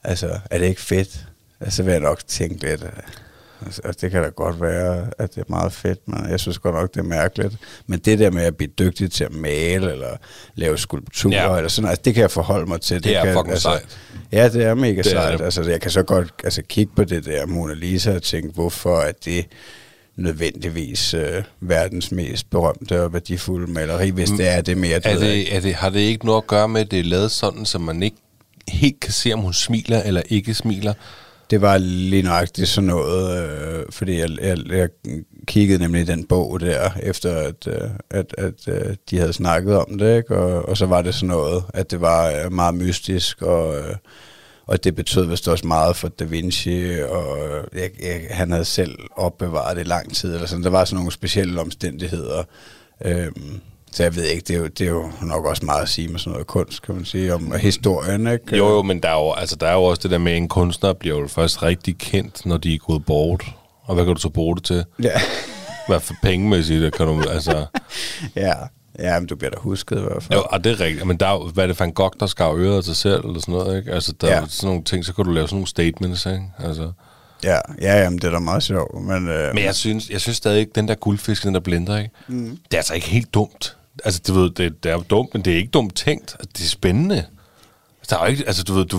Altså, 0.05 0.39
er 0.51 0.59
det 0.59 0.67
ikke 0.67 0.81
fedt? 0.81 1.27
Altså, 1.61 1.83
vil 1.83 1.93
jeg 1.93 2.01
nok 2.01 2.21
tænke 2.27 2.69
lidt, 2.69 2.83
øh, 2.83 3.24
altså, 3.67 3.81
altså, 3.85 3.99
det 4.01 4.11
kan 4.11 4.23
da 4.23 4.29
godt 4.29 4.61
være, 4.61 5.07
at 5.19 5.35
det 5.35 5.41
er 5.41 5.45
meget 5.49 5.73
fedt, 5.73 6.09
men 6.09 6.31
jeg 6.31 6.41
synes 6.41 6.59
godt 6.59 6.75
nok, 6.75 6.95
det 6.95 7.01
er 7.01 7.05
mærkeligt. 7.05 7.55
Men 7.87 7.99
det 7.99 8.19
der 8.19 8.31
med 8.31 8.43
at 8.43 8.57
blive 8.57 8.71
dygtig 8.79 9.11
til 9.13 9.25
at 9.25 9.33
male, 9.33 9.93
eller 9.93 10.17
lave 10.55 10.79
skulpturer, 10.79 11.51
Ja. 11.53 11.57
eller 11.57 11.69
sådan, 11.69 11.91
altså, 11.91 12.03
det 12.05 12.15
kan 12.15 12.21
jeg 12.21 12.31
forholde 12.31 12.67
mig 12.67 12.81
til. 12.81 13.05
Det 13.05 13.17
er 13.17 13.25
kan, 13.25 13.33
fucking 13.35 13.51
altså, 13.51 13.69
sejt. 13.69 13.99
Ja, 14.33 14.49
det 14.49 14.65
er 14.65 14.75
mega 14.75 14.91
Det 15.03 15.07
er 15.07 15.11
sejt. 15.11 15.39
det. 15.39 15.45
Altså, 15.45 15.63
jeg 15.63 15.81
kan 15.81 15.91
så 15.91 16.03
godt 16.03 16.33
altså, 16.45 16.63
kigge 16.69 16.93
på 16.97 17.05
det 17.05 17.25
der 17.25 17.47
Mona 17.47 17.75
Lisa 17.75 18.15
og 18.15 18.23
tænke, 18.23 18.53
hvorfor 18.55 19.01
er 19.01 19.13
det 19.25 19.47
nødvendigvis 20.17 21.15
øh, 21.15 21.43
verdens 21.61 22.13
mest 22.13 22.51
berømte 22.51 23.03
og 23.03 23.13
værdifulde 23.13 23.73
maleri, 23.73 24.11
hvis 24.11 24.31
det 24.31 24.49
er 24.49 24.61
det 24.61 24.77
mere. 24.77 25.01
Er 25.07 25.15
ved 25.19 25.23
jeg 25.23 25.37
det, 25.37 25.57
er 25.57 25.61
det, 25.61 25.75
har 25.75 25.91
det 25.91 26.01
ikke 26.01 26.27
noget 26.27 26.43
at 26.43 26.47
gøre 26.47 26.69
med, 26.69 26.81
at 26.81 26.91
det 26.91 26.99
er 26.99 27.05
lavet 27.05 27.31
sådan, 27.31 27.65
så 27.67 27.79
man 27.79 28.03
ikke 28.03 28.17
helt 28.69 29.01
kan 29.01 29.13
se, 29.13 29.33
om 29.33 29.41
hun 29.41 29.53
smiler 29.53 30.03
eller 30.03 30.23
ikke 30.29 30.55
smiler? 30.55 30.95
Det 31.55 31.63
var 31.63 31.79
lige 31.79 32.23
nøjagtigt 32.23 32.69
sådan 32.69 32.89
noget, 32.89 33.43
øh, 33.43 33.85
fordi 33.91 34.19
jeg, 34.19 34.31
jeg, 34.43 34.59
jeg 34.71 34.89
kiggede 35.47 35.79
nemlig 35.79 36.03
i 36.03 36.05
den 36.05 36.25
bog 36.25 36.61
der, 36.61 36.91
efter 37.03 37.37
at, 37.37 37.67
øh, 37.67 37.91
at, 38.11 38.35
at 38.39 38.69
øh, 38.69 38.97
de 39.11 39.19
havde 39.19 39.33
snakket 39.33 39.77
om 39.77 39.99
det, 39.99 40.17
ikke? 40.17 40.37
Og, 40.37 40.69
og 40.69 40.77
så 40.77 40.87
var 40.87 41.03
det 41.03 41.15
sådan 41.15 41.29
noget, 41.29 41.65
at 41.75 41.91
det 41.91 42.01
var 42.01 42.31
øh, 42.31 42.53
meget 42.53 42.75
mystisk, 42.75 43.43
og, 43.43 43.77
øh, 43.79 43.97
og 44.67 44.85
det 44.85 44.95
betød 44.95 45.27
vist 45.27 45.49
også 45.49 45.67
meget 45.67 45.97
for 45.97 46.09
Da 46.09 46.25
Vinci, 46.25 47.03
og 47.09 47.39
øh, 47.39 47.65
jeg, 47.75 47.91
jeg, 48.03 48.27
han 48.31 48.51
havde 48.51 48.65
selv 48.65 48.99
opbevaret 49.17 49.77
det 49.77 49.85
i 49.85 49.89
lang 49.89 50.15
tid, 50.15 50.35
eller 50.35 50.47
sådan. 50.47 50.65
Der 50.65 50.71
var 50.71 50.85
sådan 50.85 50.97
nogle 50.97 51.13
specielle 51.13 51.61
omstændigheder. 51.61 52.43
øh, 53.05 53.33
så 53.95 54.03
jeg 54.03 54.17
ved 54.17 54.25
ikke, 54.25 54.45
det 54.49 54.57
er, 54.57 54.59
jo, 54.59 54.67
det 54.67 54.81
er 54.81 54.91
jo 54.91 55.11
nok 55.23 55.45
også 55.45 55.65
meget 55.65 55.83
at 55.83 55.89
sige 55.89 56.09
med 56.09 56.19
sådan 56.19 56.33
noget 56.33 56.47
kunst, 56.47 56.83
kan 56.83 56.95
man 56.95 57.05
sige, 57.05 57.35
om 57.35 57.53
historien, 57.53 58.27
ikke? 58.27 58.57
Jo, 58.57 58.69
jo, 58.69 58.83
men 58.83 59.03
der 59.03 59.09
er 59.09 59.15
jo, 59.25 59.33
altså, 59.33 59.57
der 59.57 59.67
er 59.67 59.73
jo 59.73 59.83
også 59.83 60.01
det 60.03 60.11
der 60.11 60.19
med, 60.19 60.33
at 60.33 60.39
en 60.39 60.49
kunstner 60.49 60.93
bliver 60.93 61.19
jo 61.19 61.27
først 61.29 61.63
rigtig 61.63 61.99
kendt, 61.99 62.47
når 62.47 62.57
de 62.57 62.75
er 62.75 62.79
gået 62.79 63.05
bort. 63.05 63.45
Og 63.85 63.95
hvad 63.95 64.05
kan 64.05 64.15
du 64.15 64.21
så 64.21 64.29
bruge 64.29 64.57
det 64.57 64.65
til? 64.65 64.85
Ja. 65.03 65.21
Hvad 65.89 66.01
for 66.01 66.15
pengemæssigt, 66.23 66.95
kan 66.95 67.07
du, 67.07 67.23
altså... 67.31 67.67
Ja, 68.37 68.53
ja 68.99 69.21
men 69.21 69.27
du 69.27 69.37
bliver 69.37 69.51
da 69.51 69.59
husket 69.61 69.99
i 69.99 70.03
hvert 70.03 70.23
fald. 70.23 70.39
Jo, 70.39 70.45
og 70.51 70.65
det 70.65 70.73
er 70.73 70.81
rigtigt. 70.81 71.07
Men 71.07 71.17
der 71.17 71.27
er 71.27 71.53
hvad 71.53 71.65
er 71.65 71.67
det 71.67 71.77
for 71.77 71.85
en 71.85 71.93
Gogh, 71.93 72.13
der 72.21 72.27
skar 72.27 72.53
øret 72.55 72.77
af 72.77 72.85
sig 72.85 72.97
selv, 72.97 73.25
eller 73.25 73.41
sådan 73.41 73.55
noget, 73.55 73.79
ikke? 73.79 73.93
Altså, 73.93 74.13
der. 74.21 74.29
Ja. 74.29 74.41
er 74.41 74.47
sådan 74.49 74.69
nogle 74.69 74.85
ting, 74.85 75.05
så 75.05 75.15
kan 75.15 75.25
du 75.25 75.31
lave 75.33 75.49
sådan 75.49 75.57
nogle 75.57 75.67
statements, 75.67 76.27
ikke? 76.27 76.43
Altså. 76.59 76.93
Ja, 77.45 77.59
ja 77.81 78.03
jamen, 78.03 78.19
det 78.19 78.25
er 78.25 78.31
da 78.31 78.39
meget 78.39 78.63
sjovt, 78.63 79.05
men... 79.05 79.29
Øh, 79.29 79.55
Men 79.55 79.65
jeg 79.65 79.75
synes, 79.75 80.11
jeg 80.11 80.21
synes 80.21 80.37
stadig 80.37 80.61
ikke, 80.61 80.73
den 80.75 80.89
der 80.89 80.95
guldfisk, 80.95 81.45
den 81.45 81.55
der 81.55 81.61
blender, 81.61 81.99
ikke? 81.99 82.11
Mm. 82.29 82.59
Det 82.65 82.75
er 82.75 82.77
altså 82.77 82.95
ikke 82.95 83.09
helt 83.09 83.35
dumt. 83.35 83.77
Altså, 84.05 84.21
du 84.29 84.35
ved, 84.35 84.51
det, 84.51 84.85
det 84.85 84.91
er 84.91 84.95
jo 84.95 85.05
dumt, 85.11 85.29
men 85.35 85.43
det 85.45 85.53
er 85.53 85.57
ikke 85.57 85.71
dumt 85.71 85.97
tænkt. 85.97 86.37
Altså, 86.39 86.49
Det 86.59 86.65
er 86.65 86.69
spændende. 86.69 87.25
Der 88.11 88.17
er 88.17 88.21
jo 88.21 88.31
ikke, 88.31 88.45
altså, 88.47 88.63
du 88.63 88.75
ved, 88.75 88.85
du, 88.85 88.99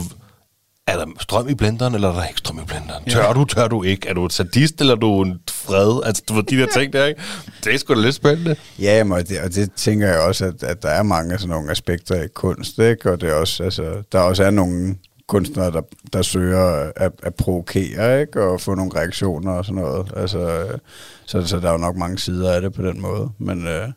er 0.88 0.98
der 0.98 1.06
strøm 1.20 1.50
i 1.50 1.54
blenderen, 1.54 1.96
eller 1.96 2.10
er 2.10 2.14
der 2.14 2.24
ikke 2.26 2.38
strøm 2.38 2.60
i 2.60 2.66
blenderen? 2.66 3.04
Ja. 3.08 3.12
Tør 3.12 3.34
du, 3.34 3.46
tør 3.46 3.68
du 3.68 3.84
ikke? 3.84 4.10
Er 4.10 4.14
du 4.14 4.26
et 4.26 4.34
sadist, 4.34 4.82
eller 4.82 4.96
er 4.96 5.00
du 5.00 5.22
en 5.24 5.40
fred? 5.50 6.02
Altså, 6.06 6.24
du 6.30 6.34
ved, 6.34 6.44
de 6.44 6.58
der 6.58 6.68
ting 6.68 6.94
der, 6.94 7.06
ikke? 7.06 7.22
Det 7.64 7.74
er 7.74 7.78
sgu 7.78 7.94
da 7.94 8.00
lidt 8.00 8.16
spændende. 8.16 8.56
Ja, 8.80 8.98
jamen, 8.98 9.14
og 9.18 9.30
det, 9.30 9.40
og 9.40 9.56
det 9.56 9.72
tænker 9.76 10.08
jeg 10.08 10.20
også, 10.20 10.46
at, 10.46 10.64
at 10.64 10.84
der 10.84 10.90
er 10.90 11.04
mange 11.04 11.38
sådan 11.38 11.50
nogle 11.50 11.72
aspekter 11.72 12.24
i 12.24 12.28
kunst, 12.28 12.80
ikke? 12.80 13.12
Og 13.12 13.22
det 13.22 13.30
er 13.30 13.34
også, 13.34 13.64
altså, 13.64 14.04
der 14.12 14.20
også 14.20 14.44
er 14.44 14.50
nogle 14.52 14.96
kunstnere, 15.28 15.72
der, 15.72 15.82
der 16.14 16.22
søger 16.22 16.92
at, 16.96 17.12
at 17.24 17.36
provokere, 17.36 18.22
ikke? 18.22 18.42
Og 18.42 18.62
få 18.62 18.76
nogle 18.76 18.92
reaktioner 18.96 19.52
og 19.52 19.66
sådan 19.66 19.82
noget. 19.82 20.12
Altså, 20.16 20.68
så, 21.26 21.48
så 21.48 21.60
der 21.60 21.68
er 21.68 21.72
jo 21.72 21.78
nok 21.78 21.96
mange 21.96 22.20
sider 22.20 22.52
af 22.52 22.62
det 22.62 22.74
på 22.74 22.82
den 22.82 23.02
måde. 23.02 23.30
Men, 23.40 23.68
øh, 23.68 23.90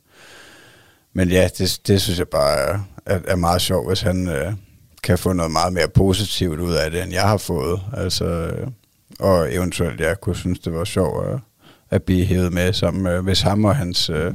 men 1.12 1.28
ja, 1.28 1.48
det, 1.58 1.78
det 1.86 2.00
synes 2.00 2.18
jeg 2.18 2.28
bare 2.28 2.58
er, 2.58 2.78
er, 3.06 3.18
er 3.28 3.36
meget 3.36 3.60
sjovt, 3.62 3.88
hvis 3.90 4.00
han 4.00 4.28
øh, 4.28 4.52
kan 5.02 5.18
få 5.18 5.32
noget 5.32 5.52
meget 5.52 5.72
mere 5.72 5.88
positivt 5.88 6.60
ud 6.60 6.72
af 6.74 6.90
det, 6.90 7.02
end 7.02 7.12
jeg 7.12 7.22
har 7.22 7.36
fået. 7.36 7.80
Altså, 7.96 8.24
øh, 8.24 8.66
og 9.18 9.54
eventuelt, 9.54 10.00
jeg 10.00 10.20
kunne 10.20 10.36
synes, 10.36 10.58
det 10.58 10.72
var 10.74 10.84
sjovt 10.84 11.26
at, 11.26 11.38
at 11.90 12.02
blive 12.02 12.24
hævet 12.24 12.52
med 12.52 12.72
sammen 12.72 13.02
med, 13.02 13.20
hvis 13.20 13.40
ham 13.40 13.64
og 13.64 13.76
hans 13.76 14.10
øh, 14.10 14.34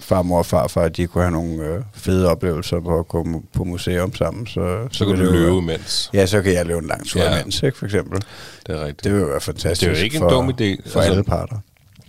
farmor 0.00 0.38
og 0.38 0.46
farfar, 0.46 0.88
de 0.88 1.06
kunne 1.06 1.24
have 1.24 1.32
nogle 1.32 1.64
øh, 1.64 1.82
fede 1.94 2.28
oplevelser 2.30 2.80
på 2.80 2.98
at 2.98 3.08
komme 3.08 3.42
på 3.52 3.64
museum 3.64 4.14
sammen. 4.14 4.46
Så, 4.46 4.86
Så 4.92 5.04
kan 5.04 5.12
vil 5.18 5.26
du 5.26 5.32
løbe 5.32 5.44
være- 5.46 5.58
imens. 5.58 6.10
Ja, 6.14 6.26
så 6.26 6.42
kan 6.42 6.52
jeg 6.52 6.66
løbe 6.66 6.78
en 6.78 6.86
lang 6.86 7.06
tur 7.06 7.20
Ja. 7.20 7.40
imens, 7.40 7.62
ikke, 7.62 7.78
for 7.78 7.84
eksempel. 7.84 8.22
Det 8.66 8.74
er 8.74 8.80
rigtigt. 8.80 9.04
Det 9.04 9.12
vil 9.14 9.26
være 9.26 9.40
fantastisk 9.40 9.80
Det 9.80 9.94
er 9.96 9.98
jo 10.00 10.04
ikke 10.04 10.16
en 10.16 10.20
for, 10.22 10.28
dum 10.30 10.48
idé. 10.48 10.54
for 10.90 11.00
Altså- 11.00 11.00
alle 11.00 11.24
parter. 11.24 11.56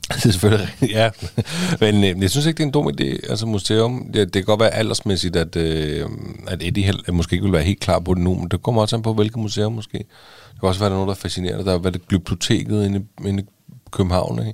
Det 0.16 0.26
er 0.26 0.32
selvfølgelig 0.32 0.68
ja. 0.90 1.10
Men 1.80 2.04
øh, 2.04 2.22
jeg 2.22 2.30
synes 2.30 2.46
ikke, 2.46 2.58
det 2.58 2.64
er 2.64 2.68
en 2.68 2.72
dum 2.72 2.88
idé. 2.88 3.30
Altså 3.30 3.46
museum, 3.46 4.06
det, 4.14 4.16
det 4.34 4.34
kan 4.34 4.44
godt 4.44 4.60
være 4.60 4.74
aldersmæssigt, 4.74 5.36
at, 5.36 5.56
øh, 5.56 6.06
at 6.48 6.64
Eddie 6.64 6.84
hel, 6.84 7.00
at 7.08 7.14
måske 7.14 7.34
ikke 7.34 7.44
vil 7.44 7.54
være 7.54 7.64
helt 7.64 7.80
klar 7.80 8.00
på 8.00 8.14
det 8.14 8.24
nu, 8.24 8.36
men 8.36 8.48
det 8.48 8.64
kommer 8.64 8.82
også 8.82 8.96
an 8.96 9.02
på, 9.02 9.14
hvilket 9.14 9.38
museum 9.38 9.74
måske. 9.74 9.98
Det 9.98 10.60
kan 10.60 10.70
også 10.70 10.80
være, 10.80 10.90
der 10.90 10.96
er 10.96 11.00
noget, 11.00 11.08
der 11.08 11.14
er 11.14 11.20
fascinerende. 11.22 11.66
Der 11.66 11.74
er 11.74 11.78
været 11.78 11.94
det 11.94 12.08
glyptoteket 12.08 12.86
inde, 12.86 13.00
i- 13.24 13.28
inde 13.28 13.44
i 13.44 13.46
København, 13.92 14.40
ikke? 14.40 14.54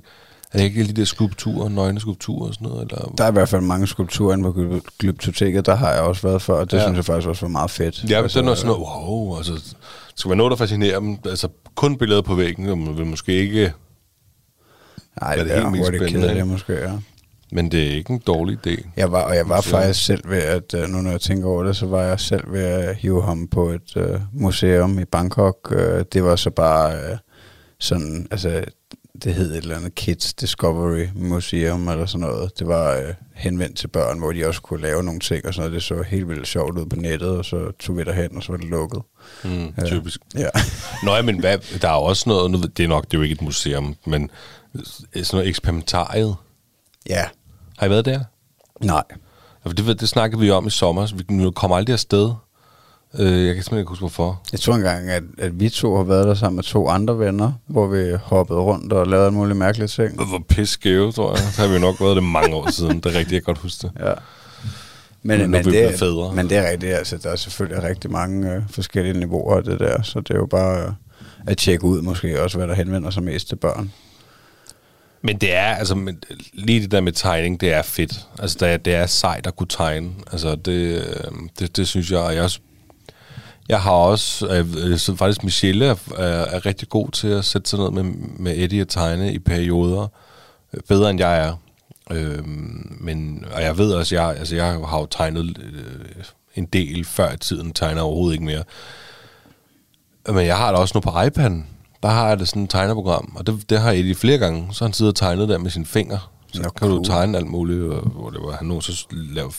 Er 0.52 0.58
det 0.58 0.64
ikke 0.64 0.84
de 0.86 0.92
der 0.92 1.04
skulpturer, 1.04 1.68
nøgne 1.68 2.00
skulpturer 2.00 2.48
og 2.48 2.54
sådan 2.54 2.68
noget? 2.68 2.82
Eller? 2.92 3.12
Der 3.18 3.24
er 3.24 3.28
i 3.28 3.32
hvert 3.32 3.48
fald 3.48 3.62
mange 3.62 3.86
skulpturer 3.86 4.36
inde 4.36 4.52
på 4.52 4.60
Glyp- 4.60 4.96
Glyptoteket, 4.98 5.66
der 5.66 5.74
har 5.76 5.92
jeg 5.92 6.00
også 6.02 6.22
været 6.28 6.42
før, 6.42 6.54
og 6.54 6.70
det 6.70 6.76
Ja. 6.76 6.82
synes 6.82 6.96
jeg 6.96 7.04
faktisk 7.04 7.28
også 7.28 7.40
var 7.42 7.48
meget 7.50 7.70
fedt. 7.70 8.04
Ja, 8.10 8.22
altså, 8.22 8.42
det 8.42 8.48
er 8.48 8.54
sådan 8.54 8.66
noget, 8.66 8.82
wow, 8.82 9.36
altså, 9.36 9.52
det 9.52 9.74
skal 10.16 10.28
være 10.28 10.36
noget, 10.36 10.50
der 10.50 10.56
fascinerer 10.56 11.00
dem. 11.00 11.18
Altså, 11.24 11.48
kun 11.74 11.96
billeder 11.98 12.22
på 12.22 12.34
væggen, 12.34 12.66
man 12.84 12.98
vil 12.98 13.06
måske 13.06 13.32
ikke... 13.32 13.72
Nej, 15.20 15.36
det, 15.36 15.44
det 15.44 15.52
er 15.56 15.60
helt 15.60 15.72
mest 15.72 15.86
spændende, 15.86 16.10
kedeligt 16.20 16.46
måske, 16.46 16.72
ja. 16.72 16.92
Men 17.52 17.70
det 17.70 17.86
er 17.86 17.90
ikke 17.96 18.12
en 18.12 18.22
dårlig 18.26 18.58
idé. 18.66 18.88
Jeg 18.96 19.12
var, 19.12 19.22
og 19.22 19.36
jeg 19.36 19.48
var 19.48 19.56
Museum. 19.56 19.80
faktisk 19.80 20.04
selv 20.06 20.30
ved, 20.30 20.42
at 20.42 20.74
øh, 20.74 20.88
nu 20.88 21.00
når 21.02 21.10
jeg 21.10 21.20
tænker 21.20 21.48
over 21.48 21.62
det, 21.62 21.76
så 21.76 21.86
var 21.86 22.02
jeg 22.02 22.20
selv 22.20 22.52
ved 22.52 22.62
at 22.64 22.96
hive 22.96 23.22
ham 23.22 23.48
på 23.48 23.68
et 23.70 23.96
øh, 23.96 24.20
museum 24.32 24.98
i 24.98 25.04
Bangkok. 25.04 25.72
Øh, 25.76 26.04
det 26.12 26.24
var 26.24 26.36
så 26.36 26.50
bare 26.50 26.94
øh, 26.96 27.16
sådan, 27.80 28.26
altså 28.30 28.64
det 29.22 29.34
hed 29.34 29.50
et 29.50 29.56
eller 29.56 29.76
andet 29.76 29.94
Kids 29.94 30.34
Discovery 30.34 31.06
Museum 31.14 31.88
eller 31.88 32.06
sådan 32.06 32.26
noget. 32.26 32.58
Det 32.58 32.66
var 32.66 32.92
øh, 32.96 33.14
henvendt 33.34 33.76
til 33.76 33.88
børn, 33.88 34.18
hvor 34.18 34.32
de 34.32 34.46
også 34.46 34.62
kunne 34.62 34.82
lave 34.82 35.02
nogle 35.02 35.20
ting 35.20 35.46
og 35.46 35.54
sådan 35.54 35.70
noget. 35.70 35.74
Det 35.74 35.82
så 35.82 36.02
helt 36.08 36.28
vildt 36.28 36.46
sjovt 36.48 36.78
ud 36.78 36.86
på 36.86 36.96
nettet, 36.96 37.28
og 37.28 37.44
så 37.44 37.70
tog 37.80 37.96
vi 37.96 38.04
derhen, 38.04 38.36
og 38.36 38.42
så 38.42 38.52
var 38.52 38.56
det 38.58 38.66
lukket. 38.68 39.02
Mm, 39.44 39.50
Ja. 39.78 39.84
typisk. 39.86 40.20
Ja. 40.38 40.48
Nå 41.04 41.14
ja, 41.14 41.22
men 41.22 41.40
hvad, 41.40 41.58
der 41.82 41.88
er 41.88 41.92
også 41.92 42.24
noget, 42.28 42.50
nu, 42.50 42.58
det 42.76 42.84
er 42.84 42.88
nok, 42.88 43.04
det 43.04 43.14
er 43.14 43.18
jo 43.18 43.22
ikke 43.22 43.32
et 43.32 43.42
museum, 43.42 43.96
men 44.06 44.30
sådan 44.84 45.24
noget 45.32 45.48
eksperimentariet. 45.48 46.36
ja, 47.08 47.24
Har 47.78 47.86
I 47.86 47.90
været 47.90 48.04
der? 48.04 48.20
nej. 48.80 49.02
Ja, 49.64 49.68
for 49.68 49.74
Det, 49.74 50.00
det 50.00 50.08
snakkede 50.08 50.40
vi 50.40 50.50
om 50.50 50.66
i 50.66 50.70
sommer, 50.70 51.06
så 51.06 51.14
vi 51.28 51.50
kommer 51.54 51.76
aldrig 51.76 51.92
afsted. 51.92 52.30
Øh, 53.18 53.46
jeg 53.46 53.54
kan 53.54 53.64
simpelthen 53.64 53.78
ikke 53.78 53.88
huske, 53.88 54.00
hvorfor. 54.02 54.42
Jeg 54.52 54.60
tror 54.60 54.74
engang, 54.74 55.10
at, 55.10 55.22
at 55.38 55.60
vi 55.60 55.68
to 55.68 55.96
har 55.96 56.02
været 56.02 56.26
der 56.26 56.34
sammen 56.34 56.56
med 56.56 56.64
to 56.64 56.88
andre 56.88 57.18
venner, 57.18 57.52
hvor 57.66 57.86
vi 57.86 58.16
hoppede 58.22 58.58
rundt 58.60 58.92
og 58.92 59.06
lavede 59.06 59.26
alle 59.26 59.36
mulige 59.38 59.54
mærkelige 59.54 59.88
ting. 59.88 60.14
Hvor 60.28 60.44
pisse 60.48 60.72
skæve, 60.74 61.12
tror 61.12 61.30
jeg. 61.30 61.38
Så 61.52 61.62
har 61.62 61.68
vi 61.68 61.78
nok 61.78 62.00
været 62.00 62.16
det 62.16 62.24
mange 62.24 62.54
år 62.56 62.70
siden. 62.70 63.00
Det 63.00 63.06
er 63.06 63.18
rigtigt, 63.18 63.32
jeg 63.32 63.42
kan 63.44 63.54
godt 63.54 63.58
huske 63.58 63.82
det. 63.82 63.92
Ja. 64.00 64.12
Men 65.22 65.38
Men, 65.38 65.40
er 65.40 65.46
men, 65.46 65.52
vi 65.52 65.56
det, 65.58 65.64
blevet 65.64 65.98
fædre. 65.98 66.32
men 66.34 66.48
det 66.50 66.56
er 66.58 66.70
rigtigt, 66.70 66.92
altså 66.94 67.16
der 67.16 67.30
er 67.30 67.36
selvfølgelig 67.36 67.82
rigtig 67.82 68.10
mange 68.10 68.52
øh, 68.52 68.62
forskellige 68.70 69.18
niveauer 69.18 69.56
af 69.56 69.64
det 69.64 69.80
der, 69.80 70.02
så 70.02 70.20
det 70.20 70.30
er 70.30 70.38
jo 70.38 70.46
bare 70.46 70.82
øh, 70.82 70.90
at 71.46 71.56
tjekke 71.58 71.84
ud 71.84 72.02
måske 72.02 72.42
også, 72.42 72.58
hvad 72.58 72.68
der 72.68 72.74
henvender 72.74 73.10
sig 73.10 73.22
mest 73.22 73.48
til 73.48 73.56
børn. 73.56 73.92
Men 75.22 75.38
det 75.38 75.54
er, 75.54 75.74
altså, 75.74 75.94
men, 75.94 76.22
lige 76.52 76.80
det 76.80 76.90
der 76.90 77.00
med 77.00 77.12
tegning, 77.12 77.60
det 77.60 77.72
er 77.72 77.82
fedt. 77.82 78.26
Altså, 78.38 78.56
det 78.60 78.68
er, 78.68 78.76
det 78.76 78.94
er 78.94 79.06
sejt 79.06 79.46
at 79.46 79.56
kunne 79.56 79.68
tegne. 79.68 80.10
Altså, 80.32 80.54
det, 80.54 81.04
øhm, 81.24 81.48
det, 81.58 81.76
det 81.76 81.88
synes 81.88 82.10
jeg, 82.10 82.18
og 82.18 82.34
jeg 82.34 82.42
også 82.42 82.60
jeg 83.68 83.82
har 83.82 83.92
også, 83.92 84.48
øh, 84.48 85.16
faktisk 85.16 85.44
Michelle 85.44 85.86
er, 85.86 85.96
er, 86.16 86.24
er 86.24 86.66
rigtig 86.66 86.88
god 86.88 87.10
til 87.10 87.28
at 87.28 87.44
sætte 87.44 87.70
sig 87.70 87.78
ned 87.78 87.90
med, 87.90 88.02
med 88.38 88.52
Eddie 88.56 88.82
og 88.82 88.88
tegne 88.88 89.32
i 89.32 89.38
perioder. 89.38 90.08
Bedre 90.88 91.10
end 91.10 91.20
jeg 91.20 91.46
er. 91.46 91.56
Øhm, 92.10 92.96
men, 93.00 93.44
og 93.52 93.62
jeg 93.62 93.78
ved 93.78 93.92
også, 93.92 94.14
jeg, 94.14 94.36
altså 94.38 94.56
jeg 94.56 94.64
har 94.64 94.98
jo 94.98 95.06
tegnet 95.06 95.58
øh, 95.58 96.24
en 96.54 96.64
del 96.64 97.04
før 97.04 97.32
i 97.32 97.36
tiden, 97.36 97.72
tegner 97.72 98.02
overhovedet 98.02 98.34
ikke 98.34 98.44
mere. 98.44 98.64
Men 100.28 100.46
jeg 100.46 100.56
har 100.56 100.70
det 100.70 100.80
også 100.80 100.92
nu 100.94 101.00
på 101.00 101.10
iPad'en. 101.10 101.75
Der 102.02 102.08
har 102.08 102.28
jeg 102.28 102.38
det 102.38 102.48
sådan 102.48 102.62
et 102.64 102.70
tegneprogram, 102.70 103.32
og 103.36 103.46
det, 103.46 103.70
det 103.70 103.80
har 103.80 103.90
Eddie 103.92 104.14
flere 104.14 104.38
gange. 104.38 104.68
Så 104.72 104.84
han 104.84 104.92
siddet 104.92 105.12
og 105.12 105.16
tegnet 105.16 105.48
der 105.48 105.58
med 105.58 105.70
sine 105.70 105.86
fingre. 105.86 106.18
Så 106.54 106.62
Nå, 106.62 106.68
kan 106.68 106.88
du 106.88 107.04
tegne 107.04 107.38
alt 107.38 107.46
muligt, 107.46 107.82
og, 107.92 108.00
hvor 108.08 108.30
det 108.30 108.40
var, 108.42 108.52
han 108.52 108.66
nu 108.66 108.80
så 108.80 109.06
lave, 109.10 109.52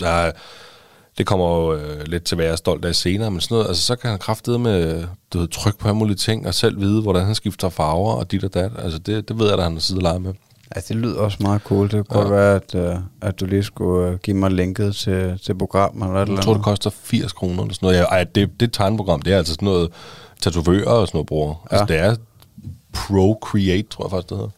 der 0.00 0.08
er, 0.08 0.32
det 1.18 1.26
kommer 1.26 1.46
jo 1.56 1.74
øh, 1.74 2.06
lidt 2.06 2.24
til 2.24 2.34
at 2.34 2.38
være 2.38 2.56
stolt 2.56 2.84
af 2.84 2.94
senere, 2.94 3.30
men 3.30 3.40
sådan 3.40 3.54
noget, 3.54 3.68
altså 3.68 3.82
så 3.82 3.96
kan 3.96 4.10
han 4.10 4.18
kraftede 4.18 4.58
med 4.58 5.06
du 5.32 5.38
ved, 5.38 5.48
tryk 5.48 5.78
på 5.78 5.88
alle 5.88 5.98
mulige 5.98 6.16
ting, 6.16 6.46
og 6.46 6.54
selv 6.54 6.80
vide, 6.80 7.02
hvordan 7.02 7.24
han 7.26 7.34
skifter 7.34 7.68
farver 7.68 8.12
og 8.12 8.30
dit 8.30 8.44
og 8.44 8.54
dat. 8.54 8.70
Altså 8.78 8.98
det, 8.98 9.28
det 9.28 9.38
ved 9.38 9.46
jeg, 9.46 9.54
at 9.56 9.62
han 9.62 9.72
har 9.72 9.80
siddet 9.80 10.02
og 10.02 10.08
leget 10.08 10.22
med. 10.22 10.32
Altså 10.70 10.94
det 10.94 11.02
lyder 11.02 11.18
også 11.20 11.38
meget 11.40 11.62
cool. 11.62 11.90
Det 11.90 12.08
kunne 12.08 12.22
Ja. 12.22 12.28
være, 12.28 12.54
at, 12.54 12.74
øh, 12.74 12.96
at 13.20 13.40
du 13.40 13.46
lige 13.46 13.62
skulle 13.62 14.08
øh, 14.08 14.18
give 14.18 14.36
mig 14.36 14.50
linket 14.50 14.96
til, 14.96 15.38
til 15.44 15.58
program 15.58 16.02
eller 16.02 16.14
et 16.14 16.22
eller 16.22 16.34
Jeg 16.34 16.44
tror, 16.44 16.52
det 16.52 16.58
andet. 16.58 16.64
koster 16.64 16.90
80 17.02 17.32
kroner 17.32 17.62
eller 17.62 17.74
sådan 17.74 17.86
noget. 17.86 17.98
Ja, 17.98 18.02
ej, 18.04 18.24
det, 18.24 18.60
det 18.60 18.72
tegneprogram, 18.72 19.22
det 19.22 19.32
er 19.32 19.38
altså 19.38 19.52
sådan 19.54 19.66
noget 19.66 19.90
tatovører 20.40 20.90
og 20.90 21.06
sådan 21.06 21.16
noget 21.16 21.26
bruger. 21.26 21.68
Ja. 21.72 21.76
Altså, 21.76 21.94
det 21.94 22.02
er 22.02 22.16
Procreate, 22.92 23.88
tror 23.90 24.04
jeg 24.04 24.10
faktisk, 24.10 24.28
det 24.28 24.36
hedder. 24.36 24.50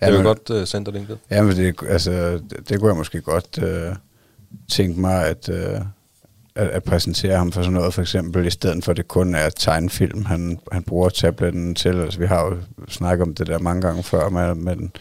Ja, 0.00 0.06
jeg 0.06 0.14
vil 0.14 0.22
godt 0.22 0.50
uh, 0.50 0.64
sende 0.64 0.84
dig 0.86 0.94
linket. 0.94 1.18
Ja, 1.30 1.42
men 1.42 1.56
det, 1.56 1.74
altså, 1.88 2.12
det, 2.50 2.68
det 2.68 2.80
kunne 2.80 2.88
jeg 2.88 2.96
måske 2.96 3.20
godt 3.20 3.62
øh, 3.62 3.94
tænke 4.68 5.00
mig 5.00 5.26
at, 5.26 5.48
øh, 5.48 5.80
at, 6.54 6.68
at 6.68 6.82
præsentere 6.84 7.36
ham 7.36 7.52
for 7.52 7.62
sådan 7.62 7.72
noget, 7.72 7.94
for 7.94 8.02
eksempel, 8.02 8.46
i 8.46 8.50
stedet 8.50 8.84
for 8.84 8.90
at 8.90 8.96
det 8.96 9.08
kun 9.08 9.34
er 9.34 9.48
tegnefilm, 9.48 10.24
han, 10.24 10.58
han 10.72 10.82
bruger 10.82 11.08
tabletten 11.08 11.74
til. 11.74 12.00
Altså, 12.00 12.18
vi 12.18 12.26
har 12.26 12.44
jo 12.44 12.56
snakket 12.88 13.22
om 13.26 13.34
det 13.34 13.46
der 13.46 13.58
mange 13.58 13.82
gange 13.82 14.02
før, 14.02 14.28
men, 14.28 14.64
men 14.64 14.92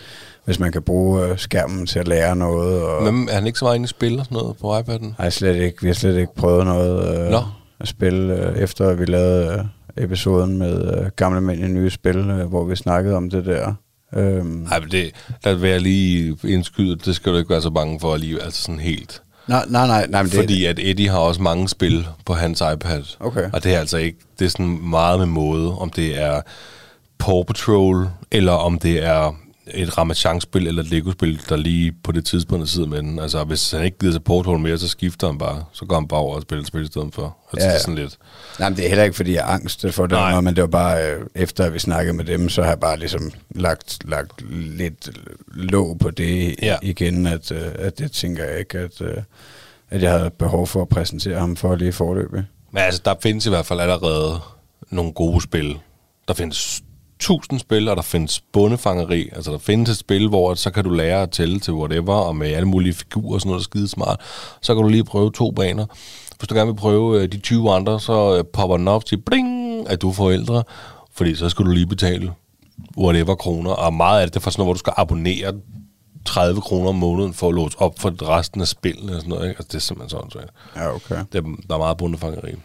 hvis 0.46 0.60
man 0.60 0.72
kan 0.72 0.82
bruge 0.82 1.38
skærmen 1.38 1.86
til 1.86 2.00
at 2.00 2.08
lære 2.08 2.36
noget. 2.36 2.84
Og, 2.84 3.04
Men 3.04 3.30
er 3.30 3.34
han 3.34 3.48
ikke 3.48 3.60
så 3.60 3.66
meget 3.66 3.76
inde 3.76 3.86
i 3.86 3.88
spil 3.88 4.20
og 4.20 4.26
sådan 4.26 4.36
noget 4.36 4.58
på 4.58 4.80
iPad'en? 4.80 5.14
Nej, 5.20 5.30
slet 5.30 5.56
ikke. 5.56 5.82
Vi 5.82 5.88
har 5.88 5.94
slet 5.94 6.18
ikke 6.18 6.36
prøvet 6.36 6.66
noget 6.66 7.26
øh, 7.26 7.32
Nå. 7.32 7.42
at 7.80 7.88
spille, 7.88 8.50
øh, 8.50 8.58
efter 8.58 8.94
vi 8.94 9.06
lavede 9.06 9.54
øh, 9.54 9.66
episoden 9.98 10.58
med 10.58 10.98
øh, 10.98 11.06
Gamle 11.16 11.42
Mænd 11.42 11.60
i 11.62 11.68
Nye 11.68 11.90
Spil, 11.90 12.18
øh, 12.18 12.46
hvor 12.46 12.64
vi 12.64 12.76
snakkede 12.76 13.16
om 13.16 13.30
det 13.30 13.46
der. 13.46 13.74
Øhm, 14.16 14.46
Nej, 14.46 14.80
men 14.80 14.92
det, 14.92 15.12
lad 15.46 15.56
være 15.56 15.80
lige 15.80 16.38
indskyde, 16.44 16.96
det 16.96 17.16
skal 17.16 17.32
du 17.32 17.38
ikke 17.38 17.50
være 17.50 17.62
så 17.62 17.70
bange 17.70 18.00
for 18.00 18.14
alligevel, 18.14 18.44
altså 18.44 18.62
sådan 18.62 18.80
helt. 18.80 19.22
nej, 19.48 19.66
nej, 19.70 19.88
nej. 19.88 20.08
nej 20.10 20.22
men 20.24 20.32
det, 20.32 20.40
Fordi 20.40 20.66
at 20.66 20.80
Eddie 20.82 21.10
har 21.10 21.18
også 21.18 21.42
mange 21.42 21.70
spil 21.70 22.08
på 22.26 22.34
hans 22.34 22.64
iPad. 22.74 23.04
Okay. 23.20 23.50
Og 23.54 23.64
det 23.64 23.76
er 23.76 23.80
altså 23.80 23.98
ikke, 23.98 24.18
det 24.40 24.46
er 24.46 24.50
sådan 24.50 24.80
meget 24.90 25.20
med 25.20 25.28
måde, 25.28 25.78
om 25.78 25.90
det 25.90 26.22
er 26.22 26.42
Paw 27.20 27.44
Patrol, 27.44 28.08
eller 28.32 28.52
om 28.52 28.80
det 28.80 29.04
er 29.06 29.36
et 29.68 29.98
Ramachan-spil 29.98 30.68
eller 30.68 30.84
et 30.84 30.90
Lego-spil, 30.90 31.42
der 31.50 31.56
lige 31.56 31.92
på 32.04 32.12
det 32.12 32.26
tidspunkt 32.26 32.70
sidder 32.70 32.88
med 32.88 32.98
den. 32.98 33.20
Altså, 33.20 33.44
hvis 33.44 33.72
han 33.72 33.84
ikke 33.84 33.98
gider 34.00 34.20
Paw 34.20 34.42
Patrol 34.42 34.60
mere, 34.60 34.78
så 34.78 34.88
skifter 34.88 35.28
han 35.28 35.38
bare. 35.38 35.64
Så 35.72 35.86
går 35.86 35.96
han 35.96 36.08
bare 36.08 36.20
over 36.20 36.36
og 36.36 36.42
spiller 36.42 36.62
et 36.62 36.68
spil 36.68 36.82
i 36.84 36.86
stedet 36.86 37.14
for. 37.16 37.38
Altså, 37.54 37.60
Ja, 37.60 37.64
ja, 37.66 37.68
ja. 37.68 37.74
ja. 37.74 37.80
sådan 37.80 37.96
lidt. 37.96 38.18
Nej, 38.60 38.70
men 38.70 38.78
det 38.78 38.86
er 38.86 38.90
heller 38.90 39.04
ikke, 39.04 39.16
fordi 39.16 39.34
jeg 39.34 39.40
er 39.40 39.46
angst 39.54 39.86
for 39.92 40.04
det, 40.06 40.12
noget, 40.12 40.44
men 40.44 40.56
det 40.56 40.62
var 40.62 40.68
bare, 40.68 41.12
øh, 41.12 41.26
efter 41.36 41.64
at 41.64 41.74
vi 41.74 41.80
snakkede 41.80 42.14
med 42.18 42.26
dem, 42.26 42.50
så 42.50 42.62
har 42.62 42.70
jeg 42.70 42.80
bare 42.80 43.00
ligesom 43.00 43.32
lagt, 43.56 44.10
lagt 44.10 44.52
lidt 44.52 45.10
låg 45.54 46.00
på 46.00 46.10
det 46.12 46.56
Ja. 46.62 46.68
ja. 46.68 46.76
igen, 46.82 47.28
at, 47.28 47.52
øh, 47.52 47.72
at 47.76 48.00
det 48.00 48.12
tænker 48.12 48.44
jeg 48.44 48.60
ikke, 48.60 48.80
at, 48.80 49.02
øh, 49.02 49.18
at 49.90 50.02
jeg 50.02 50.12
havde 50.12 50.30
behov 50.30 50.68
for 50.68 50.82
at 50.82 50.90
præsentere 50.90 51.40
ham 51.40 51.56
for 51.56 51.76
lige 51.76 51.94
forløbet. 51.94 52.46
Men 52.72 52.84
altså, 52.84 53.02
der 53.06 53.16
findes 53.24 53.46
i 53.46 53.50
hvert 53.50 53.66
fald 53.66 53.80
allerede 53.80 54.40
nogle 54.90 55.14
gode 55.14 55.42
spil. 55.42 55.78
Der 56.28 56.34
findes 56.34 56.82
tusind 57.24 57.60
spil, 57.60 57.90
og 57.90 57.96
der 57.96 58.02
findes 58.02 58.42
bundefangeri. 58.54 59.30
Altså, 59.36 59.52
der 59.52 59.58
findes 59.58 59.90
et 59.90 59.98
spil, 59.98 60.30
hvor 60.30 60.54
så 60.54 60.72
kan 60.72 60.84
du 60.84 60.90
lære 60.90 61.22
at 61.22 61.32
tælle 61.32 61.60
til 61.60 61.74
whatever, 61.74 62.14
og 62.14 62.36
med 62.36 62.52
alle 62.52 62.68
mulige 62.68 62.94
figurer 62.94 63.34
og 63.34 63.42
sådan 63.42 63.50
noget, 63.50 63.60
der 63.60 63.64
er 63.64 63.70
skide 63.72 63.88
smart. 63.88 64.22
Så 64.62 64.76
kan 64.76 64.84
du 64.84 64.90
lige 64.90 65.04
prøve 65.04 65.32
to 65.32 65.52
baner. 65.52 65.86
Hvis 66.40 66.48
du 66.48 66.56
gerne 66.56 66.72
vil 66.72 66.80
prøve 66.80 67.22
øh, 67.22 67.32
de 67.32 67.40
20 67.40 67.72
andre, 67.72 68.00
så 68.00 68.38
øh, 68.38 68.44
popper 68.54 68.78
den 68.78 68.88
op 68.88 69.06
til 69.06 69.18
bling, 69.18 69.90
at 69.90 70.02
du 70.02 70.10
er 70.10 70.14
forældre, 70.14 70.64
fordi 71.14 71.36
så 71.36 71.50
skal 71.50 71.66
du 71.66 71.72
lige 71.72 71.88
betale 71.88 72.32
whatever 72.98 73.36
kroner. 73.36 73.72
Og 73.72 73.94
meget 73.94 74.22
af 74.22 74.28
det, 74.28 74.36
er 74.36 74.40
for 74.40 74.50
sådan 74.50 74.60
noget, 74.62 74.68
hvor 74.68 74.74
du 74.74 74.80
skal 74.80 74.94
abonnere 74.98 75.54
30 76.26 76.62
kroner 76.62 76.90
om 76.90 76.96
måneden 76.96 77.34
for 77.34 77.50
at 77.50 77.56
låse 77.56 77.82
op 77.82 78.00
for 78.00 78.30
resten 78.30 78.62
af 78.62 78.68
spillene 78.68 79.12
og 79.12 79.22
sådan 79.22 79.30
noget. 79.30 79.50
Ikke? 79.50 79.60
Altså, 79.60 79.68
det 79.68 79.76
er 79.76 79.80
simpelthen 79.80 80.10
sådan, 80.10 80.32
så 80.32 80.40
Ja, 80.76 80.96
okay. 80.96 81.16
det 81.34 81.38
er, 81.38 81.42
der 81.68 81.74
er 81.74 81.78
meget 81.78 81.98
bundefangeri. 81.98 82.56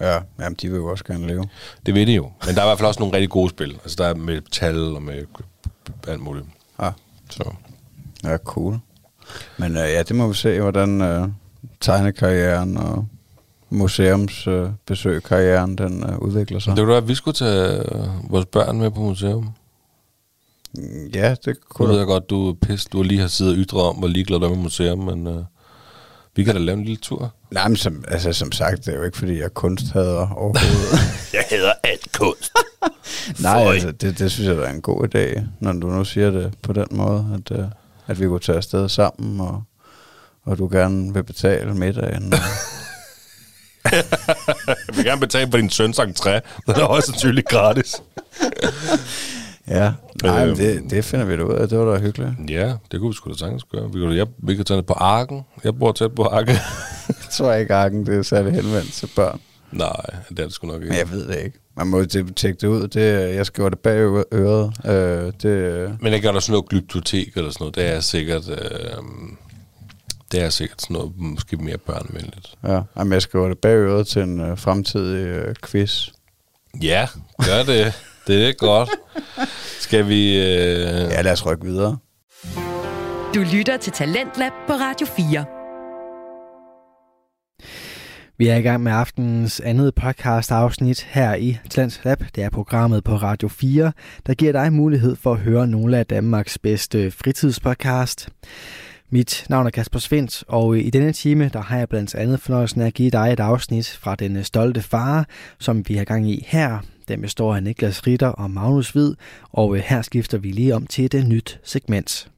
Ja, 0.00 0.18
jamen, 0.40 0.56
de 0.62 0.68
vil 0.70 0.76
jo 0.76 0.86
også 0.86 1.04
gerne 1.04 1.26
leve. 1.26 1.44
Det 1.86 1.94
ved 1.94 2.06
det 2.06 2.16
jo. 2.16 2.30
Men 2.46 2.54
der 2.54 2.60
er 2.60 2.64
i 2.64 2.68
hvert 2.68 2.78
fald 2.78 2.88
også 2.88 3.00
nogle 3.00 3.14
rigtig 3.14 3.30
gode 3.30 3.50
spil. 3.50 3.70
Altså 3.70 3.96
der 3.98 4.06
er 4.08 4.14
med 4.14 4.40
tal 4.50 4.78
og 4.78 5.02
med 5.02 5.24
alt 6.08 6.20
muligt. 6.20 6.46
Ja, 6.80 6.90
Så. 7.30 7.50
ja 8.24 8.36
cool. 8.36 8.78
Men 9.58 9.72
øh, 9.72 9.78
ja, 9.82 10.02
det 10.02 10.16
må 10.16 10.28
vi 10.28 10.34
se, 10.34 10.60
hvordan 10.60 11.00
øh, 11.00 11.28
tegnekarrieren 11.80 12.76
og 12.76 13.06
museumsbesøgkarrieren, 13.70 15.78
den 15.78 16.04
øh, 16.10 16.18
udvikler 16.18 16.58
sig. 16.58 16.76
Det 16.76 16.86
være, 16.88 16.96
at 16.96 17.08
vi 17.08 17.14
skulle 17.14 17.34
tage 17.34 17.78
øh, 17.78 18.30
vores 18.30 18.46
børn 18.46 18.78
med 18.78 18.90
på 18.90 19.00
museum. 19.00 19.48
Ja, 21.14 21.34
det 21.44 21.56
kunne 21.68 21.88
ved 21.88 21.94
du. 21.94 21.98
jeg 22.00 22.06
godt, 22.06 22.30
du 22.30 22.48
er 22.50 22.54
pisse. 22.62 22.88
Du 22.92 23.02
lige 23.02 23.20
har 23.20 23.28
siddet 23.28 23.52
og 23.54 23.58
ytret 23.58 23.82
om, 23.82 23.96
hvor 23.96 24.08
ligeglad 24.08 24.38
du 24.40 24.44
er 24.44 24.48
med 24.48 24.58
museum, 24.58 24.98
men 24.98 25.26
øh, 25.26 25.44
vi 26.36 26.44
kan 26.44 26.54
da 26.54 26.60
lave 26.60 26.78
en 26.78 26.84
lille 26.84 27.00
tur. 27.00 27.34
Nej, 27.50 27.68
men 27.68 27.76
som, 27.76 28.04
altså, 28.08 28.32
som 28.32 28.52
sagt, 28.52 28.86
det 28.86 28.94
er 28.94 28.98
jo 28.98 29.02
ikke, 29.02 29.18
fordi 29.18 29.36
jeg 29.36 29.44
er 29.44 29.48
kunsthader 29.48 30.28
overhovedet. 30.30 31.00
Jeg 31.32 31.44
hedder 31.50 31.72
alt 31.82 32.12
kunst. 32.12 32.52
Nej, 33.42 33.72
altså, 33.72 33.90
det, 33.90 34.18
det 34.18 34.32
synes 34.32 34.48
jeg 34.48 34.56
er 34.56 34.70
en 34.70 34.82
god 34.82 35.14
idé, 35.14 35.40
når 35.60 35.72
du 35.72 35.86
nu 35.86 36.04
siger 36.04 36.30
det 36.30 36.54
på 36.62 36.72
den 36.72 36.86
måde, 36.90 37.26
at, 37.34 37.58
uh, 37.58 37.64
at 38.06 38.20
vi 38.20 38.26
kunne 38.26 38.40
tage 38.40 38.56
afsted 38.56 38.88
sammen, 38.88 39.40
og, 39.40 39.62
og 40.44 40.58
du 40.58 40.68
gerne 40.72 41.14
vil 41.14 41.22
betale 41.22 41.74
middagen. 41.74 42.32
Og, 42.32 42.38
Jeg 44.68 44.96
vil 44.96 45.04
gerne 45.04 45.20
betale 45.20 45.50
for 45.50 45.58
din 45.58 45.70
søns 45.70 45.98
entré. 45.98 46.30
Den 46.66 46.74
er 46.74 46.84
også 46.84 47.06
sandsynligt 47.06 47.48
gratis. 47.48 47.94
Ja, 49.68 49.92
nej, 50.22 50.46
Øh. 50.48 50.56
det, 50.56 50.82
det 50.90 51.04
finder 51.04 51.26
vi 51.26 51.36
da 51.36 51.42
ud 51.42 51.54
af. 51.54 51.68
Det 51.68 51.78
var 51.78 51.92
da 51.94 52.00
hyggeligt. 52.00 52.32
Ja, 52.50 52.74
det 52.92 53.00
kunne 53.00 53.10
vi 53.10 53.14
sgu 53.14 53.30
da 53.30 53.36
sagtens 53.36 53.64
gøre. 53.64 53.92
Vi 53.92 54.00
kan, 54.00 54.16
jeg, 54.16 54.26
vi 54.38 54.56
kan 54.56 54.64
tage 54.64 54.76
det 54.78 54.86
på 54.86 54.92
Arken. 54.92 55.42
Jeg 55.64 55.78
bor 55.78 55.92
tæt 55.92 56.14
på 56.14 56.22
Arken. 56.24 56.54
Jeg 57.08 57.30
tror 57.30 57.52
ikke, 57.52 57.74
Arken 57.74 58.06
det 58.06 58.18
er 58.18 58.22
særlig 58.22 58.52
henvendt 58.52 58.92
til 58.92 59.10
børn. 59.16 59.40
Nej, 59.72 59.96
det 60.28 60.38
er 60.38 60.44
det 60.44 60.52
sgu 60.52 60.66
nok 60.66 60.76
ikke. 60.82 60.88
Men 60.88 60.98
jeg 60.98 61.10
ved 61.10 61.28
det 61.28 61.36
ikke. 61.44 61.58
Man 61.76 61.86
må 61.86 62.04
tjekke 62.04 62.58
det 62.60 62.66
ud. 62.66 62.88
Det, 62.88 63.34
jeg 63.34 63.46
skriver 63.46 63.68
det 63.68 63.78
bag 63.78 64.24
øret. 64.32 64.72
Øh, 64.86 65.32
det, 65.42 65.96
Men 66.02 66.12
ikke 66.12 66.28
er 66.28 66.32
der 66.32 66.40
sådan 66.40 66.52
noget 66.52 66.68
glyptotek 66.68 67.36
eller 67.36 67.50
sådan 67.50 67.62
noget. 67.64 67.74
Det 67.76 67.86
er 67.86 68.00
sikkert... 68.00 68.48
Øh, 68.48 68.56
det 70.32 70.42
er 70.42 70.48
sikkert 70.50 70.82
sådan 70.82 70.94
noget 70.94 71.12
måske 71.16 71.56
mere 71.56 71.78
børnevenligt. 71.78 72.54
ja, 72.64 72.80
jamen, 72.96 73.12
jeg 73.12 73.22
skriver 73.22 73.48
det 73.48 73.58
bag 73.58 73.76
øret 73.76 74.06
til 74.06 74.22
en 74.22 74.40
øh, 74.40 74.58
fremtidig 74.58 75.26
øh, 75.26 75.54
quiz. 75.66 76.08
Ja, 76.82 77.08
gør 77.46 77.62
det. 77.62 77.92
det 78.26 78.48
er 78.48 78.52
godt. 78.52 78.88
Skal 79.80 80.08
vi... 80.08 80.36
Øh, 80.36 81.10
Ja, 81.10 81.22
lad 81.22 81.32
os 81.32 81.46
rykke 81.46 81.64
videre. 81.64 81.96
Du 83.34 83.40
lytter 83.52 83.76
til 83.76 83.92
Talentlab 83.92 84.52
på 84.66 84.72
Radio 84.72 85.06
4. 85.06 85.44
Vi 88.38 88.48
er 88.48 88.56
i 88.56 88.62
gang 88.62 88.82
med 88.82 88.92
aftenens 88.92 89.60
andet 89.60 89.94
podcast 89.94 90.52
afsnit 90.52 91.02
her 91.10 91.34
i 91.34 91.58
Talents 91.70 92.00
Lab. 92.04 92.24
Det 92.34 92.44
er 92.44 92.50
programmet 92.50 93.04
på 93.04 93.16
Radio 93.16 93.48
4, 93.48 93.92
der 94.26 94.34
giver 94.34 94.52
dig 94.52 94.72
mulighed 94.72 95.16
for 95.16 95.32
at 95.32 95.38
høre 95.38 95.66
nogle 95.66 95.98
af 95.98 96.06
Danmarks 96.06 96.58
bedste 96.58 97.10
fritidspodcast. 97.10 98.28
Mit 99.10 99.46
navn 99.48 99.66
er 99.66 99.70
Kasper 99.70 99.98
Svendt, 99.98 100.44
og 100.48 100.78
i 100.78 100.90
denne 100.90 101.12
time 101.12 101.50
der 101.52 101.60
har 101.60 101.78
jeg 101.78 101.88
blandt 101.88 102.14
andet 102.14 102.40
fornøjelsen 102.40 102.80
af 102.80 102.86
at 102.86 102.94
give 102.94 103.10
dig 103.10 103.32
et 103.32 103.40
afsnit 103.40 103.98
fra 104.00 104.14
Den 104.14 104.44
Stolte 104.44 104.82
Far, 104.82 105.26
som 105.60 105.88
vi 105.88 105.94
har 105.94 106.04
gang 106.04 106.30
i 106.30 106.44
her. 106.48 106.78
Den 107.08 107.20
består 107.20 107.54
af 107.56 107.62
Niklas 107.62 108.06
Ritter 108.06 108.28
og 108.28 108.50
Magnus 108.50 108.90
Hvid, 108.90 109.14
og 109.52 109.76
øh, 109.76 109.82
her 109.86 110.02
skifter 110.02 110.38
vi 110.38 110.50
lige 110.52 110.74
om 110.74 110.86
til 110.86 111.04
et 111.04 111.26
nyt 111.26 111.60
segment. 111.64 112.28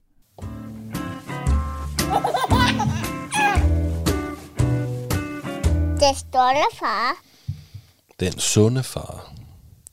Det 6.01 6.17
stolte 6.17 6.61
far. 6.79 7.13
den 8.21 8.33
sunde 8.39 8.83
far. 8.83 9.33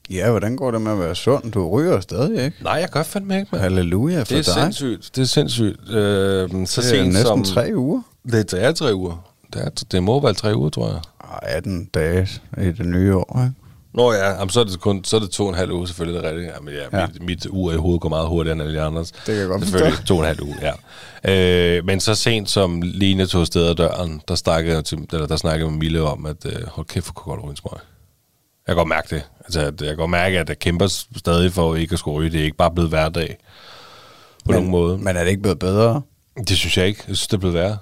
Ja, 0.09 0.29
hvordan 0.31 0.55
går 0.55 0.71
det 0.71 0.81
med 0.81 0.91
at 0.91 0.99
være 0.99 1.15
sund? 1.15 1.51
Du 1.51 1.69
ryger 1.69 1.99
stadig, 1.99 2.45
ikke? 2.45 2.63
Nej, 2.63 2.73
jeg 2.73 2.89
gør 2.89 3.03
fandme 3.03 3.35
ikke, 3.39 3.47
mand. 3.51 3.61
Halleluja 3.61 4.19
for 4.19 4.25
Det 4.25 4.37
er 4.37 4.43
dig. 4.43 4.63
sindssygt. 4.63 5.11
Det 5.15 5.21
er 5.21 5.25
sindssygt. 5.25 5.79
Øh, 5.89 6.49
så 6.49 6.55
Det 6.55 6.77
er 6.77 6.81
sent 6.81 7.07
næsten 7.13 7.23
som... 7.23 7.43
tre 7.43 7.71
uger. 7.75 8.01
Det 8.31 8.53
er 8.53 8.71
tre 8.71 8.95
uger. 8.95 9.33
Det, 9.53 9.61
er, 9.61 9.69
det 9.91 10.03
må 10.03 10.21
være 10.21 10.33
tre 10.33 10.55
uger, 10.57 10.69
tror 10.69 10.87
jeg. 10.87 11.01
Ej, 11.23 11.39
18 11.43 11.85
dage 11.85 12.27
i 12.57 12.65
det 12.71 12.85
nye 12.85 13.15
år, 13.15 13.41
ikke? 13.43 13.53
Nå 13.93 14.13
ja, 14.13 14.29
jamen, 14.31 14.49
så 14.49 14.59
er 14.59 14.63
det 14.63 14.79
kun 14.79 15.03
så 15.03 15.15
er 15.15 15.19
det 15.19 15.29
to 15.29 15.43
og 15.43 15.49
en 15.49 15.55
halv 15.55 15.71
uge 15.71 15.87
selvfølgelig, 15.87 16.23
det 16.23 16.29
er 16.29 16.33
rigtigt. 16.35 16.53
Jamen, 16.55 16.73
ja, 16.73 16.99
Ja. 16.99 17.07
Mit, 17.07 17.21
mit 17.23 17.47
ur 17.49 17.71
i 17.73 17.75
hovedet 17.75 18.01
går 18.01 18.09
meget 18.09 18.27
hurtigere 18.27 18.53
end 18.53 18.61
alle 18.61 18.79
de 18.79 18.81
andres. 18.81 19.11
Det 19.11 19.21
kan 19.25 19.35
jeg 19.35 19.47
godt 19.47 19.61
Selvfølgelig 19.61 19.93
forstå. 19.93 20.05
to 20.07 20.13
og 20.17 20.19
en 20.21 20.25
halv 20.27 20.41
uge, 20.43 20.55
ja. 20.61 21.77
Øh, 21.77 21.85
men 21.85 21.99
så 21.99 22.15
sent 22.15 22.49
som 22.49 22.81
Line 22.81 23.25
tog 23.27 23.41
afsted 23.41 23.67
af 23.67 23.75
døren, 23.75 24.21
der, 24.27 24.35
snakkede 24.35 24.81
til, 24.81 24.97
eller 25.13 25.27
der 25.27 25.35
snakkede 25.35 25.69
med 25.71 25.79
Mille 25.79 26.01
om, 26.01 26.25
at 26.25 26.45
øh, 26.45 26.67
hold 26.67 26.85
kæft, 26.87 27.05
for 27.05 27.13
godt 27.13 27.43
ryge 27.43 27.57
smøg. 27.57 27.71
Jeg 27.73 27.79
kan 28.67 28.75
godt 28.75 28.87
mærke 28.87 29.15
det. 29.15 29.23
Altså, 29.45 29.59
at 29.61 29.81
jeg 29.81 29.87
kan 29.87 29.97
godt 29.97 30.09
mærke, 30.11 30.39
at 30.39 30.49
jeg 30.49 30.59
kæmper 30.59 30.87
stadig 31.17 31.53
for 31.53 31.75
ikke 31.75 31.93
at 31.93 31.99
skulle 31.99 32.17
ryge. 32.17 32.29
Det 32.31 32.39
er 32.39 32.43
ikke 32.45 32.57
bare 32.57 32.71
blevet 32.71 32.89
hverdag. 32.89 33.37
På 34.45 34.51
Men- 34.51 34.55
nogen 34.55 34.71
måde. 34.71 34.97
Men 34.97 35.17
er 35.17 35.23
det 35.23 35.29
ikke 35.29 35.41
blevet 35.41 35.59
bedre? 35.59 36.01
Det 36.47 36.57
synes 36.57 36.77
jeg 36.77 36.87
ikke. 36.87 37.03
Jeg 37.07 37.15
synes, 37.17 37.27
det 37.27 37.33
er 37.33 37.37
blevet 37.39 37.53
værre. 37.53 37.77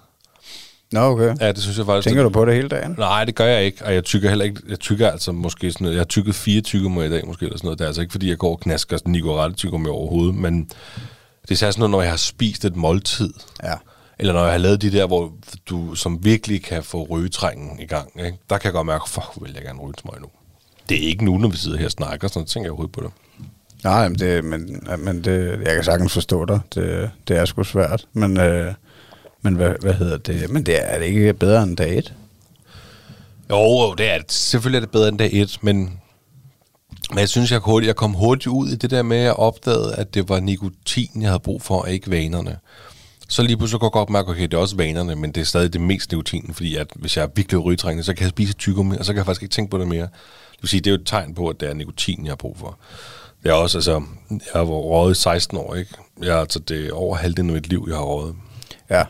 Nå, 0.92 1.00
okay. 1.00 1.36
Ja, 1.42 1.48
det 1.52 1.58
synes 1.58 1.78
jeg 1.78 1.86
faktisk. 1.86 2.08
Tænker 2.08 2.24
du 2.24 2.30
på 2.30 2.46
det 2.46 2.56
hele 2.56 2.68
dagen? 2.70 2.96
Nej, 2.98 3.26
det 3.26 3.36
gør 3.36 3.46
jeg 3.46 3.64
ikke, 3.64 3.86
og 3.86 3.94
jeg 3.94 4.04
tykker 4.04 4.30
heller 4.30 4.46
ikke, 4.46 4.62
jeg 4.70 4.80
tykker 4.80 5.10
altså 5.12 5.32
måske 5.32 5.72
sådan 5.72 5.86
noget, 5.86 5.96
jeg 5.96 6.00
har 6.00 6.06
tykket 6.06 6.36
fire 6.36 6.62
tykker 6.62 7.04
i 7.04 7.10
dag 7.10 7.28
måske, 7.28 7.46
eller 7.46 7.58
sådan 7.58 7.66
noget, 7.68 7.80
det 7.80 7.86
er 7.86 7.88
altså 7.88 8.02
ikke 8.02 8.12
fordi, 8.12 8.30
jeg 8.30 8.38
går 8.38 8.52
og 8.52 8.60
knasker 8.60 8.98
sådan 8.98 9.12
Nico 9.12 9.50
tykker 9.52 9.78
med 9.78 9.92
overhovedet, 9.92 10.36
men 10.36 10.70
det 11.50 11.52
er 11.52 11.56
sådan 11.56 11.74
noget, 11.78 11.92
når 11.92 12.02
jeg 12.02 12.12
har 12.12 12.18
spist 12.18 12.66
et 12.66 12.76
måltid, 12.76 13.34
Ja. 13.64 13.74
eller 14.20 14.34
når 14.34 14.44
jeg 14.44 14.52
har 14.52 14.58
lavet 14.58 14.82
de 14.82 14.92
der, 14.92 15.08
hvor 15.08 15.32
du 15.70 15.96
som 15.96 16.26
virkelig 16.26 16.64
kan 16.64 16.84
få 16.84 17.04
rygetrængen 17.10 17.80
i 17.80 17.86
gang, 17.86 18.12
ikke? 18.26 18.38
der 18.50 18.58
kan 18.58 18.66
jeg 18.66 18.74
godt 18.74 18.88
mærke, 18.88 19.10
fuck, 19.10 19.28
vil 19.42 19.52
jeg 19.56 19.64
gerne 19.64 19.80
ryge 19.80 19.94
en 20.06 20.22
nu. 20.22 20.28
Det 20.90 21.04
er 21.04 21.08
ikke 21.08 21.26
nu, 21.26 21.38
når 21.38 21.50
vi 21.50 21.58
sidder 21.58 21.78
her 21.78 21.86
og 21.86 21.92
snakker, 21.92 22.28
sådan 22.28 22.46
tænker 22.48 22.66
jeg 22.66 22.72
overhovedet 22.72 22.94
på 22.94 23.02
det. 23.02 23.12
Nej, 23.84 24.08
men, 24.08 24.20
det, 24.20 24.44
men, 24.46 24.84
men 24.98 25.24
det, 25.24 25.60
jeg 25.66 25.76
kan 25.76 25.84
sagtens 25.84 26.14
forstå 26.14 26.46
dig. 26.46 26.60
Det, 26.76 27.10
det 27.28 27.38
er 27.38 27.46
sgu 27.46 27.64
svært. 27.64 28.06
Men, 28.14 28.40
øh, 28.40 28.74
men 29.42 29.56
hvad, 29.56 29.74
hvad 29.82 29.94
hedder 29.94 30.18
det? 30.18 30.50
Men 30.50 30.64
det 30.66 30.76
er, 30.76 30.86
er 30.86 31.00
det 31.00 31.06
ikke 31.06 31.34
bedre 31.34 31.64
end 31.64 31.78
dag 31.78 31.98
et? 31.98 32.14
Jo, 33.50 33.58
jo, 33.58 33.94
det 33.94 34.10
er 34.14 34.18
det. 34.18 34.32
Selvfølgelig 34.32 34.78
er 34.78 34.82
det 34.82 34.92
bedre 34.92 35.10
end 35.10 35.18
dag 35.20 35.30
et, 35.34 35.58
men 35.62 36.00
Men 37.10 37.20
jeg 37.20 37.30
synes, 37.30 37.52
jeg, 37.52 37.60
hurtigt, 37.60 37.88
jeg 37.88 37.96
kom 37.96 38.14
hurtigt 38.14 38.48
ud 38.48 38.70
i 38.70 38.76
det 38.76 38.92
der 38.92 39.04
med, 39.04 39.18
at 39.18 39.24
jeg 39.24 39.34
opdagede, 39.34 39.96
at 39.96 40.14
det 40.14 40.30
var 40.30 40.40
nikotin, 40.40 41.10
jeg 41.22 41.30
havde 41.30 41.40
brug 41.40 41.62
for, 41.62 41.78
og 41.82 41.92
ikke 41.92 42.12
vanerne. 42.12 42.58
Så 43.30 43.44
lige 43.44 43.58
pludselig 43.58 43.80
kunne 43.80 43.88
jeg 43.88 43.92
godt 43.92 44.10
mærke, 44.10 44.30
okay, 44.30 44.44
det 44.44 44.54
er 44.54 44.58
også 44.58 44.76
vanerne, 44.76 45.16
men 45.16 45.32
det 45.32 45.42
er 45.42 45.46
stadig 45.46 45.74
det 45.74 45.82
mest 45.82 46.12
nikotin, 46.12 46.54
fordi 46.54 46.76
at 46.76 46.88
hvis 46.96 47.18
jeg 47.18 47.24
er 47.24 47.28
virkelig 47.36 47.66
rygetrængende, 47.66 48.04
så 48.04 48.14
kan 48.14 48.24
jeg 48.24 48.30
spise 48.30 48.54
tyggegummi, 48.54 48.98
og 48.98 49.06
så 49.06 49.14
kan 49.14 49.18
jeg 49.18 49.26
faktisk 49.26 49.42
ikke 49.44 49.54
tænke 49.54 49.72
på 49.72 49.78
det 49.78 49.88
mere. 49.88 50.02
Det 50.52 50.62
vil 50.62 50.70
sige, 50.70 50.82
det 50.82 50.88
er 50.88 50.92
jo 50.92 51.02
et 51.02 51.08
tegn 51.08 51.36
på, 51.36 51.48
at 51.48 51.60
det 51.60 51.70
er 51.70 51.74
nikotin, 51.74 52.26
jeg 52.26 52.32
har 52.32 52.36
brug 52.36 52.58
for. 52.58 52.78
Det 53.44 53.50
er 53.50 53.54
også, 53.54 53.78
altså, 53.78 54.02
jeg 54.30 54.40
har 54.54 54.64
røget 54.64 55.18
i 55.18 55.22
16 55.22 55.58
år, 55.58 55.76
ikke? 55.76 55.92
Jeg, 56.22 56.40
altså, 56.40 56.60
det 56.60 56.88
er 56.88 56.94
over 56.94 57.16
halvdelen 57.16 57.50
af 57.50 57.54
mit 57.54 57.68
liv, 57.68 57.86
jeg 57.88 57.96
har 57.96 58.04
røget. 58.04 58.36
Ja, 58.90 59.04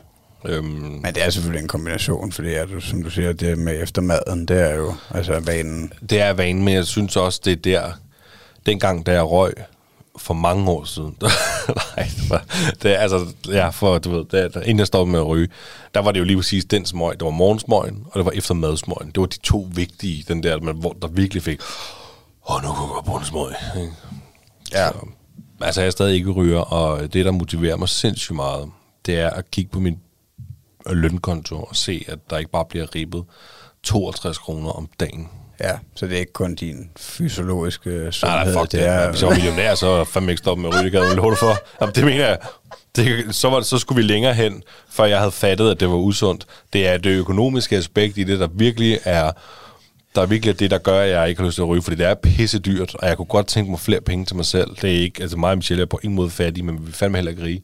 Øhm, 0.45 0.65
men 0.65 1.05
det 1.05 1.23
er 1.25 1.29
selvfølgelig 1.29 1.61
en 1.61 1.67
kombination, 1.67 2.31
fordi 2.31 2.53
er 2.53 2.65
du, 2.65 2.79
som 2.79 3.03
du 3.03 3.09
siger, 3.09 3.33
det 3.33 3.57
med 3.57 3.83
eftermaden, 3.83 4.45
det 4.45 4.61
er 4.61 4.75
jo 4.75 4.93
altså 5.09 5.39
vanen. 5.39 5.93
det 6.09 6.21
er 6.21 6.33
vanen, 6.33 6.63
men 6.63 6.73
jeg 6.73 6.85
synes 6.85 7.15
også, 7.15 7.41
det 7.45 7.51
er 7.51 7.55
der, 7.55 7.91
dengang, 8.65 9.05
da 9.05 9.11
jeg 9.11 9.23
røg, 9.23 9.53
for 10.17 10.33
mange 10.33 10.71
år 10.71 10.83
siden, 10.83 11.17
nej, 11.97 12.07
det 12.15 12.29
var, 12.29 12.45
det 12.81 12.91
er, 12.91 12.97
altså, 12.97 13.27
ja, 13.47 13.69
for, 13.69 13.97
du 13.97 14.11
ved, 14.11 14.25
det, 14.25 14.55
inden 14.55 14.79
jeg 14.79 14.87
stoppede 14.87 15.11
med 15.11 15.19
at 15.19 15.27
ryge, 15.27 15.49
der 15.93 16.01
var 16.01 16.11
det 16.11 16.19
jo 16.19 16.25
lige 16.25 16.37
præcis 16.37 16.65
den 16.65 16.85
smøg, 16.85 17.13
det 17.13 17.25
var 17.25 17.31
morgensmøgen, 17.31 18.05
og 18.05 18.19
det 18.19 18.25
var 18.25 18.31
eftermadsmøgen. 18.31 19.11
Det 19.11 19.21
var 19.21 19.25
de 19.25 19.39
to 19.39 19.67
vigtige, 19.73 20.25
den 20.27 20.43
der, 20.43 20.59
man, 20.59 20.75
hvor 20.75 20.97
der 21.01 21.07
virkelig 21.07 21.43
fik, 21.43 21.59
åh, 22.49 22.55
oh, 22.55 22.63
nu 22.63 22.67
kunne 22.73 22.87
jeg 22.87 22.93
godt 22.93 23.05
bruge 23.05 23.19
en 23.19 23.25
smøg. 23.25 23.81
ikke? 23.81 23.93
Ja. 24.71 24.89
Så, 24.89 25.07
altså, 25.61 25.81
jeg 25.81 25.87
er 25.87 25.91
stadig 25.91 26.15
ikke 26.15 26.31
ryger, 26.31 26.59
og 26.59 27.13
det, 27.13 27.25
der 27.25 27.31
motiverer 27.31 27.77
mig 27.77 27.89
sindssygt 27.89 28.35
meget, 28.35 28.69
det 29.05 29.19
er 29.19 29.29
at 29.29 29.51
kigge 29.51 29.71
på 29.71 29.79
min 29.79 29.99
lønkonto 30.89 31.55
og 31.63 31.75
se, 31.75 32.05
at 32.07 32.19
der 32.29 32.37
ikke 32.37 32.51
bare 32.51 32.65
bliver 32.69 32.95
ribbet 32.95 33.23
62 33.83 34.37
kroner 34.37 34.69
om 34.69 34.89
dagen. 34.99 35.29
Ja, 35.59 35.71
så 35.95 36.05
det 36.07 36.15
er 36.15 36.19
ikke 36.19 36.33
kun 36.33 36.55
din 36.55 36.89
fysiologiske 36.97 37.89
Nej, 37.89 38.11
sundhed. 38.11 38.37
nej, 38.53 38.53
fuck 38.53 38.71
det. 38.71 38.87
Er, 38.87 39.09
Hvis 39.09 39.21
jeg 39.21 39.29
var 39.29 39.35
millionær, 39.35 39.75
så 39.75 39.87
var 39.87 39.97
jeg 39.97 40.07
fandme 40.07 40.31
ikke 40.31 40.39
stoppet 40.39 40.61
med 40.61 40.69
at 40.73 40.75
ryge. 40.83 40.91
Det 40.91 40.91
kan 40.91 41.35
for. 41.37 41.55
Jamen, 41.81 41.95
det 41.95 42.05
mener 42.05 42.27
jeg. 42.27 42.37
Det, 42.95 43.35
så, 43.35 43.49
var, 43.49 43.61
så 43.61 43.77
skulle 43.77 44.01
vi 44.01 44.07
længere 44.13 44.33
hen, 44.33 44.63
før 44.89 45.05
jeg 45.05 45.17
havde 45.17 45.31
fattet, 45.31 45.71
at 45.71 45.79
det 45.79 45.89
var 45.89 45.95
usundt. 45.95 46.45
Det 46.73 46.87
er 46.87 46.97
det 46.97 47.09
økonomiske 47.09 47.77
aspekt 47.77 48.17
i 48.17 48.23
det, 48.23 48.39
der 48.39 48.47
virkelig 48.47 48.99
er 49.03 49.31
der 50.15 50.21
er 50.21 50.25
virkelig 50.25 50.59
det, 50.59 50.71
der 50.71 50.77
gør, 50.77 51.01
at 51.01 51.09
jeg 51.09 51.29
ikke 51.29 51.41
har 51.41 51.45
lyst 51.47 51.55
til 51.55 51.61
at 51.61 51.67
ryge, 51.67 51.81
fordi 51.81 51.95
det 51.97 52.05
er 52.05 52.13
pisse 52.13 52.59
dyrt, 52.59 52.95
og 52.95 53.07
jeg 53.07 53.17
kunne 53.17 53.25
godt 53.25 53.47
tænke 53.47 53.71
mig 53.71 53.79
flere 53.79 54.01
penge 54.01 54.25
til 54.25 54.35
mig 54.35 54.45
selv. 54.45 54.69
Det 54.81 54.95
er 54.95 54.99
ikke, 54.99 55.21
altså 55.21 55.37
mig 55.37 55.51
og 55.51 55.57
Michelle 55.57 55.81
er 55.81 55.85
på 55.85 55.99
ingen 56.03 56.15
måde 56.15 56.29
fattige, 56.29 56.65
men 56.65 56.85
vi 56.85 56.89
er 56.89 56.93
fandme 56.93 57.17
heller 57.17 57.31
ikke 57.31 57.43
rige. 57.43 57.63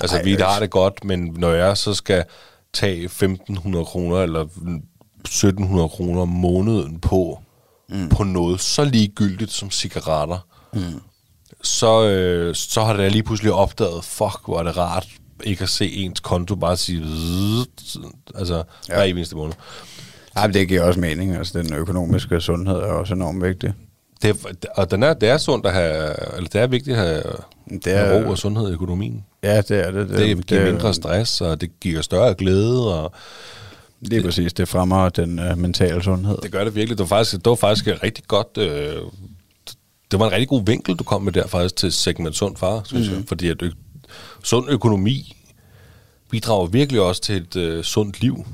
Altså, 0.00 0.22
vi 0.24 0.36
jeg- 0.36 0.46
har 0.46 0.60
det 0.60 0.70
godt, 0.70 1.04
men 1.04 1.34
når 1.38 1.50
jeg 1.52 1.76
så 1.76 1.94
skal 1.94 2.24
tage 2.72 3.08
1.500 3.08 3.84
kroner 3.84 4.16
eller 4.16 4.44
1.700 4.44 5.88
kroner 5.88 6.20
om 6.22 6.28
måneden 6.28 7.00
på, 7.00 7.38
mm. 7.88 8.08
på 8.08 8.24
noget 8.24 8.60
så 8.60 8.84
ligegyldigt 8.84 9.52
som 9.52 9.70
cigaretter, 9.70 10.46
mm. 10.72 10.80
så, 11.62 12.08
øh, 12.08 12.54
så 12.54 12.84
har 12.84 12.92
det 12.96 13.12
lige 13.12 13.22
pludselig 13.22 13.52
opdaget, 13.52 14.04
fuck, 14.04 14.40
hvor 14.44 14.58
er 14.58 14.62
det 14.62 14.76
rart 14.76 15.06
ikke 15.44 15.62
at 15.62 15.68
se 15.68 15.92
ens 15.92 16.20
konto 16.20 16.54
bare 16.54 16.76
sige, 16.76 17.00
altså, 18.34 18.54
ja. 18.88 18.94
hver 18.94 19.02
eneste 19.02 19.36
måned. 19.36 19.54
Ja, 20.36 20.46
det 20.46 20.68
giver 20.68 20.82
også 20.82 21.00
mening. 21.00 21.34
Altså, 21.36 21.58
den 21.62 21.74
økonomiske 21.74 22.40
sundhed 22.40 22.76
er 22.76 22.92
også 22.92 23.14
enormt 23.14 23.42
vigtig. 23.42 23.72
Det, 24.22 24.30
er- 24.30 24.68
og 24.74 24.90
den 24.90 25.02
er, 25.02 25.14
det 25.14 25.28
er 25.28 25.38
sundt 25.38 25.66
at 25.66 25.72
have, 25.72 26.14
eller 26.36 26.48
det 26.48 26.60
er 26.60 26.66
vigtigt 26.66 26.96
at 26.96 27.02
have, 27.06 27.22
Det 27.70 27.84
det 27.84 27.92
er- 27.94 28.06
have 28.06 28.24
ro 28.26 28.30
og 28.30 28.38
sundhed 28.38 28.68
i 28.70 28.72
økonomien. 28.72 29.24
Ja, 29.42 29.56
det 29.60 29.70
er 29.86 29.90
det. 29.90 30.08
Det, 30.08 30.36
det 30.36 30.46
giver 30.46 30.64
mindre 30.72 30.94
stress, 30.94 31.40
og 31.40 31.60
det 31.60 31.80
giver 31.80 32.02
større 32.02 32.34
glæde, 32.34 32.94
og 33.02 33.12
Lige 34.00 34.22
præcis, 34.22 34.52
det 34.52 34.68
fremmer 34.68 35.08
den 35.08 35.38
uh, 35.50 35.58
mentale 35.58 36.02
sundhed. 36.02 36.38
det 36.42 36.52
gør 36.52 36.64
det 36.64 36.74
virkelig. 36.74 36.98
Det 36.98 37.10
var 37.10 37.16
faktisk, 37.16 37.36
det 37.36 37.46
var 37.46 37.54
faktisk 37.54 37.86
rigtig 38.02 38.24
godt... 38.28 38.58
Øh, 38.58 38.96
det 40.10 40.18
var 40.18 40.26
en 40.26 40.32
rigtig 40.32 40.48
god 40.48 40.62
vinkel, 40.66 40.94
du 40.96 41.04
kom 41.04 41.22
med 41.22 41.32
der 41.32 41.46
faktisk 41.46 41.76
til 41.76 41.92
segment 41.92 42.36
sund 42.36 42.56
far, 42.56 42.82
synes 42.84 43.08
mm. 43.10 43.14
jeg. 43.16 43.24
Fordi 43.28 43.48
at 43.48 43.62
ø- 43.62 43.70
sund 44.44 44.70
økonomi 44.70 45.36
bidrager 46.30 46.66
virkelig 46.66 47.00
også 47.00 47.22
til 47.22 47.36
et 47.36 47.56
øh, 47.56 47.84
sundt 47.84 48.20
liv. 48.20 48.46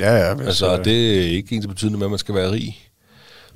Ja, 0.00 0.14
ja. 0.16 0.40
Altså, 0.44 0.78
øh, 0.78 0.84
det 0.84 1.18
er 1.18 1.22
ikke 1.36 1.56
ens 1.56 1.66
betydende 1.66 1.98
med, 1.98 2.06
at 2.06 2.10
man 2.10 2.18
skal 2.18 2.34
være 2.34 2.50
rig, 2.50 2.78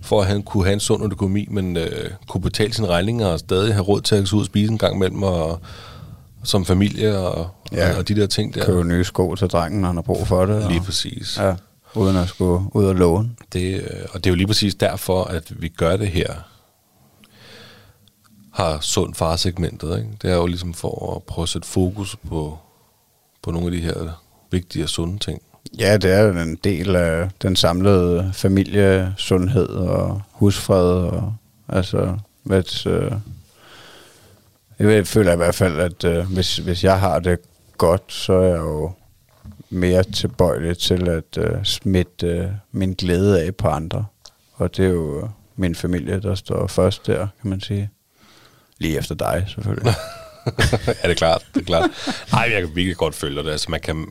for 0.00 0.20
at 0.20 0.26
han 0.26 0.42
kunne 0.42 0.64
have 0.64 0.72
en 0.74 0.80
sund 0.80 1.12
økonomi, 1.12 1.46
men 1.50 1.76
øh, 1.76 2.10
kunne 2.28 2.40
betale 2.40 2.72
sine 2.72 2.86
regninger 2.86 3.26
og 3.26 3.38
stadig 3.38 3.74
have 3.74 3.84
råd 3.84 4.00
til 4.00 4.14
at 4.14 4.28
gå 4.30 4.36
ud 4.36 4.40
og 4.42 4.46
spise 4.46 4.72
en 4.72 4.78
gang 4.78 4.94
imellem, 4.96 5.22
og 5.22 5.60
som 6.44 6.64
familie 6.64 7.18
og, 7.18 7.48
Ja. 7.72 7.90
og, 7.92 7.98
og 7.98 8.08
de 8.08 8.14
der 8.16 8.26
ting 8.26 8.54
der. 8.54 8.64
købe 8.64 8.84
nye 8.84 9.04
sko 9.04 9.34
til 9.34 9.48
drengen, 9.48 9.80
når 9.80 9.86
han 9.88 9.96
har 9.96 10.02
brug 10.02 10.26
for 10.26 10.46
det. 10.46 10.68
Lige 10.68 10.80
og, 10.80 10.84
præcis. 10.84 11.38
Ja, 11.38 11.54
uden 11.94 12.16
at 12.16 12.28
skulle 12.28 12.60
ud 12.76 12.84
og 12.84 12.94
låne. 12.94 13.30
Det, 13.52 13.74
øh, 13.80 14.00
og 14.12 14.24
det 14.24 14.26
er 14.26 14.30
jo 14.30 14.36
lige 14.36 14.46
præcis 14.46 14.74
derfor, 14.74 15.24
at 15.24 15.62
vi 15.62 15.68
gør 15.68 15.96
det 15.96 16.08
her. 16.08 16.32
Har 18.52 18.80
sund 18.80 19.14
farsegmentet, 19.14 19.98
ikke? 19.98 20.10
Det 20.22 20.30
er 20.30 20.34
jo 20.34 20.46
ligesom 20.46 20.74
for 20.74 21.16
at 21.16 21.22
prøve 21.22 21.42
at 21.42 21.48
sætte 21.48 21.68
fokus 21.68 22.16
på, 22.28 22.58
på 23.42 23.50
nogle 23.50 23.66
af 23.66 23.72
de 23.72 23.80
her 23.80 24.20
vigtige 24.50 24.84
og 24.84 24.88
sunde 24.88 25.18
ting. 25.18 25.42
Ja, 25.78 25.96
det 25.96 26.12
er 26.12 26.42
en 26.42 26.58
del 26.64 26.96
af 26.96 27.30
den 27.42 27.56
samlede 27.56 28.30
familiesundhed 28.34 29.68
og 29.68 30.22
husfred. 30.32 30.92
Og, 30.92 31.34
altså, 31.68 32.18
hvad, 32.42 32.86
øh, 32.86 33.12
jeg 34.78 35.06
føler 35.06 35.32
i 35.32 35.36
hvert 35.36 35.54
fald, 35.54 35.80
at 35.80 36.04
øh, 36.04 36.32
hvis, 36.32 36.56
hvis 36.56 36.84
jeg 36.84 37.00
har 37.00 37.18
det 37.18 37.38
godt, 37.78 38.02
så 38.08 38.32
er 38.32 38.46
jeg 38.46 38.58
jo 38.58 38.92
mere 39.70 40.02
tilbøjelig 40.02 40.78
til 40.78 41.08
at 41.08 41.38
øh, 41.38 41.64
smitte 41.64 42.26
øh, 42.26 42.48
min 42.72 42.92
glæde 42.92 43.42
af 43.42 43.56
på 43.56 43.68
andre. 43.68 44.06
Og 44.54 44.76
det 44.76 44.84
er 44.84 44.90
jo 44.90 45.22
øh, 45.22 45.28
min 45.56 45.74
familie, 45.74 46.20
der 46.20 46.34
står 46.34 46.66
først 46.66 47.06
der, 47.06 47.26
kan 47.40 47.50
man 47.50 47.60
sige. 47.60 47.90
Lige 48.78 48.98
efter 48.98 49.14
dig, 49.14 49.44
selvfølgelig. 49.48 49.86
ja, 50.86 50.92
det 51.02 51.10
er 51.10 51.14
klart. 51.14 51.46
Det 51.54 51.60
er 51.60 51.64
klart. 51.64 51.90
Ej, 52.32 52.48
jeg 52.52 52.60
kan 52.60 52.70
virkelig 52.74 52.96
godt 52.96 53.14
følge 53.14 53.42
det. 53.42 53.50
Altså, 53.50 53.70
man 53.70 53.80
kan, 53.80 54.06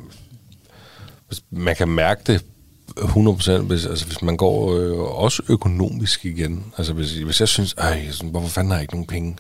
man 1.50 1.76
kan 1.76 1.88
mærke 1.88 2.22
det 2.28 2.46
100%, 3.00 3.58
hvis, 3.58 3.86
altså, 3.86 4.06
hvis 4.06 4.22
man 4.22 4.38
går 4.38 4.76
øh, 4.76 5.00
også 5.00 5.44
økonomisk 5.50 6.26
igen. 6.26 6.74
Altså, 6.78 6.94
hvis, 6.94 7.12
hvis 7.12 7.40
jeg 7.40 7.48
synes, 7.48 7.74
ej, 7.74 8.12
sådan, 8.12 8.30
hvorfor 8.30 8.48
fanden 8.48 8.72
har 8.72 8.78
jeg 8.78 8.84
ikke 8.84 8.94
nogen 8.94 9.08
penge? 9.08 9.38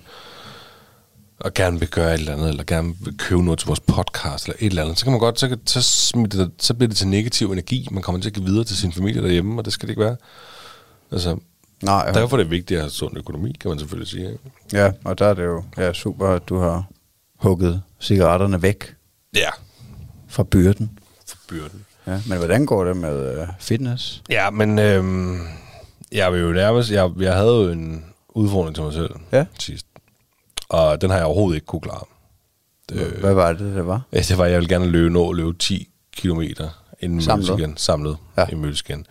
Og 1.39 1.53
gerne 1.53 1.79
vil 1.79 1.89
gøre 1.89 2.13
et 2.13 2.19
eller 2.19 2.33
andet, 2.33 2.49
eller 2.49 2.63
gerne 2.63 2.93
vil 2.99 3.17
købe 3.17 3.43
noget 3.43 3.59
til 3.59 3.67
vores 3.67 3.79
podcast, 3.79 4.45
eller 4.45 4.57
et 4.59 4.65
eller 4.65 4.83
andet, 4.83 4.99
så 4.99 5.05
kan 5.05 5.11
man 5.11 5.19
godt, 5.19 5.39
så, 5.39 5.47
kan, 5.47 5.59
så, 5.65 5.81
smitter 5.81 6.38
det, 6.38 6.51
så 6.59 6.73
bliver 6.73 6.88
det 6.88 6.97
til 6.97 7.07
negativ 7.07 7.51
energi. 7.51 7.88
Man 7.91 8.03
kommer 8.03 8.21
til 8.21 8.29
at 8.29 8.33
give 8.33 8.45
videre 8.45 8.63
til 8.63 8.77
sin 8.77 8.91
familie 8.91 9.21
derhjemme, 9.21 9.61
og 9.61 9.65
det 9.65 9.73
skal 9.73 9.88
det 9.88 9.91
ikke 9.91 10.03
være. 10.03 10.15
Altså, 11.11 11.38
Nej, 11.83 12.11
derfor 12.11 12.38
er 12.38 12.41
det 12.41 12.51
vigtigt 12.51 12.77
at 12.77 12.83
have 12.83 12.91
sund 12.91 13.17
økonomi, 13.17 13.55
kan 13.59 13.69
man 13.69 13.79
selvfølgelig 13.79 14.07
sige. 14.07 14.31
Ikke? 14.31 14.39
ja, 14.73 14.91
og 15.03 15.19
der 15.19 15.25
er 15.25 15.33
det 15.33 15.43
jo 15.43 15.63
ja, 15.77 15.93
super, 15.93 16.27
at 16.27 16.49
du 16.49 16.57
har 16.57 16.83
hugget 17.36 17.81
cigaretterne 18.01 18.61
væk 18.61 18.95
Ja, 19.36 19.49
fra 20.27 20.43
byrden. 20.43 20.99
For 21.47 21.55
byrden. 21.55 21.85
Ja, 22.07 22.21
men 22.27 22.37
hvordan 22.37 22.65
går 22.65 22.83
det 22.83 22.97
med 22.97 23.41
øh, 23.41 23.47
fitness? 23.59 24.23
Ja, 24.29 24.49
men 24.49 24.79
øhm, 24.79 25.39
jeg 26.11 26.33
vil 26.33 26.41
jo 26.41 26.51
nærmest... 26.51 26.91
Jeg, 26.91 27.11
jeg 27.19 27.33
havde 27.33 27.51
jo 27.53 27.69
en 27.71 28.05
udfordring 28.29 28.75
til 28.75 28.83
mig 28.83 28.93
selv 28.93 29.09
Ja. 29.31 29.45
sidst. 29.59 29.85
Og 30.69 31.01
den 31.01 31.09
har 31.09 31.17
jeg 31.17 31.25
overhovedet 31.25 31.55
ikke 31.55 31.65
kunne 31.65 31.81
klare. 31.81 32.03
Det, 32.89 32.97
Hvad 33.07 33.33
var 33.33 33.53
det, 33.53 33.75
det 33.75 33.87
var? 33.87 34.01
ja, 34.13 34.19
det 34.19 34.37
var, 34.37 34.45
at 34.45 34.51
jeg 34.51 34.59
ville 34.59 34.75
gerne 34.75 34.85
løbe, 34.87 35.09
nå 35.13 35.29
at 35.29 35.35
løbe 35.35 35.53
10 35.53 35.89
kilometer 36.17 36.69
inden 36.99 37.21
Samlet? 37.21 37.47
samlet. 37.47 37.63
igen. 37.65 37.77
Samlet 37.77 38.17
Ja. 38.37 38.45
i 38.51 38.55
mødes 38.55 38.81
igen. 38.81 39.05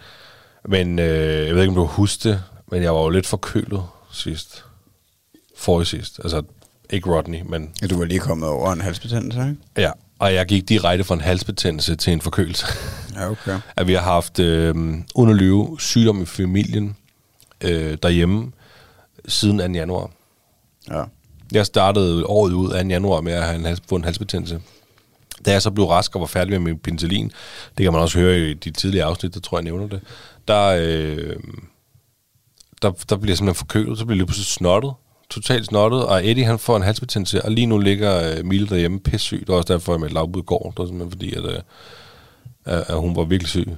Men 0.64 0.98
øh, 0.98 1.46
jeg 1.46 1.54
ved 1.54 1.62
ikke, 1.62 1.70
om 1.70 1.74
du 1.76 1.86
husker 1.86 2.30
det, 2.30 2.42
men 2.70 2.82
jeg 2.82 2.94
var 2.94 3.00
jo 3.02 3.08
lidt 3.08 3.26
forkølet 3.26 3.82
sidst. 4.12 4.64
Forrige 5.58 5.86
sidst. 5.86 6.18
Altså, 6.22 6.42
ikke 6.90 7.10
Rodney, 7.10 7.42
men 7.42 7.72
Ja, 7.82 7.86
du 7.86 7.98
var 7.98 8.04
lige 8.04 8.20
kommet 8.20 8.48
over 8.48 8.72
en 8.72 8.80
halsbetændelse, 8.80 9.40
ikke? 9.40 9.56
ja. 9.76 9.90
Og 10.18 10.34
jeg 10.34 10.46
gik 10.46 10.68
direkte 10.68 11.04
fra 11.04 11.14
en 11.14 11.20
halsbetændelse 11.20 11.96
til 11.96 12.12
en 12.12 12.20
forkølelse. 12.20 12.66
Ja, 13.14 13.30
okay. 13.30 13.60
at 13.76 13.86
vi 13.86 13.92
har 13.92 14.02
haft 14.02 14.38
øh, 14.38 14.74
underløve 15.14 15.76
sygdom 15.80 16.22
i 16.22 16.24
familien 16.24 16.96
øh, 17.60 17.98
derhjemme 18.02 18.52
siden 19.28 19.58
2. 19.58 19.64
januar. 19.64 20.10
Ja. 20.90 21.04
Jeg 21.52 21.66
startede 21.66 22.26
året 22.26 22.52
ud 22.52 22.82
2. 22.82 22.88
januar 22.88 23.20
med 23.20 23.32
at 23.32 23.44
have 23.44 23.56
en 23.56 23.64
hals, 23.64 23.82
få 23.88 23.96
en 23.96 24.04
halsbetændelse. 24.04 24.60
Da 25.46 25.52
jeg 25.52 25.62
så 25.62 25.70
blev 25.70 25.86
rask 25.86 26.14
og 26.14 26.20
var 26.20 26.26
færdig 26.26 26.50
med 26.50 26.58
min 26.58 26.78
penicillin, 26.78 27.32
det 27.78 27.84
kan 27.84 27.92
man 27.92 28.02
også 28.02 28.18
høre 28.18 28.38
i 28.38 28.54
de 28.54 28.70
tidligere 28.70 29.06
afsnit, 29.06 29.34
der 29.34 29.40
tror 29.40 29.58
jeg, 29.58 29.64
jeg 29.64 29.72
nævner 29.72 29.88
det, 29.88 30.00
der, 30.48 30.66
øh, 30.66 31.36
der, 32.82 32.90
der 32.90 33.16
bliver 33.16 33.30
jeg 33.30 33.38
simpelthen 33.38 33.54
forkølet, 33.54 33.98
så 33.98 34.04
bliver 34.04 34.14
jeg 34.14 34.18
lige 34.18 34.26
pludselig 34.26 34.46
snottet, 34.46 34.92
totalt 35.34 35.66
snottet, 35.66 36.06
og 36.06 36.28
Eddie 36.28 36.44
han 36.44 36.58
får 36.58 36.76
en 36.76 36.82
halsbetændelse, 36.82 37.44
og 37.44 37.50
lige 37.50 37.66
nu 37.66 37.78
ligger 37.78 38.30
øh, 38.38 38.44
Mille 38.44 38.66
derhjemme 38.68 39.00
pissyg. 39.00 39.40
Det 39.40 39.48
var 39.48 39.54
også 39.54 39.72
derfor, 39.72 39.92
jeg 39.92 40.00
med 40.00 40.08
lavbud 40.08 40.42
går, 40.42 40.70
det 40.70 40.78
var 40.78 40.86
simpelthen 40.86 41.10
fordi, 41.10 41.34
at, 41.34 41.44
øh, 41.44 41.58
at, 42.88 42.96
hun 43.00 43.16
var 43.16 43.24
virkelig 43.24 43.48
syg. 43.48 43.68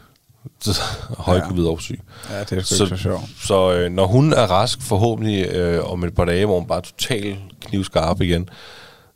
Høj 1.18 1.36
Ja. 1.36 1.48
covid 1.48 1.78
syg. 1.80 2.00
Ja, 2.30 2.40
det 2.40 2.52
er 2.52 2.62
sgu 2.62 2.84
ikke 2.84 2.96
så 2.96 3.02
sjovt. 3.02 3.22
Så 3.44 3.72
øh, 3.74 3.92
når 3.92 4.07
hun 4.07 4.32
er 4.32 4.42
rask, 4.50 4.82
forhåbentlig 4.82 5.46
øh, 5.48 5.92
om 5.92 6.04
et 6.04 6.14
par 6.14 6.24
dage, 6.24 6.46
hvor 6.46 6.59
hun 6.59 6.68
bare 6.68 6.80
totalt 6.80 7.38
knivskarp 7.61 8.20
igen, 8.20 8.48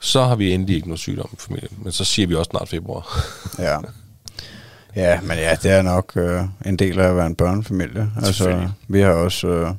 så 0.00 0.22
har 0.22 0.36
vi 0.36 0.52
endelig 0.52 0.76
ikke 0.76 0.88
noget 0.88 1.00
sygdom 1.00 1.30
i 1.32 1.36
familien. 1.38 1.70
Men 1.82 1.92
så 1.92 2.04
siger 2.04 2.26
vi 2.28 2.34
også 2.34 2.48
snart 2.50 2.68
februar. 2.68 3.26
Ja. 3.58 3.78
Ja, 4.96 5.20
men 5.20 5.38
ja, 5.38 5.56
det 5.62 5.70
er 5.70 5.82
nok 5.82 6.12
øh, 6.16 6.42
en 6.66 6.76
del 6.76 7.00
af 7.00 7.08
at 7.08 7.16
være 7.16 7.26
en 7.26 7.34
børnefamilie. 7.34 8.10
Altså, 8.24 8.68
vi 8.88 9.00
har 9.00 9.10
også 9.10 9.46
øh, 9.46 9.70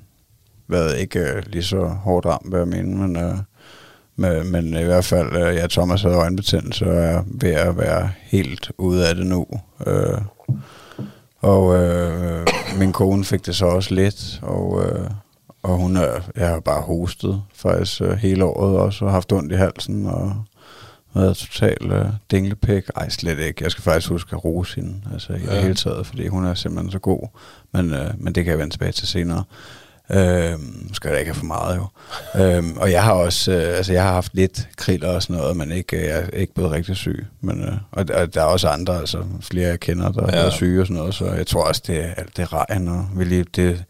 været 0.71 0.99
ikke 0.99 1.19
øh, 1.19 1.43
lige 1.47 1.63
så 1.63 1.85
hårdt 1.85 2.25
ramt, 2.25 2.51
vil 2.51 2.57
jeg 2.57 2.67
mene, 2.67 2.97
men, 2.97 3.17
øh, 3.17 3.37
men, 4.15 4.51
men 4.51 4.67
i 4.67 4.83
hvert 4.83 5.05
fald, 5.05 5.35
øh, 5.35 5.55
ja, 5.55 5.67
Thomas 5.67 6.01
havde 6.01 6.15
øjenbetændelse 6.15 6.85
og 6.85 6.95
er 6.95 7.23
ved 7.25 7.51
at 7.51 7.77
være 7.77 8.11
helt 8.21 8.71
ude 8.77 9.09
af 9.09 9.15
det 9.15 9.25
nu. 9.25 9.45
Øh, 9.87 10.21
og 11.41 11.75
øh, 11.83 12.47
min 12.77 12.91
kone 12.91 13.23
fik 13.23 13.45
det 13.45 13.55
så 13.55 13.65
også 13.65 13.93
lidt, 13.93 14.39
og, 14.41 14.85
øh, 14.85 15.09
og 15.63 15.77
hun 15.77 15.97
er, 15.97 16.21
jeg 16.35 16.47
har 16.47 16.59
bare 16.59 16.81
hostet 16.81 17.43
faktisk 17.55 18.01
øh, 18.01 18.11
hele 18.11 18.45
året 18.45 18.77
også, 18.77 19.05
og 19.05 19.11
haft 19.11 19.31
ondt 19.31 19.51
i 19.51 19.55
halsen, 19.55 20.05
og 20.05 20.43
været 21.13 21.37
totalt 21.37 21.91
øh, 21.91 22.05
dinglepæk. 22.31 22.83
Ej, 22.95 23.09
slet 23.09 23.39
ikke. 23.39 23.63
Jeg 23.63 23.71
skal 23.71 23.83
faktisk 23.83 24.09
huske 24.09 24.35
at 24.35 24.45
rose 24.45 24.75
hende, 24.75 25.01
altså 25.13 25.33
i 25.33 25.37
ja. 25.37 25.55
det 25.55 25.61
hele 25.61 25.75
taget, 25.75 26.07
fordi 26.07 26.27
hun 26.27 26.45
er 26.45 26.53
simpelthen 26.53 26.91
så 26.91 26.99
god. 26.99 27.27
Men, 27.73 27.93
øh, 27.93 28.09
men 28.17 28.35
det 28.35 28.43
kan 28.43 28.51
jeg 28.51 28.59
vende 28.59 28.73
tilbage 28.73 28.91
til 28.91 29.07
senere. 29.07 29.43
Øh, 30.13 30.59
skal 30.93 31.09
jeg 31.09 31.19
ikke 31.19 31.31
have 31.31 31.39
for 31.39 31.45
meget 31.45 31.75
jo. 31.77 31.85
øh, 32.41 32.63
og 32.75 32.91
jeg 32.91 33.03
har 33.03 33.13
også, 33.13 33.51
øh, 33.51 33.77
altså 33.77 33.93
jeg 33.93 34.03
har 34.03 34.13
haft 34.13 34.35
lidt 34.35 34.67
kriller 34.75 35.07
og 35.07 35.23
sådan 35.23 35.35
noget, 35.35 35.57
men 35.57 35.71
ikke, 35.71 36.07
jeg 36.07 36.29
er 36.33 36.37
ikke 36.37 36.53
blevet 36.53 36.71
rigtig 36.71 36.95
syg. 36.95 37.25
Men, 37.41 37.63
øh, 37.63 37.73
og, 37.91 38.05
og, 38.13 38.33
der 38.33 38.41
er 38.41 38.45
også 38.45 38.67
andre, 38.67 38.99
altså 38.99 39.23
flere 39.41 39.67
jeg 39.67 39.79
kender, 39.79 40.11
der 40.11 40.37
ja. 40.37 40.45
er 40.45 40.49
syge 40.49 40.81
og 40.81 40.87
sådan 40.87 40.97
noget, 40.97 41.13
så 41.13 41.25
jeg 41.25 41.47
tror 41.47 41.63
også, 41.63 41.81
det 41.87 41.97
er 41.97 42.13
alt 42.17 42.37
det 42.37 42.53
regn, 42.53 42.87
og 42.87 43.07
vi 43.15 43.23
lige, 43.23 43.45
det, 43.55 43.83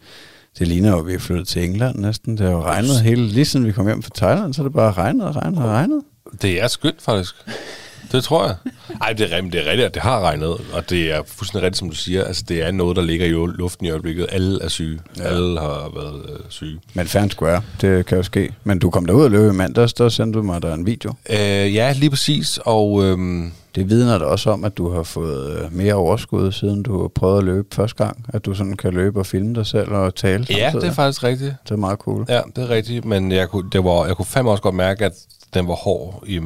det 0.59 0.67
ligner 0.67 0.89
jo, 0.89 0.99
at 0.99 1.07
vi 1.07 1.13
er 1.13 1.19
flyttet 1.19 1.47
til 1.47 1.63
England 1.63 1.95
næsten. 1.99 2.38
Det 2.38 2.45
har 2.45 2.53
jo 2.53 2.63
regnet 2.63 3.01
hele, 3.01 3.28
lige 3.28 3.45
siden 3.45 3.65
vi 3.65 3.72
kom 3.72 3.88
hjem 3.88 4.03
fra 4.03 4.11
Thailand, 4.15 4.53
så 4.53 4.61
er 4.61 4.63
det 4.63 4.74
bare 4.74 4.91
regnet 4.91 5.28
og 5.28 5.36
regnet 5.36 5.59
og 5.59 5.69
regnet. 5.69 6.01
Det 6.41 6.61
er 6.61 6.67
skønt, 6.67 7.01
faktisk. 7.01 7.36
Det 8.12 8.24
tror 8.24 8.45
jeg. 8.45 8.55
Ej, 9.01 9.14
det 9.14 9.34
er, 9.34 9.41
det 9.41 9.55
er 9.55 9.70
rigtigt, 9.70 9.86
at 9.86 9.93
det 9.93 10.01
har 10.01 10.22
regnet, 10.22 10.49
og 10.49 10.89
det 10.89 11.12
er 11.12 11.22
fuldstændig 11.28 11.66
rigtigt, 11.66 11.78
som 11.78 11.89
du 11.89 11.95
siger. 11.95 12.24
Altså, 12.24 12.43
det 12.47 12.62
er 12.62 12.72
noget, 12.72 12.95
der 12.95 13.01
ligger 13.01 13.26
i 13.26 13.30
luften 13.30 13.86
i 13.86 13.89
øjeblikket. 13.89 14.28
Alle 14.30 14.64
er 14.64 14.68
syge. 14.68 14.99
Ja. 15.18 15.24
Alle 15.24 15.59
har 15.59 15.91
været 15.95 16.22
øh, 16.30 16.39
syge. 16.49 16.80
Men 16.93 17.07
fair 17.07 17.28
square, 17.28 17.62
det 17.82 18.05
kan 18.05 18.18
jo 18.18 18.24
ske. 18.24 18.53
Men 18.64 18.80
du 18.80 18.89
kom 18.89 19.05
derud 19.05 19.24
og 19.24 19.32
løb 19.32 19.53
i 19.53 19.55
mandags, 19.55 19.93
der 19.93 20.09
sendte 20.09 20.39
du 20.39 20.43
mig 20.43 20.62
der 20.62 20.74
en 20.74 20.86
video. 20.86 21.14
Øh, 21.30 21.76
ja, 21.76 21.93
lige 21.93 22.09
præcis, 22.09 22.59
og... 22.66 23.03
Øhm, 23.03 23.51
det 23.76 23.89
vidner 23.89 24.18
da 24.18 24.26
også 24.26 24.49
om, 24.49 24.64
at 24.64 24.78
du 24.78 24.89
har 24.89 25.03
fået 25.03 25.51
øh, 25.51 25.74
mere 25.74 25.93
overskud, 25.93 26.51
siden 26.51 26.84
du 26.84 27.01
har 27.01 27.07
prøvet 27.07 27.38
at 27.38 27.43
løbe 27.43 27.68
første 27.76 28.03
gang. 28.03 28.26
At 28.34 28.45
du 28.45 28.53
sådan 28.53 28.78
kan 28.78 28.93
løbe 28.93 29.20
og 29.20 29.26
filme 29.26 29.55
dig 29.55 29.66
selv 29.66 29.91
og 29.91 30.16
tale. 30.16 30.45
Ja, 30.49 30.55
samtidig. 30.55 30.82
det 30.82 30.89
er 30.89 30.93
faktisk 30.93 31.24
rigtigt. 31.24 31.53
Det 31.64 31.72
er 31.72 31.76
meget 31.76 31.99
cool. 31.99 32.26
Ja, 32.30 32.41
det 32.55 32.64
er 32.64 32.70
rigtigt, 32.70 33.05
men 33.05 33.32
jeg 33.32 33.49
kunne, 33.49 33.70
det 33.72 33.84
var, 33.84 34.05
jeg 34.05 34.16
kunne 34.16 34.26
fandme 34.26 34.51
også 34.51 34.64
godt 34.64 34.76
mærke, 34.76 35.05
at 35.05 35.14
den 35.54 35.68
var 35.68 35.76
hård, 35.76 36.24
i, 36.28 36.39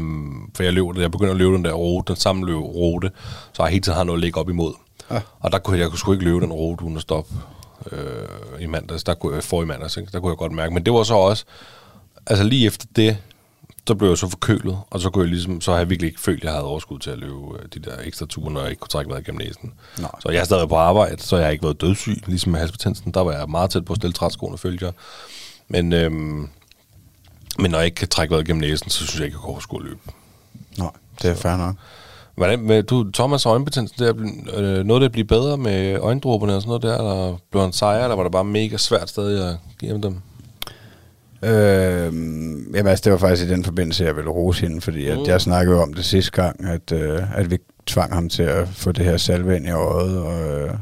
for 0.56 0.64
jeg, 0.64 0.74
løb, 0.74 0.97
jeg 0.97 1.12
begyndte 1.12 1.32
at 1.32 1.38
løbe 1.38 1.56
den 1.56 1.66
der 1.66 1.74
rute, 1.74 2.14
den 2.14 2.22
samme 2.22 2.45
løb 2.45 2.58
rute, 2.58 3.12
så 3.53 3.64
jeg 3.64 3.72
hele 3.72 3.82
tiden 3.82 3.95
har 3.97 4.03
noget 4.03 4.18
at 4.18 4.22
lægge 4.22 4.39
op 4.39 4.49
imod. 4.49 4.74
Ja. 5.12 5.22
Og 5.39 5.51
der 5.51 5.60
kunne 5.60 5.78
jeg, 5.78 5.82
jeg 5.82 5.89
kunne 5.89 5.99
sgu 5.99 6.14
ikke 6.14 6.26
løbe 6.26 6.41
den 6.41 6.53
rute 6.53 6.84
uden 6.84 6.95
at 6.95 7.01
stoppe 7.01 7.34
øh, 7.91 8.62
i 8.62 8.66
mandags, 8.66 9.03
der 9.03 9.14
kunne 9.14 9.36
jeg, 9.36 9.43
for 9.43 9.62
i 9.62 9.66
mandags, 9.66 9.97
ikke? 9.97 10.12
der 10.12 10.20
kunne 10.20 10.30
jeg 10.30 10.38
godt 10.38 10.51
mærke. 10.51 10.74
Men 10.74 10.86
det 10.86 10.93
var 10.93 11.03
så 11.03 11.16
også, 11.16 11.45
altså 12.28 12.43
lige 12.43 12.68
efter 12.68 12.86
det, 12.95 13.18
så 13.88 13.95
blev 13.95 14.10
jeg 14.10 14.18
så 14.18 14.30
forkølet, 14.30 14.78
og 14.89 14.99
så 14.99 15.10
kunne 15.10 15.24
jeg 15.24 15.30
ligesom, 15.30 15.62
så 15.62 15.72
har 15.72 15.78
jeg 15.78 15.89
virkelig 15.89 16.08
ikke 16.08 16.20
følt, 16.20 16.39
at 16.39 16.43
jeg 16.43 16.51
havde 16.51 16.66
overskud 16.66 16.99
til 16.99 17.10
at 17.10 17.18
løbe 17.18 17.36
øh, 17.60 17.66
de 17.74 17.80
der 17.80 17.97
ekstra 18.03 18.26
ture, 18.26 18.51
når 18.51 18.62
jeg 18.62 18.70
ikke 18.70 18.80
kunne 18.80 18.89
trække 18.89 19.12
vejret 19.12 19.26
gennem 19.26 19.41
næsen. 19.41 19.74
Nej. 19.99 20.12
Så 20.20 20.30
jeg 20.30 20.39
har 20.39 20.45
stadig 20.45 20.70
på 20.70 20.76
arbejde, 20.76 21.22
så 21.22 21.36
jeg 21.36 21.45
har 21.45 21.51
ikke 21.51 21.64
været 21.64 21.82
dødssyg, 21.82 22.18
ligesom 22.28 22.51
med 22.51 22.60
halsbetændelsen. 22.60 23.12
Der 23.12 23.22
var 23.22 23.32
jeg 23.32 23.49
meget 23.49 23.70
tæt 23.70 23.86
på 23.86 23.93
at 23.93 23.97
stille 23.97 24.14
trætskoene, 24.14 24.58
følte 24.58 24.86
jeg. 24.86 24.93
Men 25.68 25.93
øhm, 25.93 26.49
men 27.60 27.72
når 27.72 27.78
jeg 27.78 27.86
ikke 27.86 27.95
kan 27.95 28.08
trække 28.08 28.32
vejret 28.32 28.47
gennem 28.47 28.62
næsen, 28.62 28.89
så 28.89 28.97
synes 28.97 29.16
jeg 29.20 29.26
ikke, 29.26 29.36
jeg 29.36 29.41
kan 29.41 29.49
overskue 29.49 29.80
at 29.80 29.86
løbe. 29.86 29.99
Nej, 30.78 30.91
det 31.22 31.30
er 31.30 31.36
fair 31.36 31.58
nok. 31.58 31.76
Hvordan, 32.36 32.60
med, 32.60 32.84
du, 32.84 33.06
Thomas' 33.18 33.47
øjenbetændelse, 33.47 33.95
det 33.99 34.08
er 34.08 34.14
øh, 34.53 34.86
noget, 34.86 35.01
der 35.01 35.10
bliver 35.10 35.28
bedre 35.28 35.58
med 35.58 35.97
øjendråberne 35.99 36.56
og 36.56 36.62
sådan 36.62 36.70
noget 36.70 36.84
der, 36.84 36.97
eller 36.97 37.38
blev 37.51 37.64
han 37.64 37.74
sejre, 37.74 38.03
eller 38.03 38.16
var 38.16 38.24
det 38.24 38.32
bare 38.32 38.45
mega 38.45 38.78
svært 38.78 39.10
stadig 39.10 39.49
at 39.49 39.58
give 39.80 40.01
dem? 40.01 40.18
Øh, 41.41 42.14
jamen 42.76 42.88
altså, 42.88 43.01
det 43.03 43.12
var 43.12 43.18
faktisk 43.18 43.47
i 43.47 43.51
den 43.51 43.64
forbindelse, 43.64 44.03
jeg 44.03 44.16
ville 44.16 44.30
rose 44.30 44.62
hende, 44.62 44.82
fordi 44.82 45.08
at 45.08 45.18
mm. 45.18 45.26
jeg 45.26 45.41
snakkede 45.41 45.82
om 45.82 45.93
det 45.93 46.06
sidste 46.06 46.32
gang, 46.32 46.66
at, 46.66 46.91
øh, 46.91 47.38
at 47.38 47.51
vi 47.51 47.58
tvang 47.86 48.14
ham 48.14 48.30
til 48.30 48.43
at 48.43 48.68
få 48.68 48.91
det 48.91 49.06
her 49.06 49.18
salve 49.18 49.56
ind 49.56 49.66
i 49.66 49.72
øjet, 49.72 50.20
og, 50.20 50.62
øh, 50.62 50.74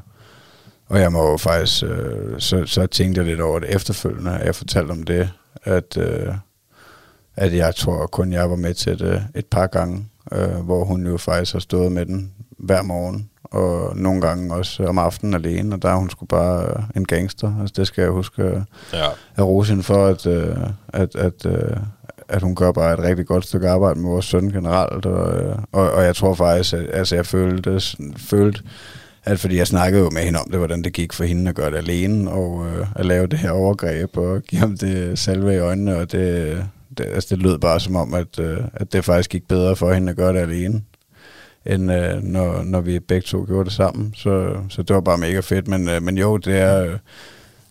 og 0.89 0.99
jeg 0.99 1.11
må 1.11 1.31
jo 1.31 1.37
faktisk, 1.37 1.83
øh, 1.83 2.39
så, 2.39 2.65
så 2.65 2.85
tænkte 2.85 3.19
jeg 3.19 3.27
lidt 3.27 3.41
over 3.41 3.59
det 3.59 3.75
efterfølgende, 3.75 4.31
jeg 4.31 4.55
fortalte 4.55 4.91
om 4.91 5.03
det, 5.03 5.29
at, 5.63 5.97
øh, 5.97 6.33
at 7.35 7.55
jeg 7.55 7.75
tror 7.75 8.07
kun 8.07 8.33
jeg 8.33 8.49
var 8.49 8.55
med 8.55 8.73
til 8.73 8.99
det 8.99 9.27
et 9.35 9.45
par 9.45 9.67
gange, 9.67 10.05
øh, 10.31 10.55
hvor 10.55 10.83
hun 10.83 11.07
jo 11.07 11.17
faktisk 11.17 11.53
har 11.53 11.59
stået 11.59 11.91
med 11.91 12.05
den 12.05 12.31
hver 12.57 12.81
morgen, 12.81 13.29
og 13.43 13.97
nogle 13.97 14.21
gange 14.21 14.53
også 14.53 14.85
om 14.85 14.97
aftenen 14.97 15.33
alene, 15.33 15.75
og 15.75 15.81
der 15.81 15.89
er 15.89 15.95
hun 15.95 16.09
sgu 16.09 16.25
bare 16.25 16.65
øh, 16.65 16.83
en 16.95 17.05
gangster. 17.05 17.59
Altså 17.61 17.73
det 17.77 17.87
skal 17.87 18.01
jeg 18.01 18.11
huske 18.11 18.43
øh, 18.43 18.61
ja. 18.93 19.05
at 19.35 19.45
rose 19.45 19.69
hende 19.71 19.83
for, 19.83 20.05
at, 20.05 20.25
øh, 20.25 20.57
at, 20.93 21.15
at, 21.15 21.45
øh, 21.45 21.77
at 22.29 22.41
hun 22.41 22.55
gør 22.55 22.71
bare 22.71 22.93
et 22.93 22.99
rigtig 22.99 23.25
godt 23.25 23.45
stykke 23.45 23.69
arbejde 23.69 23.99
med 23.99 24.09
vores 24.09 24.25
søn 24.25 24.51
generelt, 24.51 25.05
og, 25.05 25.43
øh, 25.43 25.55
og, 25.71 25.91
og 25.91 26.03
jeg 26.03 26.15
tror 26.15 26.33
faktisk, 26.33 26.73
at 26.73 26.85
altså 26.93 27.15
jeg 27.15 27.25
følte, 27.25 27.81
følte 28.17 28.61
at 29.25 29.39
fordi 29.39 29.57
jeg 29.57 29.67
snakkede 29.67 30.03
jo 30.03 30.09
med 30.09 30.21
hende 30.21 30.39
om 30.39 30.49
det, 30.49 30.57
hvordan 30.57 30.83
det 30.83 30.93
gik 30.93 31.13
for 31.13 31.23
hende 31.23 31.49
at 31.49 31.55
gøre 31.55 31.71
det 31.71 31.77
alene, 31.77 32.31
og 32.31 32.65
øh, 32.67 32.87
at 32.95 33.05
lave 33.05 33.27
det 33.27 33.39
her 33.39 33.51
overgreb, 33.51 34.17
og 34.17 34.41
give 34.41 34.59
ham 34.59 34.77
det 34.77 35.19
salve 35.19 35.55
i 35.55 35.57
øjnene, 35.57 35.97
og 35.97 36.11
det, 36.11 36.63
det, 36.97 37.05
altså 37.05 37.35
det 37.35 37.43
lød 37.43 37.57
bare 37.57 37.79
som 37.79 37.95
om, 37.95 38.13
at, 38.13 38.39
øh, 38.39 38.57
at 38.73 38.93
det 38.93 39.05
faktisk 39.05 39.29
gik 39.29 39.47
bedre 39.47 39.75
for 39.75 39.93
hende 39.93 40.09
at 40.09 40.15
gøre 40.15 40.33
det 40.33 40.39
alene, 40.39 40.81
end 41.65 41.91
øh, 41.91 42.23
når, 42.23 42.63
når 42.63 42.81
vi 42.81 42.99
begge 42.99 43.25
to 43.25 43.45
gjorde 43.45 43.65
det 43.65 43.73
sammen. 43.73 44.13
Så, 44.15 44.55
så 44.69 44.83
det 44.83 44.93
var 44.93 45.01
bare 45.01 45.17
mega 45.17 45.39
fedt. 45.39 45.67
Men, 45.67 45.89
øh, 45.89 46.03
men 46.03 46.17
jo, 46.17 46.37
det 46.37 46.57
er, 46.57 46.83
øh, 46.83 46.97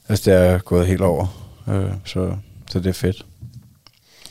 altså 0.09 0.31
det 0.31 0.39
er 0.39 0.59
gået 0.59 0.87
helt 0.87 1.01
over. 1.01 1.53
Øh, 1.69 1.93
så, 2.05 2.37
så 2.71 2.79
det 2.79 2.87
er 2.87 2.93
fedt. 2.93 3.27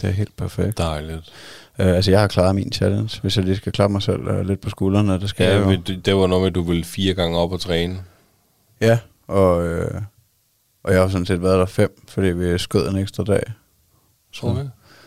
Det 0.01 0.09
er 0.09 0.13
helt 0.13 0.35
perfekt. 0.35 0.77
Dejligt. 0.77 1.33
Øh, 1.79 1.87
altså 1.87 2.11
jeg 2.11 2.19
har 2.19 2.27
klaret 2.27 2.55
min 2.55 2.71
challenge, 2.71 3.19
hvis 3.21 3.37
jeg 3.37 3.45
lige 3.45 3.55
skal 3.55 3.71
klare 3.71 3.89
mig 3.89 4.01
selv 4.01 4.27
øh, 4.27 4.45
lidt 4.45 4.61
på 4.61 4.69
skuldrene, 4.69 5.19
det 5.19 5.29
skal 5.29 5.43
ja, 5.43 5.55
jeg 5.55 5.65
jo. 5.65 5.81
Det, 5.87 6.05
det 6.05 6.15
var 6.15 6.27
noget 6.27 6.41
med, 6.41 6.47
at 6.47 6.55
du 6.55 6.61
ville 6.61 6.83
fire 6.83 7.13
gange 7.13 7.37
op 7.37 7.51
og 7.51 7.59
træne. 7.59 7.97
Ja, 8.81 8.97
og, 9.27 9.67
øh, 9.67 10.01
og 10.83 10.93
jeg 10.93 11.01
har 11.01 11.07
sådan 11.07 11.25
set 11.25 11.41
været 11.41 11.59
der 11.59 11.65
fem, 11.65 12.01
fordi 12.07 12.27
vi 12.27 12.57
skød 12.57 12.89
en 12.89 12.97
ekstra 12.97 13.23
dag. 13.23 13.43
Så. 14.31 14.47
Okay. 14.47 14.65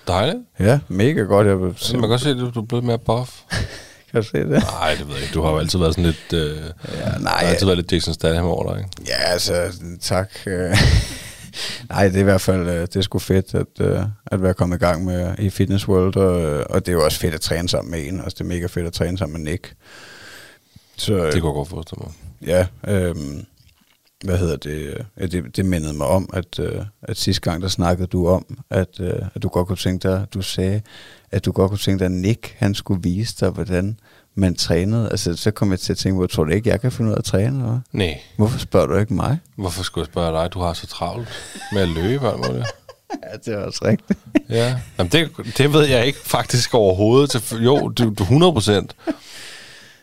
Dejligt. 0.08 0.38
Ja, 0.60 0.78
mega 0.88 1.20
godt. 1.20 1.46
Jeg 1.46 1.56
ja, 1.56 1.92
man 1.92 2.00
kan 2.00 2.08
godt 2.08 2.20
se, 2.20 2.30
at 2.30 2.36
du 2.36 2.60
er 2.60 2.64
blevet 2.64 2.84
mere 2.84 2.98
buff. 2.98 3.30
kan 4.10 4.22
du 4.22 4.28
se 4.28 4.38
det? 4.38 4.48
Nej, 4.50 4.94
det 4.98 5.06
ved 5.08 5.14
jeg 5.14 5.22
ikke. 5.22 5.34
Du 5.34 5.42
har 5.42 5.50
jo 5.50 5.58
altid 5.58 5.78
været 5.78 5.94
sådan 5.94 6.04
lidt... 6.04 6.32
Øh, 6.32 6.56
ja, 6.94 7.18
nej, 7.18 7.20
du 7.20 7.28
har 7.28 7.38
altid 7.38 7.66
været 7.66 7.78
lidt 7.78 7.92
Jason 7.92 8.14
Statham 8.14 8.44
over 8.46 8.72
dig, 8.72 8.78
ikke? 8.78 8.90
Ja, 9.06 9.32
altså, 9.32 9.72
tak. 10.00 10.30
Nej, 11.90 12.08
det 12.08 12.16
er 12.16 12.20
i 12.20 12.22
hvert 12.22 12.40
fald 12.40 12.68
øh, 12.68 12.80
det 12.80 12.96
er 12.96 13.00
sgu 13.00 13.18
fedt, 13.18 13.54
at, 13.54 13.66
øh, 13.80 14.00
at 14.26 14.42
være 14.42 14.54
kommet 14.54 14.76
i 14.76 14.78
gang 14.78 15.04
med 15.04 15.34
i 15.38 15.50
Fitness 15.50 15.88
World, 15.88 16.16
og, 16.16 16.64
og 16.70 16.86
det 16.86 16.92
er 16.92 16.96
jo 16.96 17.04
også 17.04 17.18
fedt 17.18 17.34
at 17.34 17.40
træne 17.40 17.68
sammen 17.68 17.90
med 17.90 18.06
en. 18.06 18.20
Altså, 18.20 18.34
det 18.38 18.40
er 18.40 18.44
mega 18.44 18.66
fedt 18.66 18.86
at 18.86 18.92
træne 18.92 19.18
sammen 19.18 19.42
med 19.42 19.50
Nick. 19.52 19.74
Så, 20.96 21.14
det 21.14 21.20
kunne 21.20 21.32
jeg 21.32 21.54
godt 21.54 21.68
forestille 21.68 22.02
mig. 22.04 22.12
Ja, 22.46 22.66
øh, 22.88 23.14
hvad 24.24 24.38
hedder 24.38 24.56
det, 24.56 24.94
ja, 25.20 25.26
det, 25.26 25.56
det 25.56 25.66
mindede 25.66 25.92
mig 25.92 26.06
om, 26.06 26.28
at, 26.32 26.58
øh, 26.58 26.82
at 27.02 27.16
sidste 27.16 27.40
gang, 27.50 27.62
der 27.62 27.68
snakkede 27.68 28.06
du 28.06 28.28
om, 28.28 28.58
at, 28.70 29.00
øh, 29.00 29.12
at 29.34 29.42
du 29.42 29.48
godt 29.48 29.66
kunne 29.68 29.76
tænke 29.76 30.08
dig, 30.08 30.26
du 30.34 30.42
sagde, 30.42 30.80
at 31.30 31.44
du 31.44 31.52
godt 31.52 31.68
kunne 31.70 31.78
tænke 31.78 31.98
dig, 31.98 32.04
at 32.06 32.12
Nick, 32.12 32.54
han 32.58 32.74
skulle 32.74 33.02
vise 33.02 33.34
dig, 33.40 33.50
hvordan 33.50 33.98
man 34.34 34.54
trænede. 34.54 35.10
Altså, 35.10 35.36
så 35.36 35.50
kom 35.50 35.70
jeg 35.70 35.80
til 35.80 35.92
at 35.92 35.98
tænke, 35.98 36.16
hvor 36.16 36.26
tror 36.26 36.44
du 36.44 36.50
ikke, 36.52 36.70
jeg 36.70 36.80
kan 36.80 36.92
finde 36.92 37.08
ud 37.10 37.14
af 37.14 37.18
at 37.18 37.24
træne? 37.24 37.58
Eller? 37.58 37.80
Nej. 37.92 38.20
Hvorfor 38.36 38.58
spørger 38.58 38.86
du 38.86 38.96
ikke 38.96 39.14
mig? 39.14 39.38
Hvorfor 39.56 39.82
skulle 39.82 40.02
jeg 40.02 40.12
spørge 40.12 40.42
dig? 40.42 40.52
Du 40.52 40.60
har 40.60 40.72
så 40.72 40.86
travlt 40.86 41.28
med 41.72 41.82
at 41.82 41.88
løbe, 41.88 42.28
alt 42.28 42.42
det. 42.54 42.64
Ja, 43.22 43.36
det 43.44 43.54
er 43.54 43.58
også 43.64 43.80
rigtigt. 43.84 44.18
ja, 44.48 44.80
Jamen, 44.98 45.12
det, 45.12 45.30
det 45.58 45.72
ved 45.72 45.84
jeg 45.86 46.06
ikke 46.06 46.18
faktisk 46.18 46.74
overhovedet. 46.74 47.52
Jo, 47.52 47.88
du, 47.88 48.14
du 48.18 48.22
100 48.22 48.52
procent. 48.52 48.96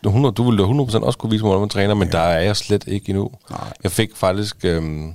Du, 0.03 0.09
100, 0.09 0.33
du 0.33 0.43
ville 0.43 0.63
100% 0.63 1.03
også 1.03 1.17
kunne 1.17 1.31
vise 1.31 1.43
mig, 1.43 1.49
hvordan 1.49 1.61
man 1.61 1.69
træner, 1.69 1.93
men 1.93 2.07
ja. 2.07 2.11
der 2.11 2.23
er 2.23 2.41
jeg 2.41 2.57
slet 2.57 2.83
ikke 2.87 3.09
endnu. 3.09 3.31
Nej. 3.49 3.73
Jeg 3.83 3.91
fik 3.91 4.09
faktisk 4.15 4.55
øhm, 4.63 5.13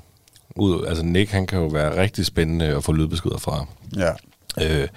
ud, 0.57 0.85
altså 0.87 1.05
Nick, 1.05 1.31
han 1.31 1.47
kan 1.47 1.59
jo 1.59 1.67
være 1.67 2.03
rigtig 2.03 2.27
spændende 2.27 2.67
at 2.67 2.85
få 2.85 2.93
lydbeskeder 2.93 3.39
fra. 3.39 3.67
Ja. 3.97 4.11
Øh, 4.61 4.89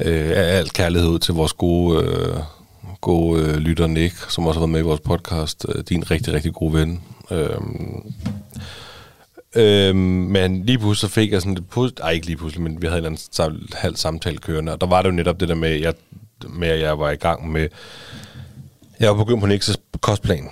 øh, 0.00 0.32
alt 0.34 0.72
kærlighed 0.72 1.08
ud 1.08 1.18
til 1.18 1.34
vores 1.34 1.52
gode, 1.52 2.04
øh, 2.04 2.36
gode 3.00 3.42
øh, 3.42 3.56
lytter 3.56 3.86
Nick, 3.86 4.30
som 4.30 4.46
også 4.46 4.60
har 4.60 4.66
været 4.66 4.72
med 4.72 4.80
i 4.80 4.82
vores 4.82 5.00
podcast. 5.00 5.66
Øh, 5.68 5.84
din 5.88 6.10
rigtig, 6.10 6.34
rigtig 6.34 6.52
gode 6.52 6.74
ven. 6.74 7.02
Øh, 7.30 7.50
Øhm, 9.56 9.98
men 9.98 10.66
lige 10.66 10.78
pludselig 10.78 11.10
så 11.10 11.14
fik 11.14 11.32
jeg 11.32 11.40
sådan 11.40 11.54
lidt 11.54 11.70
pludselig, 11.70 12.02
ej 12.02 12.10
ikke 12.10 12.26
lige 12.26 12.36
pludselig, 12.36 12.62
men 12.62 12.82
vi 12.82 12.86
havde 12.86 12.98
en 12.98 13.04
anden 13.06 13.68
halv 13.72 13.96
samtale 13.96 14.38
kørende, 14.38 14.72
og 14.72 14.80
der 14.80 14.86
var 14.86 15.02
det 15.02 15.08
jo 15.08 15.14
netop 15.14 15.40
det 15.40 15.48
der 15.48 15.54
med, 15.54 15.70
jeg, 15.70 15.94
med 16.48 16.68
at 16.68 16.80
jeg 16.80 16.98
var 16.98 17.10
i 17.10 17.16
gang 17.16 17.52
med 17.52 17.68
jeg 19.00 19.10
var 19.10 19.24
begyndt 19.24 19.40
på 19.40 19.46
Niks' 19.46 19.98
kostplan. 20.00 20.48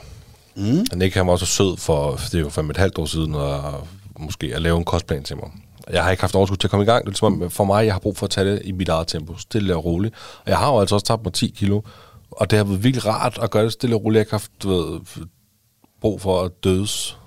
Mm. 0.55 0.87
Og 0.93 0.99
Nick 0.99 1.15
han 1.15 1.27
var 1.27 1.33
også 1.33 1.47
sød 1.47 1.77
for, 1.77 2.13
det 2.13 2.35
er 2.35 2.39
jo 2.39 2.49
fem 2.49 2.71
et 2.71 2.77
halvt 2.77 2.99
år 2.99 3.07
siden, 3.07 3.35
og 3.35 3.87
måske 4.19 4.55
at 4.55 4.63
lave 4.63 4.79
en 4.79 4.85
kostplan 4.85 5.23
til 5.23 5.37
mig. 5.37 5.51
Jeg 5.91 6.05
har 6.05 6.11
ikke 6.11 6.23
haft 6.23 6.35
overskud 6.35 6.57
til 6.57 6.67
at 6.67 6.71
komme 6.71 6.85
i 6.85 6.87
gang. 6.87 7.01
Det 7.01 7.07
er 7.07 7.11
ligesom, 7.11 7.51
for 7.51 7.65
mig, 7.65 7.87
jeg 7.87 7.95
har 7.95 8.01
brug 8.01 8.17
for 8.17 8.27
at 8.27 8.31
tage 8.31 8.51
det 8.51 8.63
i 8.65 8.73
mit 8.73 8.89
eget 8.89 9.09
tempo, 9.09 9.37
stille 9.39 9.77
og 9.77 9.85
roligt. 9.85 10.15
Og 10.45 10.51
jeg 10.51 10.59
har 10.59 10.73
jo 10.73 10.81
altså 10.81 10.95
også 10.95 11.07
tabt 11.07 11.25
mig 11.25 11.33
10 11.33 11.55
kilo, 11.57 11.81
og 12.31 12.51
det 12.51 12.57
har 12.57 12.65
været 12.65 12.85
virkelig 12.85 13.07
rart 13.07 13.39
at 13.43 13.51
gøre 13.51 13.65
det 13.65 13.73
stille 13.73 13.97
og 13.97 14.05
roligt. 14.05 14.19
Jeg 14.19 14.27
har 14.31 14.39
haft 14.39 14.51
du 14.63 14.69
ved, 14.69 15.01
brug 16.01 16.21
for 16.21 16.43
at 16.43 16.65
dødes 16.65 17.19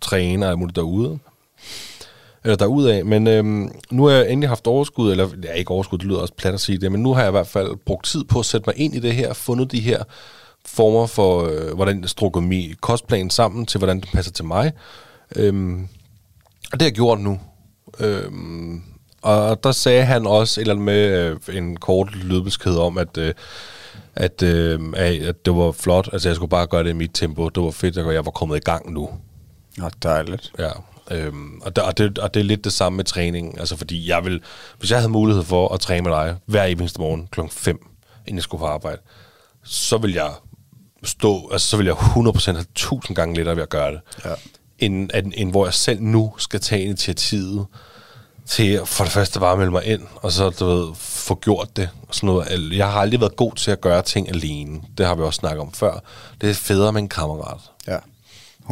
træne 0.00 0.48
og 0.48 0.58
muligt 0.58 0.76
derude. 0.76 1.18
eller 2.44 2.56
derudaf. 2.56 3.04
Men 3.04 3.26
øhm, 3.26 3.70
nu 3.90 4.04
har 4.04 4.12
jeg 4.12 4.30
endelig 4.30 4.48
haft 4.48 4.66
overskud, 4.66 5.10
eller 5.10 5.28
ja, 5.44 5.52
ikke 5.52 5.70
overskud, 5.70 5.98
det 5.98 6.06
lyder 6.06 6.18
også 6.18 6.34
plat 6.34 6.54
at 6.54 6.60
sige 6.60 6.78
det, 6.78 6.92
men 6.92 7.02
nu 7.02 7.14
har 7.14 7.20
jeg 7.20 7.30
i 7.30 7.30
hvert 7.30 7.46
fald 7.46 7.76
brugt 7.86 8.06
tid 8.06 8.24
på 8.24 8.38
at 8.38 8.46
sætte 8.46 8.64
mig 8.66 8.78
ind 8.78 8.94
i 8.94 9.00
det 9.00 9.14
her, 9.14 9.32
fundet 9.32 9.72
de 9.72 9.80
her 9.80 10.02
former 10.66 11.06
for, 11.06 11.44
øh, 11.44 11.74
hvordan 11.74 12.00
jeg 12.00 12.10
strukket 12.10 12.42
min 12.42 12.74
kostplan 12.80 13.30
sammen 13.30 13.66
til, 13.66 13.78
hvordan 13.78 14.00
den 14.00 14.08
passer 14.12 14.32
til 14.32 14.44
mig. 14.44 14.72
Øhm, 15.36 15.88
og 16.72 16.80
det 16.80 16.82
har 16.82 16.86
jeg 16.86 16.94
gjort 16.94 17.20
nu. 17.20 17.40
Øhm, 18.00 18.82
og 19.22 19.64
der 19.64 19.72
sagde 19.72 20.04
han 20.04 20.26
også 20.26 20.60
et 20.60 20.62
eller 20.62 20.74
andet 20.74 20.84
med 20.84 21.38
øh, 21.48 21.56
en 21.56 21.76
kort 21.76 22.14
lydbesked 22.14 22.76
om, 22.76 22.98
at, 22.98 23.18
øh, 23.18 23.34
at, 24.14 24.42
øh, 24.42 24.80
at 24.96 25.46
det 25.46 25.56
var 25.56 25.72
flot. 25.72 26.08
Altså, 26.12 26.28
jeg 26.28 26.36
skulle 26.36 26.50
bare 26.50 26.66
gøre 26.66 26.84
det 26.84 26.90
i 26.90 26.92
mit 26.92 27.10
tempo. 27.14 27.48
Det 27.48 27.62
var 27.62 27.70
fedt, 27.70 27.98
at 27.98 28.14
jeg 28.14 28.24
var 28.24 28.30
kommet 28.30 28.56
i 28.56 28.60
gang 28.60 28.92
nu. 28.92 29.10
Nå, 29.76 29.90
dejligt. 30.02 30.52
Ja. 30.58 30.70
Øhm, 31.10 31.60
og, 31.60 31.76
det, 31.76 31.84
og, 31.84 31.98
det, 31.98 32.18
og 32.18 32.34
det 32.34 32.40
er 32.40 32.44
lidt 32.44 32.64
det 32.64 32.72
samme 32.72 32.96
med 32.96 33.04
træningen. 33.04 33.58
Altså, 33.58 33.76
fordi 33.76 34.08
jeg 34.08 34.24
vil, 34.24 34.42
hvis 34.78 34.90
jeg 34.90 34.98
havde 34.98 35.12
mulighed 35.12 35.44
for 35.44 35.74
at 35.74 35.80
træne 35.80 36.02
med 36.02 36.12
dig 36.12 36.36
hver 36.46 36.64
eneste 36.64 37.00
morgen 37.00 37.28
kl. 37.30 37.40
5, 37.50 37.86
inden 38.26 38.36
jeg 38.36 38.42
skulle 38.42 38.58
på 38.58 38.66
arbejde, 38.66 38.98
så 39.64 39.98
vil 39.98 40.12
jeg 40.12 40.30
stå, 41.04 41.48
altså 41.52 41.68
så 41.68 41.76
vil 41.76 41.86
jeg 41.86 41.94
100% 41.94 42.50
have 42.52 42.60
1000 42.60 43.16
gange 43.16 43.36
lettere 43.36 43.56
ved 43.56 43.62
at 43.62 43.68
gøre 43.68 43.92
det. 43.92 44.00
Ja. 44.24 44.34
End, 44.78 45.10
end, 45.14 45.32
end 45.36 45.50
hvor 45.50 45.66
jeg 45.66 45.74
selv 45.74 46.02
nu 46.02 46.34
skal 46.38 46.60
tage 46.60 46.82
initiativet 46.82 47.66
til 48.46 48.80
for 48.84 49.04
det 49.04 49.12
første 49.12 49.40
bare 49.40 49.52
at 49.52 49.58
melde 49.58 49.72
mig 49.72 49.84
ind, 49.84 50.02
og 50.14 50.32
så 50.32 50.50
du 50.50 50.66
ved, 50.66 50.94
få 50.94 51.34
gjort 51.34 51.76
det. 51.76 51.88
Og 52.08 52.14
sådan 52.14 52.26
noget. 52.26 52.76
Jeg 52.76 52.90
har 52.92 53.00
aldrig 53.00 53.20
været 53.20 53.36
god 53.36 53.52
til 53.52 53.70
at 53.70 53.80
gøre 53.80 54.02
ting 54.02 54.28
alene. 54.28 54.80
Det 54.98 55.06
har 55.06 55.14
vi 55.14 55.22
også 55.22 55.38
snakket 55.38 55.60
om 55.60 55.72
før. 55.72 56.02
Det 56.40 56.50
er 56.50 56.54
federe 56.54 56.92
med 56.92 57.02
en 57.02 57.08
kammerat. 57.08 57.60
Ja. 57.86 57.98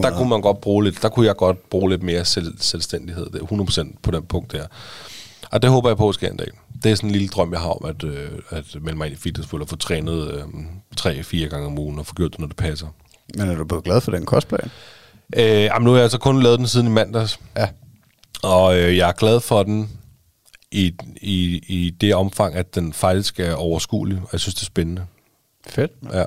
Der 0.03 0.17
kunne 0.17 0.29
man 0.29 0.41
godt 0.41 0.61
bruge 0.61 0.85
lidt, 0.85 1.03
der 1.03 1.09
kunne 1.09 1.27
jeg 1.27 1.37
godt 1.37 1.71
bruge 1.71 1.91
lidt 1.91 2.03
mere 2.03 2.25
selv, 2.25 2.55
selvstændighed. 2.61 3.27
Det 3.31 3.43
er 3.43 3.83
100% 3.91 3.97
på 4.03 4.11
den 4.11 4.23
punkt 4.23 4.53
der. 4.53 4.67
Og 5.51 5.63
det 5.63 5.71
håber 5.71 5.89
jeg 5.89 5.97
på 5.97 6.13
sker 6.13 6.31
en 6.31 6.37
dag. 6.37 6.49
Det 6.87 6.93
er 6.93 6.97
sådan 6.97 7.09
en 7.09 7.13
lille 7.13 7.29
drøm, 7.29 7.53
jeg 7.53 7.61
har 7.61 7.69
om 7.69 7.85
at, 7.85 8.05
øh, 8.05 8.31
at 8.51 8.65
melde 8.81 8.99
mig 8.99 9.07
ind 9.07 9.17
i 9.17 9.19
fitnesspool 9.19 9.63
og 9.63 9.69
få 9.69 9.77
trænet 9.77 10.31
øh, 10.35 10.43
tre-fire 10.97 11.49
gange 11.49 11.67
om 11.67 11.79
ugen 11.79 11.99
og 11.99 12.07
få 12.07 12.15
gjort 12.15 12.33
det, 12.33 12.41
når 12.41 12.47
det 12.47 12.57
passer. 12.57 12.87
Men 13.39 13.49
er 13.49 13.55
du 13.55 13.65
blevet 13.65 13.85
glad 13.85 14.01
for 14.01 14.11
den 14.11 14.27
kostplan? 14.27 14.71
Øh, 15.37 15.43
jamen, 15.45 15.85
nu 15.85 15.91
har 15.91 15.97
jeg 15.97 16.03
altså 16.03 16.19
kun 16.19 16.43
lavet 16.43 16.59
den 16.59 16.67
siden 16.67 16.87
i 16.87 16.91
mandags. 16.91 17.41
Ja. 17.57 17.69
Og 18.43 18.79
øh, 18.79 18.97
jeg 18.97 19.09
er 19.09 19.13
glad 19.13 19.41
for 19.41 19.63
den 19.63 19.91
i, 20.71 20.95
i, 21.21 21.63
i 21.67 21.91
det 21.91 22.15
omfang, 22.15 22.55
at 22.55 22.75
den 22.75 22.93
faktisk 22.93 23.41
er 23.41 23.55
overskuelig. 23.55 24.19
Og 24.23 24.29
jeg 24.33 24.41
synes, 24.41 24.55
det 24.55 24.63
er 24.63 24.67
spændende. 24.67 25.07
Fedt. 25.69 25.93
Ja. 26.13 26.25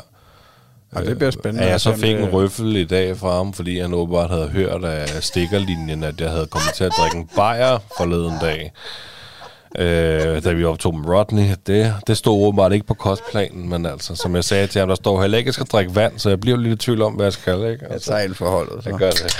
Ja, 0.95 1.03
det 1.05 1.17
bliver 1.17 1.31
spændende. 1.31 1.61
Ja, 1.61 1.67
jeg 1.67 1.75
at 1.75 1.81
så 1.81 1.95
fik 1.95 2.15
en 2.15 2.33
røffel 2.33 2.75
i 2.75 2.85
dag 2.85 3.17
fra 3.17 3.37
ham, 3.37 3.53
fordi 3.53 3.79
han 3.79 3.93
åbenbart 3.93 4.29
havde 4.29 4.47
hørt 4.47 4.83
af 4.83 5.23
stikkerlinjen, 5.23 6.03
at 6.03 6.21
jeg 6.21 6.29
havde 6.29 6.47
kommet 6.47 6.73
til 6.73 6.83
at 6.83 6.91
drikke 6.99 7.17
en 7.17 7.29
bajer 7.35 7.79
forleden 7.97 8.33
dag. 8.41 8.71
Øh, 9.77 10.43
da 10.43 10.51
vi 10.53 10.63
optog 10.65 10.95
med 10.95 11.09
Rodney. 11.09 11.55
Det, 11.67 11.95
det 12.07 12.17
stod 12.17 12.47
åbenbart 12.47 12.73
ikke 12.73 12.85
på 12.85 12.93
kostplanen, 12.93 13.69
men 13.69 13.85
altså, 13.85 14.15
som 14.15 14.35
jeg 14.35 14.43
sagde 14.43 14.67
til 14.67 14.79
ham, 14.79 14.87
der 14.87 14.95
står 14.95 15.21
heller 15.21 15.37
ikke, 15.37 15.47
jeg 15.47 15.53
skal 15.53 15.65
drikke 15.65 15.95
vand, 15.95 16.19
så 16.19 16.29
jeg 16.29 16.39
bliver 16.39 16.57
lidt 16.57 16.73
i 16.73 16.85
tvivl 16.85 17.01
om, 17.01 17.13
hvad 17.13 17.25
jeg 17.25 17.33
skal. 17.33 17.53
Ikke? 17.55 17.77
Jeg 17.85 17.91
Altså, 17.91 18.11
tager 18.11 18.23
ind 18.23 18.33
forholdet. 18.33 18.83
Så. 18.83 18.89
jeg 18.89 18.99
gør 18.99 19.09
det. 19.11 19.37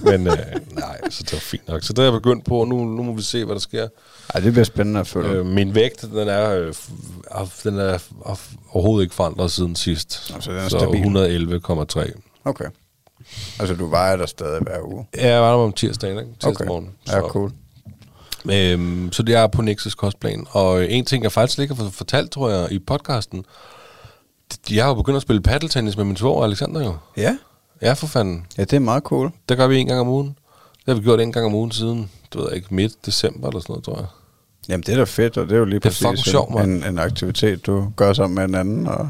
Men 0.00 0.26
øh, 0.26 0.36
nej, 0.72 0.98
så 1.10 1.22
det 1.22 1.32
var 1.32 1.38
fint 1.38 1.68
nok. 1.68 1.82
Så 1.82 1.92
det 1.92 1.98
er 1.98 2.02
jeg 2.02 2.12
begyndt 2.12 2.44
på, 2.44 2.56
og 2.60 2.68
nu, 2.68 2.84
nu 2.84 3.02
må 3.02 3.12
vi 3.12 3.22
se, 3.22 3.44
hvad 3.44 3.54
der 3.54 3.60
sker. 3.60 3.88
Ej, 4.34 4.40
det 4.40 4.52
bliver 4.52 4.64
spændende 4.64 5.00
at 5.00 5.06
følge. 5.06 5.30
Øh, 5.30 5.46
min 5.46 5.74
vægt, 5.74 6.00
den 6.02 6.28
er, 6.28 6.50
øh, 6.50 6.74
den 7.64 7.78
er 7.78 7.98
overhovedet 8.72 9.04
ikke 9.04 9.14
forandret 9.14 9.50
siden 9.52 9.76
sidst. 9.76 10.32
Altså, 10.34 10.50
den 10.50 10.58
er 10.60 10.68
så 10.68 10.78
stabil. 10.78 11.00
111,3. 12.14 12.20
Okay. 12.44 12.64
Altså, 13.60 13.74
du 13.74 13.86
vejer 13.86 14.16
der 14.16 14.26
stadig 14.26 14.60
hver 14.62 14.80
uge? 14.84 15.06
Ja, 15.16 15.28
jeg 15.32 15.40
var 15.42 15.50
der 15.50 15.58
om 15.64 15.72
tirsdagen, 15.72 16.18
ikke? 16.18 16.30
Tirsdag 16.32 16.50
Okay. 16.50 16.64
morgen. 16.66 16.90
Ja, 17.08 17.20
cool. 17.20 17.50
Øhm, 18.52 19.12
så 19.12 19.22
det 19.22 19.34
er 19.34 19.46
på 19.46 19.62
Nexus 19.62 19.94
kostplan. 19.94 20.46
Og 20.50 20.90
en 20.90 21.04
ting, 21.04 21.22
jeg 21.22 21.32
faktisk 21.32 21.58
ikke 21.58 21.74
har 21.74 21.90
fortalt, 21.90 22.30
tror 22.30 22.50
jeg, 22.50 22.72
i 22.72 22.78
podcasten, 22.78 23.44
jeg 24.70 24.84
har 24.84 24.90
jo 24.90 24.94
begyndt 24.94 25.16
at 25.16 25.22
spille 25.22 25.42
paddeltennis 25.42 25.96
med 25.96 26.04
min 26.04 26.16
svoger 26.16 26.44
Alexander 26.44 26.84
jo. 26.84 26.96
Ja? 27.16 27.36
Ja, 27.82 27.92
for 27.92 28.06
fanden. 28.06 28.46
Ja, 28.58 28.64
det 28.64 28.72
er 28.72 28.80
meget 28.80 29.02
cool. 29.02 29.30
Det 29.48 29.56
gør 29.56 29.66
vi 29.66 29.78
en 29.78 29.86
gang 29.86 30.00
om 30.00 30.08
ugen. 30.08 30.26
Det 30.76 30.84
har 30.86 30.94
vi 30.94 31.00
gjort 31.00 31.20
en 31.20 31.32
gang 31.32 31.46
om 31.46 31.54
ugen 31.54 31.70
siden, 31.70 32.10
du 32.34 32.42
ved 32.42 32.52
ikke, 32.52 32.74
midt 32.74 33.06
december 33.06 33.48
eller 33.48 33.60
sådan 33.60 33.72
noget, 33.72 33.84
tror 33.84 33.96
jeg. 33.96 34.06
Jamen, 34.68 34.82
det 34.86 34.92
er 34.92 34.96
da 34.96 35.04
fedt, 35.04 35.36
og 35.36 35.46
det 35.48 35.54
er 35.54 35.58
jo 35.58 35.64
lige 35.64 35.80
Det 35.80 36.02
er 36.02 36.08
præcis 36.10 36.34
mand. 36.50 36.70
en, 36.70 36.84
en 36.84 36.98
aktivitet, 36.98 37.66
du 37.66 37.92
gør 37.96 38.12
sammen 38.12 38.34
med 38.34 38.44
en 38.44 38.54
anden. 38.54 38.86
Og 38.86 39.08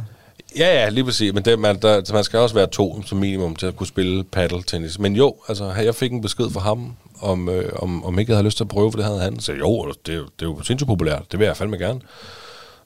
Ja, 0.58 0.82
ja, 0.82 0.88
lige 0.88 1.04
præcis. 1.04 1.32
Men 1.34 1.44
det, 1.44 1.58
man, 1.58 1.78
der, 1.82 2.12
man 2.12 2.24
skal 2.24 2.38
også 2.38 2.54
være 2.54 2.66
to 2.66 3.02
som 3.06 3.18
minimum 3.18 3.56
til 3.56 3.66
at 3.66 3.76
kunne 3.76 3.86
spille 3.86 4.24
paddeltennis. 4.24 4.98
Men 4.98 5.16
jo, 5.16 5.34
altså, 5.48 5.72
jeg 5.72 5.94
fik 5.94 6.12
en 6.12 6.20
besked 6.20 6.50
fra 6.50 6.60
ham, 6.60 6.92
om, 7.20 7.48
øh, 7.48 7.72
om, 7.76 8.04
om 8.04 8.18
ikke 8.18 8.30
jeg 8.32 8.36
havde 8.36 8.46
lyst 8.46 8.56
til 8.56 8.64
at 8.64 8.68
prøve, 8.68 8.92
for 8.92 8.96
det 8.96 9.06
havde 9.06 9.20
han. 9.20 9.40
Så 9.40 9.52
jo, 9.52 9.92
det, 10.06 10.12
er 10.14 10.18
jo- 10.18 10.28
det 10.40 10.46
er 10.46 10.50
jo 10.50 10.62
sindssygt 10.62 10.86
populært. 10.86 11.22
Det 11.32 11.38
vil 11.38 11.44
jeg 11.46 11.56
fandme 11.56 11.76
gerne. 11.76 12.00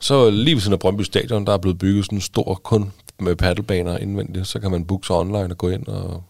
Så 0.01 0.31
lige 0.31 0.55
ved 0.55 0.61
siden 0.61 0.73
af 0.73 0.79
Brøndby 0.79 1.03
Stadion, 1.03 1.47
der 1.47 1.53
er 1.53 1.59
blevet 1.59 1.79
bygget 1.79 2.05
sådan 2.05 2.19
en 2.19 2.23
stor 2.23 2.55
kun 2.65 2.93
med 3.21 3.37
paddelbaner 3.37 3.99
indvendigt. 3.99 4.47
Så 4.47 4.61
kan 4.61 4.71
man 4.71 4.85
booke 4.85 5.07
sig 5.07 5.17
online 5.17 5.39
og 5.51 5.59
gå 5.59 5.69
ind 5.69 5.87
og... 5.87 6.23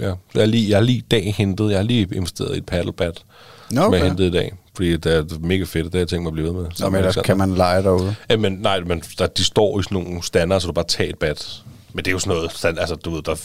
Ja, 0.00 0.04
jeg 0.34 0.42
har 0.42 0.46
lige, 0.46 0.68
jeg 0.70 0.76
har 0.78 0.82
lige 0.84 1.02
dag 1.10 1.34
hentet, 1.36 1.70
jeg 1.70 1.78
har 1.78 1.82
lige 1.84 2.08
investeret 2.12 2.54
i 2.54 2.58
et 2.58 2.66
paddlebat, 2.66 3.24
Nå, 3.70 3.82
som 3.82 3.92
jeg 3.92 4.00
okay. 4.00 4.08
hentede 4.08 4.28
i 4.28 4.30
dag. 4.30 4.52
Fordi 4.76 4.96
det 4.96 5.06
er 5.16 5.38
mega 5.40 5.64
fedt, 5.64 5.84
det 5.84 5.94
har 5.94 5.98
jeg 6.00 6.08
tænkt 6.08 6.22
mig 6.22 6.30
at 6.30 6.34
blive 6.34 6.46
ved 6.46 6.52
med. 6.62 6.70
Nå, 6.80 6.88
men 6.88 6.98
ellers 6.98 7.16
kan 7.24 7.38
man 7.38 7.54
lege 7.54 7.82
derude. 7.82 8.14
Ja, 8.30 8.36
men 8.36 8.52
nej, 8.52 8.80
men 8.80 9.02
der, 9.18 9.26
de 9.26 9.44
står 9.44 9.80
i 9.80 9.82
sådan 9.82 9.98
nogle 10.02 10.22
standarder, 10.22 10.58
så 10.60 10.66
du 10.66 10.72
bare 10.72 10.84
tager 10.84 11.10
et 11.10 11.18
bat. 11.18 11.62
Men 11.92 12.04
det 12.04 12.10
er 12.10 12.12
jo 12.12 12.18
sådan 12.18 12.36
noget, 12.36 12.52
stand, 12.52 12.78
altså 12.78 12.94
du 12.94 13.10
ved, 13.10 13.22
der... 13.22 13.32
Og 13.32 13.38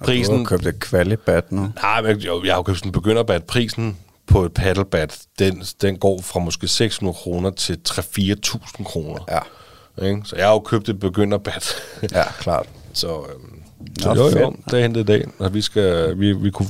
Du 0.00 0.04
Prisen... 0.04 0.36
har 0.38 0.44
købt 0.44 0.66
et 0.66 0.80
kvalibat 0.80 1.52
nu. 1.52 1.68
Nej, 1.82 2.02
men 2.02 2.16
jo, 2.18 2.44
jeg 2.44 2.52
har 2.52 2.58
jo 2.58 2.62
købt 2.62 2.78
sådan 2.78 2.88
en 2.88 2.92
begynderbat. 2.92 3.44
Prisen 3.44 3.96
på 4.26 4.44
et 4.44 4.52
paddlebat, 4.52 5.18
den, 5.38 5.62
den 5.82 5.96
går 5.96 6.20
fra 6.22 6.40
måske 6.40 6.68
600 6.68 7.14
kroner 7.14 7.50
til 7.50 7.78
3-4.000 7.88 8.84
kroner. 8.84 9.20
Ja. 9.30 10.06
Ikke? 10.06 10.22
Så 10.24 10.36
jeg 10.36 10.46
har 10.46 10.52
jo 10.52 10.58
købt 10.60 10.88
et 10.88 11.00
begynderbat. 11.00 11.74
Ja, 12.12 12.24
klart. 12.32 12.66
så 12.92 13.08
øhm, 13.08 13.62
så 14.00 14.14
Nå, 14.14 14.20
jo, 14.20 14.28
jo, 14.28 14.30
fedt. 14.30 14.64
det 14.70 14.78
er 14.78 14.82
hentet 14.82 15.00
i 15.00 15.04
dag. 15.04 15.24
Og 15.38 15.54
vi 15.54 15.60
skal, 15.60 16.18
vi, 16.18 16.32
vi, 16.32 16.50
kunne, 16.50 16.68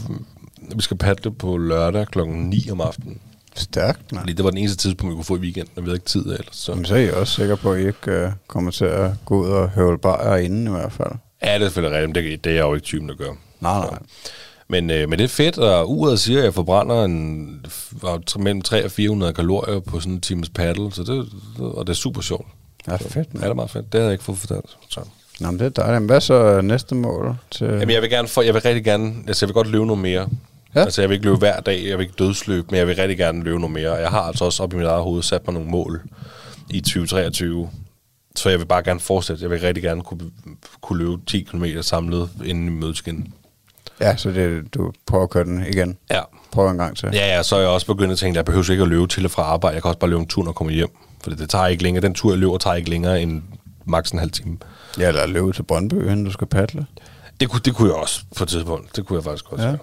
vi 0.76 0.82
skal 0.82 0.96
paddle 0.96 1.34
på 1.34 1.56
lørdag 1.56 2.06
klokken 2.06 2.50
9 2.50 2.68
om 2.70 2.80
aftenen. 2.80 3.20
Stærkt, 3.56 4.12
nej. 4.12 4.22
Fordi 4.22 4.32
det 4.32 4.44
var 4.44 4.50
den 4.50 4.58
eneste 4.58 4.76
tidspunkt, 4.76 5.10
vi 5.10 5.14
kunne 5.14 5.24
få 5.24 5.36
i 5.36 5.40
weekenden, 5.40 5.72
og 5.76 5.82
vi 5.82 5.86
havde 5.86 5.96
ikke 5.96 6.06
tid 6.06 6.26
ellers. 6.26 6.48
Så. 6.56 6.74
Men 6.74 6.84
så 6.84 6.94
er 6.94 6.98
I 6.98 7.10
også 7.10 7.34
sikker 7.34 7.56
på, 7.56 7.72
at 7.72 7.80
I 7.80 7.86
ikke 7.86 8.26
uh, 8.26 8.32
kommer 8.46 8.70
til 8.70 8.84
at 8.84 9.10
gå 9.24 9.42
ud 9.42 9.48
og 9.48 9.68
høvle 9.70 9.98
bajer 9.98 10.36
inden 10.36 10.66
i 10.66 10.70
hvert 10.70 10.92
fald. 10.92 11.10
Ja, 11.42 11.54
det 11.54 11.62
er 11.62 11.66
selvfølgelig 11.66 11.98
rigtigt, 11.98 12.16
men 12.16 12.32
det, 12.32 12.44
det 12.44 12.50
er 12.50 12.54
jeg 12.54 12.62
jo 12.62 12.74
ikke 12.74 12.84
typen, 12.84 13.08
der 13.08 13.14
gør. 13.14 13.32
Nej, 13.60 13.80
nej. 13.80 13.98
Men, 14.68 14.90
øh, 14.90 15.08
men 15.08 15.18
det 15.18 15.24
er 15.24 15.28
fedt, 15.28 15.58
og 15.58 15.90
uret 15.90 16.20
siger, 16.20 16.38
at 16.38 16.44
jeg 16.44 16.54
forbrænder 16.54 17.04
en, 17.04 17.66
mellem 18.38 18.62
300 18.62 18.84
og 18.84 18.90
400 18.90 19.32
kalorier 19.32 19.80
på 19.80 20.00
sådan 20.00 20.12
en 20.12 20.20
times 20.20 20.48
paddle, 20.48 20.92
så 20.92 21.02
det, 21.02 21.28
og 21.58 21.86
det 21.86 21.92
er 21.92 21.96
super 21.96 22.20
sjovt. 22.20 22.46
Ja, 22.88 22.96
fedt. 22.96 23.16
Ja, 23.16 23.22
Man. 23.32 23.42
det 23.42 23.48
er 23.48 23.54
meget 23.54 23.70
fedt. 23.70 23.92
Det 23.92 23.98
havde 24.00 24.04
jeg 24.04 24.12
ikke 24.12 24.24
fået 24.24 24.38
fortalt. 24.38 24.76
Så. 24.88 25.00
Nå, 25.40 25.50
men 25.50 25.60
det 25.60 25.66
er 25.66 25.82
dejligt. 25.82 26.10
Hvad 26.10 26.20
så 26.20 26.60
næste 26.60 26.94
mål? 26.94 27.36
Til... 27.50 27.66
Jamen, 27.66 27.90
jeg 27.90 28.02
vil 28.02 28.10
gerne 28.10 28.28
få, 28.28 28.42
jeg 28.42 28.54
vil 28.54 28.62
rigtig 28.62 28.84
gerne, 28.84 29.14
altså 29.26 29.46
jeg 29.46 29.48
vil 29.48 29.54
godt 29.54 29.68
løbe 29.68 29.86
noget 29.86 30.02
mere. 30.02 30.28
Ja. 30.74 30.80
Altså 30.80 31.02
jeg 31.02 31.08
vil 31.08 31.14
ikke 31.14 31.26
løbe 31.26 31.38
hver 31.38 31.60
dag, 31.60 31.84
jeg 31.88 31.98
vil 31.98 32.04
ikke 32.04 32.16
dødsløbe, 32.18 32.66
men 32.70 32.78
jeg 32.78 32.86
vil 32.86 32.96
rigtig 32.96 33.18
gerne 33.18 33.42
løbe 33.42 33.58
noget 33.58 33.72
mere. 33.72 33.92
Jeg 33.92 34.10
har 34.10 34.20
altså 34.20 34.44
også 34.44 34.62
op 34.62 34.72
i 34.72 34.76
mit 34.76 34.86
eget 34.86 35.02
hoved 35.02 35.22
sat 35.22 35.46
mig 35.46 35.54
nogle 35.54 35.70
mål 35.70 36.02
i 36.70 36.80
2023. 36.80 37.70
Så 38.36 38.50
jeg 38.50 38.58
vil 38.58 38.64
bare 38.66 38.82
gerne 38.82 39.00
fortsætte. 39.00 39.42
Jeg 39.42 39.50
vil 39.50 39.60
rigtig 39.60 39.82
gerne 39.82 40.02
kunne, 40.02 40.30
kunne 40.80 40.98
løbe 40.98 41.22
10 41.26 41.42
km 41.42 41.64
samlet 41.80 42.30
inden 42.44 42.66
i 42.66 42.70
mødeskin. 42.70 43.34
Ja, 44.00 44.16
så 44.16 44.30
det, 44.30 44.74
du 44.74 44.92
prøver 45.06 45.24
at 45.24 45.30
køre 45.30 45.44
den 45.44 45.66
igen. 45.66 45.96
Ja. 46.10 46.20
Prøv 46.52 46.68
en 46.70 46.78
gang 46.78 46.96
til. 46.96 47.08
Ja, 47.12 47.36
ja, 47.36 47.42
så 47.42 47.56
er 47.56 47.60
jeg 47.60 47.68
også 47.68 47.86
begyndt 47.86 48.12
at 48.12 48.18
tænke, 48.18 48.32
at 48.32 48.36
jeg 48.36 48.44
behøver 48.44 48.70
ikke 48.70 48.82
at 48.82 48.88
løbe 48.88 49.06
til 49.06 49.24
og 49.24 49.30
fra 49.30 49.42
arbejde. 49.42 49.74
Jeg 49.74 49.82
kan 49.82 49.88
også 49.88 49.98
bare 49.98 50.10
løbe 50.10 50.20
en 50.20 50.26
tur, 50.26 50.42
når 50.42 50.50
jeg 50.50 50.54
kommer 50.54 50.72
hjem. 50.72 50.88
For 51.22 51.30
det 51.30 51.50
tager 51.50 51.66
ikke 51.66 51.82
længere. 51.82 52.02
Den 52.02 52.14
tur, 52.14 52.30
jeg 52.30 52.38
løber, 52.38 52.58
tager 52.58 52.76
ikke 52.76 52.90
længere 52.90 53.22
end 53.22 53.42
maks 53.84 54.10
en 54.10 54.18
halv 54.18 54.30
time. 54.30 54.56
Ja, 54.98 55.08
eller 55.08 55.26
løbe 55.26 55.52
til 55.52 55.62
Brøndby, 55.62 55.94
inden 55.94 56.24
du 56.24 56.30
skal 56.30 56.46
paddle. 56.46 56.86
Det 57.40 57.50
kunne, 57.50 57.60
det 57.64 57.74
kunne 57.74 57.88
jeg 57.88 57.96
også 57.96 58.20
på 58.36 58.44
et 58.44 58.48
tidspunkt. 58.48 58.96
Det 58.96 59.06
kunne 59.06 59.16
jeg 59.16 59.24
faktisk 59.24 59.52
også. 59.52 59.64
Ja. 59.64 59.70
Ja. 59.70 59.76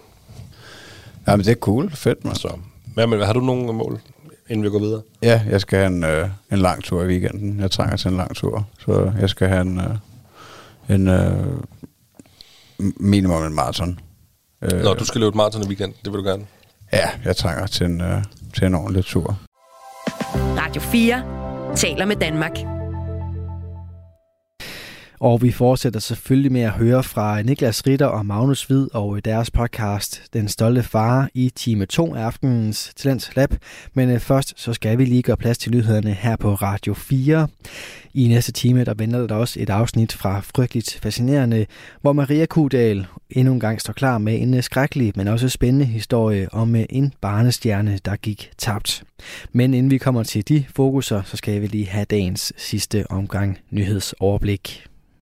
Ja, 1.27 1.35
men 1.35 1.45
det 1.45 1.51
er 1.51 1.55
cool. 1.55 1.91
Fedt, 1.91 2.25
man. 2.25 2.35
Så. 2.35 2.49
Hvad, 2.93 3.07
men, 3.07 3.21
har 3.21 3.33
du 3.33 3.39
nogle 3.39 3.73
mål, 3.73 3.99
inden 4.49 4.63
vi 4.63 4.69
går 4.69 4.79
videre? 4.79 5.01
Ja, 5.21 5.41
jeg 5.49 5.61
skal 5.61 5.79
have 5.79 5.87
en, 5.87 6.03
øh, 6.03 6.29
en 6.51 6.57
lang 6.57 6.83
tur 6.83 7.03
i 7.03 7.07
weekenden. 7.07 7.59
Jeg 7.59 7.71
trænger 7.71 7.97
til 7.97 8.11
en 8.11 8.17
lang 8.17 8.35
tur. 8.35 8.67
Så 8.79 9.11
jeg 9.19 9.29
skal 9.29 9.47
have 9.47 9.61
en, 9.61 9.79
øh, 9.79 10.95
en 10.95 11.07
øh, 11.07 11.57
minimum 12.99 13.43
en 13.43 13.53
maraton. 13.53 13.99
Øh, 14.61 14.83
Nå, 14.83 14.93
du 14.93 15.05
skal 15.05 15.21
løbe 15.21 15.29
et 15.29 15.35
maraton 15.35 15.63
i 15.63 15.67
weekend. 15.67 15.93
Det 16.05 16.13
vil 16.13 16.19
du 16.19 16.23
gerne. 16.23 16.45
Ja, 16.93 17.09
jeg 17.25 17.35
trænger 17.35 17.67
til 17.67 17.85
en, 17.85 18.01
øh, 18.01 18.23
til 18.53 18.67
en 18.67 18.75
ordentlig 18.75 19.05
tur. 19.05 19.39
Radio 20.35 20.81
4 20.81 21.23
taler 21.75 22.05
med 22.05 22.15
Danmark. 22.15 22.80
Og 25.21 25.41
vi 25.41 25.51
fortsætter 25.51 25.99
selvfølgelig 25.99 26.51
med 26.51 26.61
at 26.61 26.71
høre 26.71 27.03
fra 27.03 27.41
Niklas 27.41 27.87
Ritter 27.87 28.05
og 28.05 28.25
Magnus 28.25 28.63
Hvid 28.63 28.87
og 28.93 29.15
øh, 29.15 29.21
deres 29.25 29.51
podcast 29.51 30.23
Den 30.33 30.47
Stolte 30.47 30.83
Far 30.83 31.29
i 31.33 31.51
time 31.55 31.85
2 31.85 32.15
af 32.15 32.21
aftenens 32.21 32.93
Talents 32.95 33.35
Lab. 33.35 33.53
Men 33.93 34.09
øh, 34.09 34.19
først 34.19 34.53
så 34.55 34.73
skal 34.73 34.97
vi 34.97 35.05
lige 35.05 35.21
gøre 35.21 35.37
plads 35.37 35.57
til 35.57 35.71
nyhederne 35.71 36.13
her 36.13 36.35
på 36.35 36.53
Radio 36.53 36.93
4. 36.93 37.47
I 38.13 38.27
næste 38.27 38.51
time 38.51 38.83
der 38.83 38.93
venter 38.93 39.27
der 39.27 39.35
også 39.35 39.59
et 39.59 39.69
afsnit 39.69 40.13
fra 40.13 40.39
Frygteligt 40.39 40.99
Fascinerende, 41.03 41.65
hvor 42.01 42.13
Maria 42.13 42.45
Kudal 42.45 43.05
endnu 43.29 43.53
en 43.53 43.59
gang 43.59 43.81
står 43.81 43.93
klar 43.93 44.17
med 44.17 44.41
en 44.41 44.53
øh, 44.53 44.63
skrækkelig, 44.63 45.13
men 45.15 45.27
også 45.27 45.49
spændende 45.49 45.85
historie 45.85 46.53
om 46.53 46.75
en 46.89 47.13
barnestjerne, 47.21 47.99
der 48.05 48.15
gik 48.15 48.51
tabt. 48.57 49.03
Men 49.51 49.73
inden 49.73 49.91
vi 49.91 49.97
kommer 49.97 50.23
til 50.23 50.47
de 50.47 50.65
fokuser, 50.75 51.21
så 51.25 51.37
skal 51.37 51.61
vi 51.61 51.67
lige 51.67 51.87
have 51.87 52.05
dagens 52.05 52.53
sidste 52.57 53.05
omgang 53.11 53.57
nyhedsoverblik. 53.71 54.90